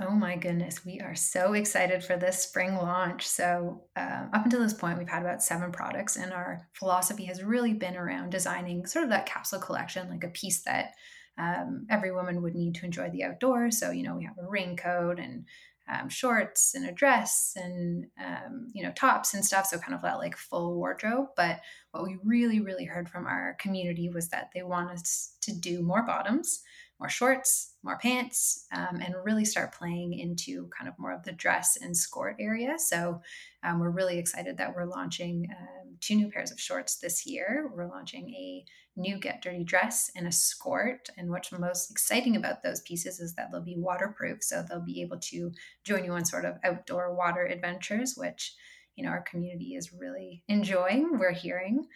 Oh 0.00 0.12
my 0.12 0.36
goodness, 0.36 0.84
we 0.84 1.00
are 1.00 1.16
so 1.16 1.54
excited 1.54 2.04
for 2.04 2.16
this 2.16 2.38
spring 2.38 2.76
launch. 2.76 3.26
So, 3.26 3.82
uh, 3.96 4.26
up 4.32 4.44
until 4.44 4.60
this 4.60 4.72
point, 4.72 4.96
we've 4.96 5.08
had 5.08 5.22
about 5.22 5.42
seven 5.42 5.72
products, 5.72 6.16
and 6.16 6.32
our 6.32 6.68
philosophy 6.72 7.24
has 7.24 7.42
really 7.42 7.72
been 7.72 7.96
around 7.96 8.30
designing 8.30 8.86
sort 8.86 9.02
of 9.02 9.10
that 9.10 9.26
capsule 9.26 9.58
collection, 9.58 10.08
like 10.08 10.22
a 10.22 10.28
piece 10.28 10.62
that 10.62 10.92
um, 11.36 11.86
every 11.90 12.12
woman 12.12 12.42
would 12.42 12.54
need 12.54 12.76
to 12.76 12.84
enjoy 12.84 13.10
the 13.10 13.24
outdoors. 13.24 13.80
So, 13.80 13.90
you 13.90 14.04
know, 14.04 14.14
we 14.14 14.24
have 14.24 14.38
a 14.38 14.48
raincoat 14.48 15.18
and 15.18 15.46
um, 15.88 16.08
shorts 16.08 16.74
and 16.74 16.88
a 16.88 16.92
dress 16.92 17.54
and 17.56 18.06
um, 18.20 18.70
you 18.74 18.82
know 18.82 18.92
tops 18.92 19.32
and 19.34 19.44
stuff 19.44 19.66
so 19.66 19.78
kind 19.78 19.94
of 19.94 20.02
that 20.02 20.18
like 20.18 20.36
full 20.36 20.76
wardrobe 20.76 21.28
but 21.34 21.60
what 21.92 22.04
we 22.04 22.18
really 22.22 22.60
really 22.60 22.84
heard 22.84 23.08
from 23.08 23.26
our 23.26 23.56
community 23.58 24.10
was 24.10 24.28
that 24.28 24.50
they 24.54 24.62
want 24.62 24.90
us 24.90 25.34
to 25.40 25.52
do 25.52 25.82
more 25.82 26.02
bottoms 26.02 26.62
more 27.00 27.08
shorts, 27.08 27.74
more 27.82 27.98
pants, 27.98 28.66
um, 28.72 29.00
and 29.00 29.14
really 29.24 29.44
start 29.44 29.72
playing 29.72 30.12
into 30.18 30.68
kind 30.76 30.88
of 30.88 30.98
more 30.98 31.12
of 31.12 31.22
the 31.22 31.32
dress 31.32 31.78
and 31.80 31.96
skirt 31.96 32.36
area. 32.40 32.74
So 32.78 33.20
um, 33.62 33.78
we're 33.78 33.90
really 33.90 34.18
excited 34.18 34.58
that 34.58 34.74
we're 34.74 34.84
launching 34.84 35.48
um, 35.50 35.96
two 36.00 36.16
new 36.16 36.30
pairs 36.30 36.50
of 36.50 36.60
shorts 36.60 36.96
this 36.96 37.26
year. 37.26 37.70
We're 37.74 37.88
launching 37.88 38.28
a 38.30 38.64
new 38.96 39.18
Get 39.18 39.42
Dirty 39.42 39.64
dress 39.64 40.10
and 40.16 40.26
a 40.26 40.32
skirt. 40.32 41.08
And 41.16 41.30
what's 41.30 41.52
most 41.52 41.90
exciting 41.90 42.36
about 42.36 42.62
those 42.62 42.80
pieces 42.80 43.20
is 43.20 43.34
that 43.34 43.50
they'll 43.50 43.62
be 43.62 43.76
waterproof. 43.78 44.42
So 44.42 44.62
they'll 44.62 44.80
be 44.80 45.02
able 45.02 45.18
to 45.20 45.52
join 45.84 46.04
you 46.04 46.12
on 46.12 46.24
sort 46.24 46.44
of 46.44 46.56
outdoor 46.64 47.14
water 47.14 47.46
adventures, 47.46 48.14
which 48.16 48.54
you 48.96 49.04
know 49.04 49.10
our 49.10 49.22
community 49.22 49.76
is 49.76 49.92
really 49.92 50.42
enjoying. 50.48 51.18
We're 51.18 51.32
hearing. 51.32 51.86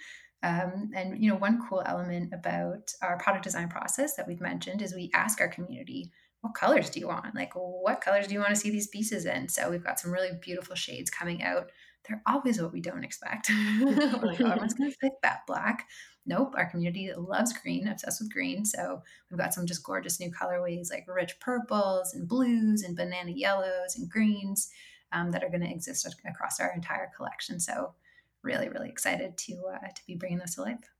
Um, 0.43 0.91
and 0.95 1.23
you 1.23 1.31
know, 1.31 1.37
one 1.37 1.61
cool 1.69 1.83
element 1.87 2.33
about 2.33 2.93
our 3.01 3.19
product 3.19 3.45
design 3.45 3.69
process 3.69 4.17
that 4.17 4.27
we've 4.27 4.41
mentioned 4.41 4.83
is 4.83 4.95
we 4.95 5.11
ask 5.15 5.41
our 5.41 5.49
community, 5.49 6.13
what 6.41 6.55
colors 6.55 6.91
do 6.91 6.99
you 6.99 7.07
want? 7.07 7.35
Like, 7.35 7.53
what 7.55 8.01
colors 8.01 8.27
do 8.27 8.35
you 8.35 8.41
want 8.41 8.51
to 8.51 8.61
see 8.61 8.71
these 8.71 8.89
pieces 8.89 9.25
in? 9.25 9.49
So 9.49 9.71
we've 9.71 9.85
got 9.85 10.01
some 10.01 10.13
really 10.13 10.33
beautiful 10.41 10.75
shades 10.75 11.09
coming 11.09 11.43
out. 11.43 11.71
They're 12.07 12.23
always 12.27 12.61
what 12.61 12.73
we 12.73 12.81
don't 12.81 13.05
expect. 13.05 13.49
like, 13.81 14.41
oh, 14.41 14.47
everyone's 14.47 14.75
going 14.75 14.91
to 14.91 14.99
pick 15.01 15.13
that 15.23 15.47
black. 15.47 15.87
Nope, 16.27 16.55
our 16.57 16.69
community 16.69 17.13
loves 17.17 17.53
green, 17.53 17.87
obsessed 17.87 18.21
with 18.21 18.33
green. 18.33 18.65
So 18.65 19.03
we've 19.31 19.39
got 19.39 19.55
some 19.55 19.67
just 19.67 19.85
gorgeous 19.85 20.19
new 20.19 20.33
colorways 20.33 20.91
like 20.91 21.05
rich 21.07 21.39
purples 21.39 22.13
and 22.15 22.29
blues 22.29 22.83
and 22.83 22.97
banana 22.97 23.31
yellows 23.31 23.97
and 23.97 24.11
greens 24.11 24.69
um, 25.13 25.31
that 25.31 25.45
are 25.45 25.49
going 25.49 25.63
to 25.63 25.71
exist 25.71 26.07
across 26.29 26.59
our 26.59 26.73
entire 26.73 27.11
collection. 27.17 27.61
So 27.61 27.95
really, 28.43 28.69
really 28.69 28.89
excited 28.89 29.37
to 29.39 29.55
uh, 29.75 29.89
to 29.89 30.03
be 30.07 30.17
bringing 30.17 30.39
this 30.39 30.57
to 30.57 30.63
life. 30.63 30.91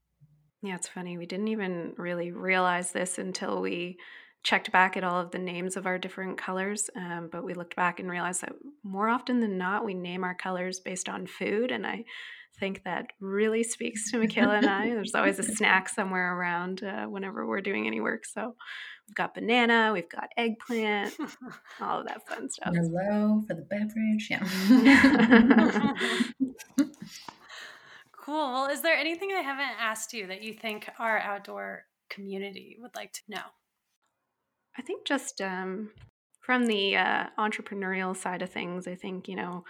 Yeah, 0.61 0.75
it's 0.75 0.87
funny. 0.87 1.17
We 1.17 1.25
didn't 1.25 1.49
even 1.49 1.93
really 1.97 2.31
realize 2.31 2.91
this 2.91 3.17
until 3.17 3.61
we 3.61 3.97
checked 4.43 4.71
back 4.71 4.95
at 4.97 5.03
all 5.03 5.19
of 5.19 5.31
the 5.31 5.39
names 5.39 5.77
of 5.77 5.85
our 5.85 5.97
different 5.97 6.37
colors, 6.37 6.89
um, 6.95 7.29
but 7.31 7.43
we 7.43 7.53
looked 7.53 7.75
back 7.75 7.99
and 7.99 8.09
realized 8.09 8.41
that 8.41 8.53
more 8.83 9.09
often 9.09 9.39
than 9.39 9.57
not, 9.57 9.85
we 9.85 9.93
name 9.93 10.23
our 10.23 10.35
colors 10.35 10.79
based 10.79 11.07
on 11.09 11.27
food. 11.27 11.71
And 11.71 11.87
I 11.87 12.03
think 12.59 12.83
that 12.83 13.07
really 13.19 13.63
speaks 13.63 14.11
to 14.11 14.19
Michaela 14.19 14.55
and 14.55 14.65
I. 14.65 14.89
There's 14.89 15.15
always 15.15 15.39
a 15.39 15.43
snack 15.43 15.89
somewhere 15.95 16.37
around 16.37 16.83
uh, 16.83 17.05
whenever 17.05 17.47
we're 17.47 17.61
doing 17.61 17.87
any 17.87 18.01
work. 18.01 18.25
So 18.25 18.55
we've 19.07 19.15
got 19.15 19.33
banana, 19.33 19.91
we've 19.93 20.09
got 20.09 20.29
eggplant, 20.37 21.13
all 21.81 22.01
of 22.01 22.07
that 22.07 22.27
fun 22.27 22.49
stuff. 22.49 22.73
Hello 22.75 23.43
for 23.47 23.53
the 23.53 23.63
beverage. 23.63 24.27
Yeah. 24.29 25.93
cool. 28.23 28.53
Well, 28.53 28.69
is 28.69 28.81
there 28.81 28.95
anything 28.95 29.31
I 29.31 29.41
haven't 29.41 29.79
asked 29.79 30.13
you 30.13 30.27
that 30.27 30.43
you 30.43 30.53
think 30.53 30.89
our 30.99 31.19
outdoor 31.19 31.85
community 32.09 32.77
would 32.79 32.95
like 32.95 33.11
to 33.13 33.21
know? 33.27 33.41
I 34.77 34.81
think 34.81 35.05
just 35.05 35.41
um, 35.41 35.91
from 36.39 36.65
the 36.65 36.95
uh, 36.95 37.25
entrepreneurial 37.37 38.15
side 38.15 38.41
of 38.41 38.49
things, 38.49 38.87
I 38.87 38.95
think, 38.95 39.27
you 39.27 39.35
know, 39.35 39.63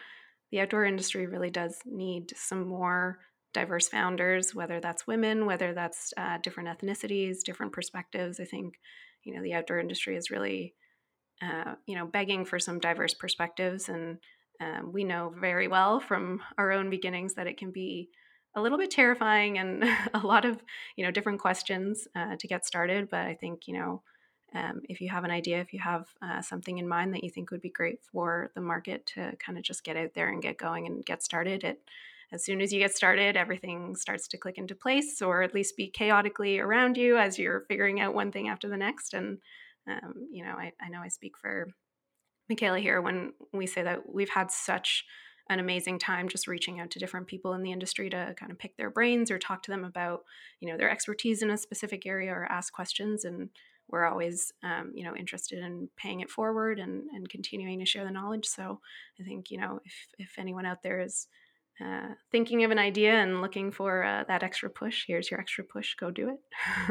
the 0.51 0.59
outdoor 0.59 0.85
industry 0.85 1.25
really 1.25 1.49
does 1.49 1.79
need 1.85 2.31
some 2.35 2.67
more 2.67 3.19
diverse 3.53 3.87
founders, 3.87 4.53
whether 4.53 4.79
that's 4.79 5.07
women, 5.07 5.45
whether 5.45 5.73
that's 5.73 6.13
uh, 6.17 6.37
different 6.41 6.69
ethnicities, 6.69 7.43
different 7.43 7.71
perspectives. 7.71 8.39
I 8.39 8.45
think, 8.45 8.75
you 9.23 9.35
know, 9.35 9.41
the 9.41 9.53
outdoor 9.53 9.79
industry 9.79 10.15
is 10.15 10.31
really, 10.31 10.73
uh, 11.41 11.73
you 11.85 11.95
know, 11.95 12.05
begging 12.05 12.45
for 12.45 12.59
some 12.59 12.79
diverse 12.79 13.13
perspectives. 13.13 13.89
And 13.89 14.17
um, 14.61 14.91
we 14.93 15.03
know 15.03 15.33
very 15.39 15.67
well 15.67 15.99
from 15.99 16.41
our 16.57 16.71
own 16.71 16.89
beginnings 16.89 17.33
that 17.33 17.47
it 17.47 17.57
can 17.57 17.71
be 17.71 18.09
a 18.55 18.61
little 18.61 18.77
bit 18.77 18.91
terrifying 18.91 19.57
and 19.57 19.83
a 20.13 20.19
lot 20.19 20.45
of, 20.45 20.61
you 20.95 21.03
know, 21.03 21.11
different 21.11 21.39
questions 21.39 22.07
uh, 22.15 22.35
to 22.37 22.47
get 22.47 22.65
started. 22.65 23.09
But 23.09 23.21
I 23.21 23.35
think, 23.35 23.67
you 23.67 23.75
know, 23.75 24.01
um, 24.55 24.81
if 24.87 25.01
you 25.01 25.09
have 25.09 25.23
an 25.23 25.31
idea, 25.31 25.59
if 25.59 25.73
you 25.73 25.79
have 25.79 26.07
uh, 26.21 26.41
something 26.41 26.77
in 26.77 26.87
mind 26.87 27.13
that 27.13 27.23
you 27.23 27.29
think 27.29 27.49
would 27.49 27.61
be 27.61 27.69
great 27.69 27.99
for 28.03 28.51
the 28.53 28.61
market 28.61 29.05
to 29.07 29.35
kind 29.37 29.57
of 29.57 29.63
just 29.63 29.83
get 29.83 29.97
out 29.97 30.13
there 30.13 30.29
and 30.29 30.43
get 30.43 30.57
going 30.57 30.85
and 30.85 31.03
get 31.05 31.23
started, 31.23 31.63
it 31.63 31.81
as 32.31 32.43
soon 32.43 32.61
as 32.61 32.73
you 32.73 32.79
get 32.79 32.95
started, 32.95 33.37
everything 33.37 33.95
starts 33.95 34.27
to 34.29 34.37
click 34.37 34.57
into 34.57 34.73
place, 34.73 35.21
or 35.21 35.43
at 35.43 35.53
least 35.53 35.77
be 35.77 35.87
chaotically 35.87 36.59
around 36.59 36.97
you 36.97 37.15
as 37.15 37.37
you're 37.37 37.61
figuring 37.67 38.01
out 38.01 38.15
one 38.15 38.31
thing 38.31 38.49
after 38.49 38.67
the 38.67 38.77
next. 38.77 39.13
And 39.13 39.37
um, 39.87 40.27
you 40.31 40.43
know, 40.43 40.53
I, 40.53 40.71
I 40.81 40.89
know 40.89 40.99
I 40.99 41.09
speak 41.09 41.37
for 41.37 41.67
Michaela 42.49 42.79
here 42.79 43.01
when 43.01 43.33
we 43.51 43.67
say 43.67 43.83
that 43.83 44.11
we've 44.11 44.29
had 44.29 44.49
such 44.49 45.05
an 45.49 45.59
amazing 45.59 45.99
time 45.99 46.29
just 46.29 46.47
reaching 46.47 46.79
out 46.79 46.89
to 46.91 46.99
different 46.99 47.27
people 47.27 47.53
in 47.53 47.63
the 47.63 47.71
industry 47.71 48.09
to 48.09 48.33
kind 48.37 48.51
of 48.51 48.57
pick 48.57 48.77
their 48.77 48.89
brains 48.89 49.29
or 49.29 49.37
talk 49.37 49.61
to 49.63 49.71
them 49.71 49.83
about 49.83 50.23
you 50.59 50.69
know 50.69 50.77
their 50.77 50.89
expertise 50.89 51.41
in 51.41 51.49
a 51.49 51.57
specific 51.57 52.05
area 52.05 52.31
or 52.31 52.51
ask 52.51 52.73
questions. 52.73 53.25
And 53.25 53.49
we're 53.89 54.05
always 54.05 54.53
um, 54.63 54.91
you 54.95 55.03
know 55.03 55.15
interested 55.15 55.59
in 55.59 55.89
paying 55.97 56.21
it 56.21 56.29
forward 56.29 56.79
and, 56.79 57.03
and 57.13 57.29
continuing 57.29 57.79
to 57.79 57.85
share 57.85 58.05
the 58.05 58.11
knowledge. 58.11 58.45
So 58.45 58.79
i 59.19 59.23
think 59.23 59.51
you 59.51 59.59
know 59.59 59.79
if, 59.83 59.93
if 60.17 60.31
anyone 60.37 60.65
out 60.65 60.81
there 60.83 61.01
is 61.01 61.27
uh, 61.83 62.09
thinking 62.31 62.63
of 62.63 62.71
an 62.71 62.77
idea 62.77 63.13
and 63.13 63.41
looking 63.41 63.71
for 63.71 64.03
uh, 64.03 64.23
that 64.27 64.43
extra 64.43 64.69
push 64.69 65.05
here's 65.07 65.29
your 65.29 65.39
extra 65.39 65.63
push 65.63 65.95
go 65.95 66.11
do 66.11 66.29
it. 66.29 66.39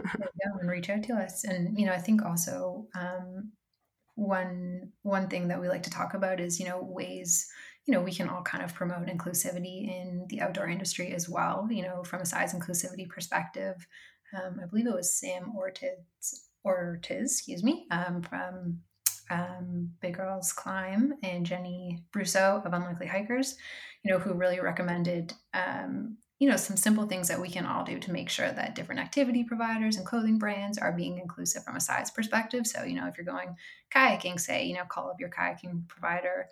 Go 0.13 0.59
and 0.61 0.69
reach 0.69 0.91
out 0.91 1.05
to 1.05 1.15
us. 1.15 1.45
And 1.45 1.79
you 1.79 1.87
know 1.87 1.93
i 1.93 1.99
think 1.99 2.23
also 2.23 2.87
um, 2.95 3.53
one 4.15 4.93
one 5.03 5.29
thing 5.29 5.49
that 5.49 5.61
we 5.61 5.69
like 5.69 5.83
to 5.85 5.91
talk 5.91 6.15
about 6.15 6.41
is 6.41 6.61
you 6.61 6.67
know 6.67 6.83
ways 6.83 7.49
you 7.87 7.93
know 7.93 8.01
we 8.01 8.13
can 8.13 8.29
all 8.29 8.43
kind 8.43 8.63
of 8.65 8.75
promote 8.75 9.07
inclusivity 9.07 9.89
in 9.89 10.27
the 10.29 10.41
outdoor 10.41 10.69
industry 10.69 11.13
as 11.13 11.29
well 11.29 11.67
you 11.71 11.83
know 11.83 12.03
from 12.05 12.21
a 12.21 12.27
size 12.27 12.55
inclusivity 12.55 13.09
perspective. 13.09 13.87
Um, 14.35 14.61
i 14.63 14.67
believe 14.67 14.87
it 14.87 14.95
was 14.95 15.19
sam 15.19 15.53
ortiz 15.57 16.49
Ortiz, 16.65 17.33
excuse 17.33 17.63
me, 17.63 17.87
um, 17.91 18.23
from 18.23 18.81
um, 19.31 19.91
Big 20.01 20.17
Girls 20.17 20.53
Climb 20.53 21.15
and 21.23 21.47
Jenny 21.47 22.05
Bruso 22.13 22.65
of 22.65 22.73
Unlikely 22.73 23.07
Hikers, 23.07 23.57
you 24.05 24.13
know, 24.13 24.19
who 24.19 24.35
really 24.35 24.61
recommended, 24.61 25.33
um, 25.55 26.17
you 26.43 26.49
know, 26.49 26.57
some 26.57 26.77
simple 26.77 27.07
things 27.07 27.29
that 27.29 27.41
we 27.41 27.49
can 27.49 27.65
all 27.65 27.85
do 27.85 28.01
to 28.01 28.11
make 28.11 28.29
sure 28.29 28.51
that 28.51 28.75
different 28.75 29.01
activity 29.01 29.45
providers 29.45 29.97
and 29.97 30.05
clothing 30.05 30.41
brands 30.41 30.77
are 30.77 30.91
being 30.91 31.19
inclusive 31.19 31.63
from 31.63 31.77
a 31.77 31.81
size 31.81 32.11
perspective. 32.11 32.67
So, 32.67 32.83
you 32.83 32.97
know, 32.97 33.07
if 33.07 33.17
you're 33.17 33.25
going 33.25 33.55
kayaking, 33.95 34.41
say, 34.41 34.67
you 34.67 34.75
know, 34.75 34.83
call 34.85 35.09
up 35.09 35.21
your 35.21 35.29
kayaking 35.29 35.87
provider 35.87 36.49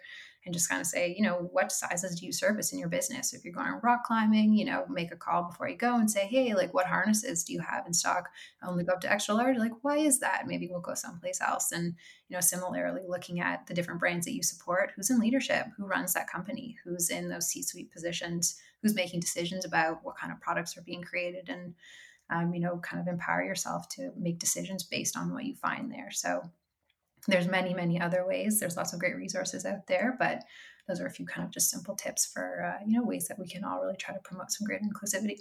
and 0.46 0.54
just 0.54 0.68
kind 0.68 0.80
of 0.80 0.86
say, 0.86 1.12
you 1.18 1.24
know, 1.24 1.48
what 1.50 1.72
sizes 1.72 2.20
do 2.20 2.24
you 2.24 2.30
service 2.30 2.72
in 2.72 2.78
your 2.78 2.88
business? 2.88 3.34
If 3.34 3.44
you're 3.44 3.52
going 3.52 3.80
rock 3.82 4.04
climbing, 4.04 4.54
you 4.54 4.64
know, 4.64 4.86
make 4.88 5.10
a 5.10 5.16
call 5.16 5.42
before 5.42 5.68
you 5.68 5.76
go 5.76 5.96
and 5.96 6.08
say, 6.08 6.24
hey, 6.28 6.54
like 6.54 6.72
what 6.72 6.86
harnesses 6.86 7.42
do 7.42 7.52
you 7.52 7.58
have 7.58 7.84
in 7.84 7.92
stock? 7.92 8.28
I 8.62 8.68
only 8.68 8.84
go 8.84 8.92
up 8.92 9.00
to 9.00 9.10
extra 9.10 9.34
large. 9.34 9.58
Like, 9.58 9.72
why 9.82 9.96
is 9.96 10.20
that? 10.20 10.44
Maybe 10.46 10.68
we'll 10.70 10.80
go 10.82 10.94
someplace 10.94 11.40
else. 11.40 11.72
And, 11.72 11.96
you 12.28 12.36
know, 12.36 12.40
similarly, 12.40 13.02
looking 13.08 13.40
at 13.40 13.66
the 13.66 13.74
different 13.74 13.98
brands 13.98 14.24
that 14.26 14.34
you 14.34 14.44
support, 14.44 14.92
who's 14.94 15.10
in 15.10 15.18
leadership, 15.18 15.66
who 15.76 15.84
runs 15.84 16.14
that 16.14 16.30
company, 16.30 16.76
who's 16.84 17.10
in 17.10 17.28
those 17.28 17.48
C 17.48 17.64
suite 17.64 17.90
positions, 17.90 18.60
who's 18.82 18.94
making 18.94 19.20
decisions 19.20 19.64
about 19.64 20.00
what 20.02 20.16
kind 20.16 20.32
of 20.32 20.40
products 20.40 20.76
are 20.76 20.82
being 20.82 21.02
created 21.02 21.48
and, 21.48 21.74
um, 22.30 22.54
you 22.54 22.60
know, 22.60 22.78
kind 22.78 23.00
of 23.00 23.08
empower 23.08 23.42
yourself 23.42 23.88
to 23.90 24.10
make 24.16 24.38
decisions 24.38 24.84
based 24.84 25.16
on 25.16 25.32
what 25.32 25.44
you 25.44 25.54
find 25.54 25.90
there. 25.90 26.10
So 26.10 26.42
there's 27.28 27.48
many, 27.48 27.74
many 27.74 28.00
other 28.00 28.26
ways. 28.26 28.58
There's 28.58 28.76
lots 28.76 28.92
of 28.92 29.00
great 29.00 29.16
resources 29.16 29.66
out 29.66 29.86
there, 29.86 30.16
but 30.18 30.44
those 30.88 31.00
are 31.00 31.06
a 31.06 31.10
few 31.10 31.26
kind 31.26 31.46
of 31.46 31.52
just 31.52 31.70
simple 31.70 31.94
tips 31.94 32.26
for 32.26 32.64
uh, 32.64 32.84
you 32.86 32.98
know 32.98 33.04
ways 33.04 33.28
that 33.28 33.38
we 33.38 33.46
can 33.46 33.64
all 33.64 33.80
really 33.80 33.96
try 33.96 34.14
to 34.14 34.20
promote 34.20 34.50
some 34.50 34.66
great 34.66 34.80
inclusivity. 34.82 35.38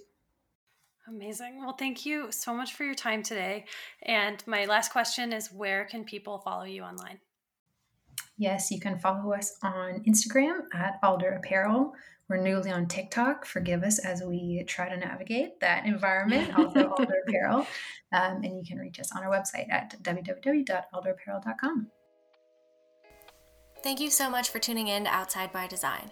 Amazing. 1.07 1.59
Well, 1.59 1.73
thank 1.73 2.05
you 2.05 2.31
so 2.31 2.53
much 2.53 2.73
for 2.73 2.83
your 2.83 2.93
time 2.93 3.23
today. 3.23 3.65
And 4.03 4.43
my 4.45 4.65
last 4.65 4.91
question 4.91 5.33
is 5.33 5.51
where 5.51 5.85
can 5.85 6.03
people 6.03 6.37
follow 6.37 6.65
you 6.65 6.83
online? 6.83 7.19
Yes, 8.37 8.69
you 8.69 8.79
can 8.79 8.99
follow 8.99 9.33
us 9.33 9.57
on 9.63 10.03
Instagram 10.03 10.61
at 10.73 10.99
Alder 11.01 11.31
Apparel. 11.31 11.93
We're 12.29 12.37
newly 12.37 12.71
on 12.71 12.87
TikTok. 12.87 13.45
Forgive 13.45 13.83
us 13.83 13.97
as 13.99 14.21
we 14.21 14.63
try 14.67 14.87
to 14.87 14.95
navigate 14.95 15.59
that 15.59 15.85
environment, 15.87 16.57
also 16.57 16.89
Alder 16.89 17.23
Apparel. 17.27 17.67
Um, 18.11 18.43
and 18.43 18.55
you 18.55 18.63
can 18.65 18.77
reach 18.77 18.99
us 18.99 19.11
on 19.15 19.23
our 19.23 19.31
website 19.31 19.71
at 19.71 20.01
www.alderapparel.com. 20.03 21.87
Thank 23.81 23.99
you 23.99 24.09
so 24.11 24.29
much 24.29 24.49
for 24.49 24.59
tuning 24.59 24.89
in 24.89 25.05
to 25.05 25.09
Outside 25.09 25.51
by 25.51 25.65
Design. 25.65 26.11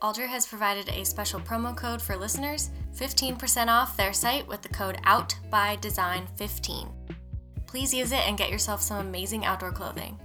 Alder 0.00 0.26
has 0.26 0.46
provided 0.46 0.88
a 0.88 1.04
special 1.04 1.38
promo 1.38 1.76
code 1.76 2.02
for 2.02 2.16
listeners 2.16 2.70
15% 2.96 3.68
off 3.68 3.96
their 3.96 4.12
site 4.12 4.48
with 4.48 4.62
the 4.62 4.68
code 4.68 4.98
OUTBYDESIGN15. 5.04 6.90
Please 7.66 7.94
use 7.94 8.10
it 8.12 8.26
and 8.26 8.36
get 8.36 8.50
yourself 8.50 8.82
some 8.82 9.06
amazing 9.06 9.44
outdoor 9.44 9.70
clothing. 9.70 10.18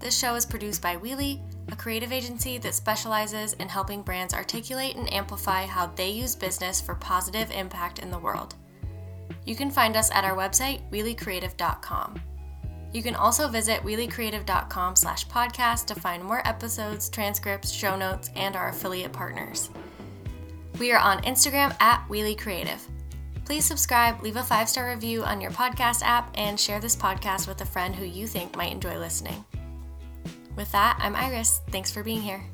This 0.00 0.18
show 0.18 0.34
is 0.34 0.46
produced 0.46 0.82
by 0.82 0.96
Wheelie 0.96 1.40
a 1.72 1.76
creative 1.76 2.12
agency 2.12 2.58
that 2.58 2.74
specializes 2.74 3.52
in 3.54 3.68
helping 3.68 4.02
brands 4.02 4.34
articulate 4.34 4.96
and 4.96 5.12
amplify 5.12 5.66
how 5.66 5.86
they 5.86 6.10
use 6.10 6.34
business 6.34 6.80
for 6.80 6.94
positive 6.94 7.50
impact 7.50 8.00
in 8.00 8.10
the 8.10 8.18
world. 8.18 8.54
You 9.44 9.54
can 9.54 9.70
find 9.70 9.96
us 9.96 10.10
at 10.10 10.24
our 10.24 10.36
website, 10.36 10.80
wheeliecreative.com. 10.90 12.20
You 12.92 13.02
can 13.02 13.14
also 13.14 13.46
visit 13.46 13.82
wheeliecreative.com 13.82 14.96
slash 14.96 15.26
podcast 15.28 15.86
to 15.86 15.94
find 15.94 16.24
more 16.24 16.46
episodes, 16.46 17.08
transcripts, 17.08 17.70
show 17.70 17.96
notes, 17.96 18.30
and 18.34 18.56
our 18.56 18.70
affiliate 18.70 19.12
partners. 19.12 19.70
We 20.78 20.92
are 20.92 20.98
on 20.98 21.22
Instagram 21.22 21.76
at 21.80 22.04
Wheelie 22.08 22.38
Creative. 22.38 22.84
Please 23.44 23.64
subscribe, 23.64 24.22
leave 24.22 24.36
a 24.36 24.42
five 24.42 24.68
star 24.68 24.88
review 24.88 25.22
on 25.22 25.40
your 25.40 25.50
podcast 25.50 26.02
app, 26.02 26.32
and 26.34 26.58
share 26.58 26.80
this 26.80 26.96
podcast 26.96 27.46
with 27.46 27.60
a 27.60 27.66
friend 27.66 27.94
who 27.94 28.04
you 28.04 28.26
think 28.26 28.56
might 28.56 28.72
enjoy 28.72 28.98
listening. 28.98 29.44
With 30.56 30.72
that, 30.72 30.98
I'm 31.00 31.16
Iris. 31.16 31.60
Thanks 31.70 31.90
for 31.90 32.02
being 32.02 32.20
here. 32.20 32.44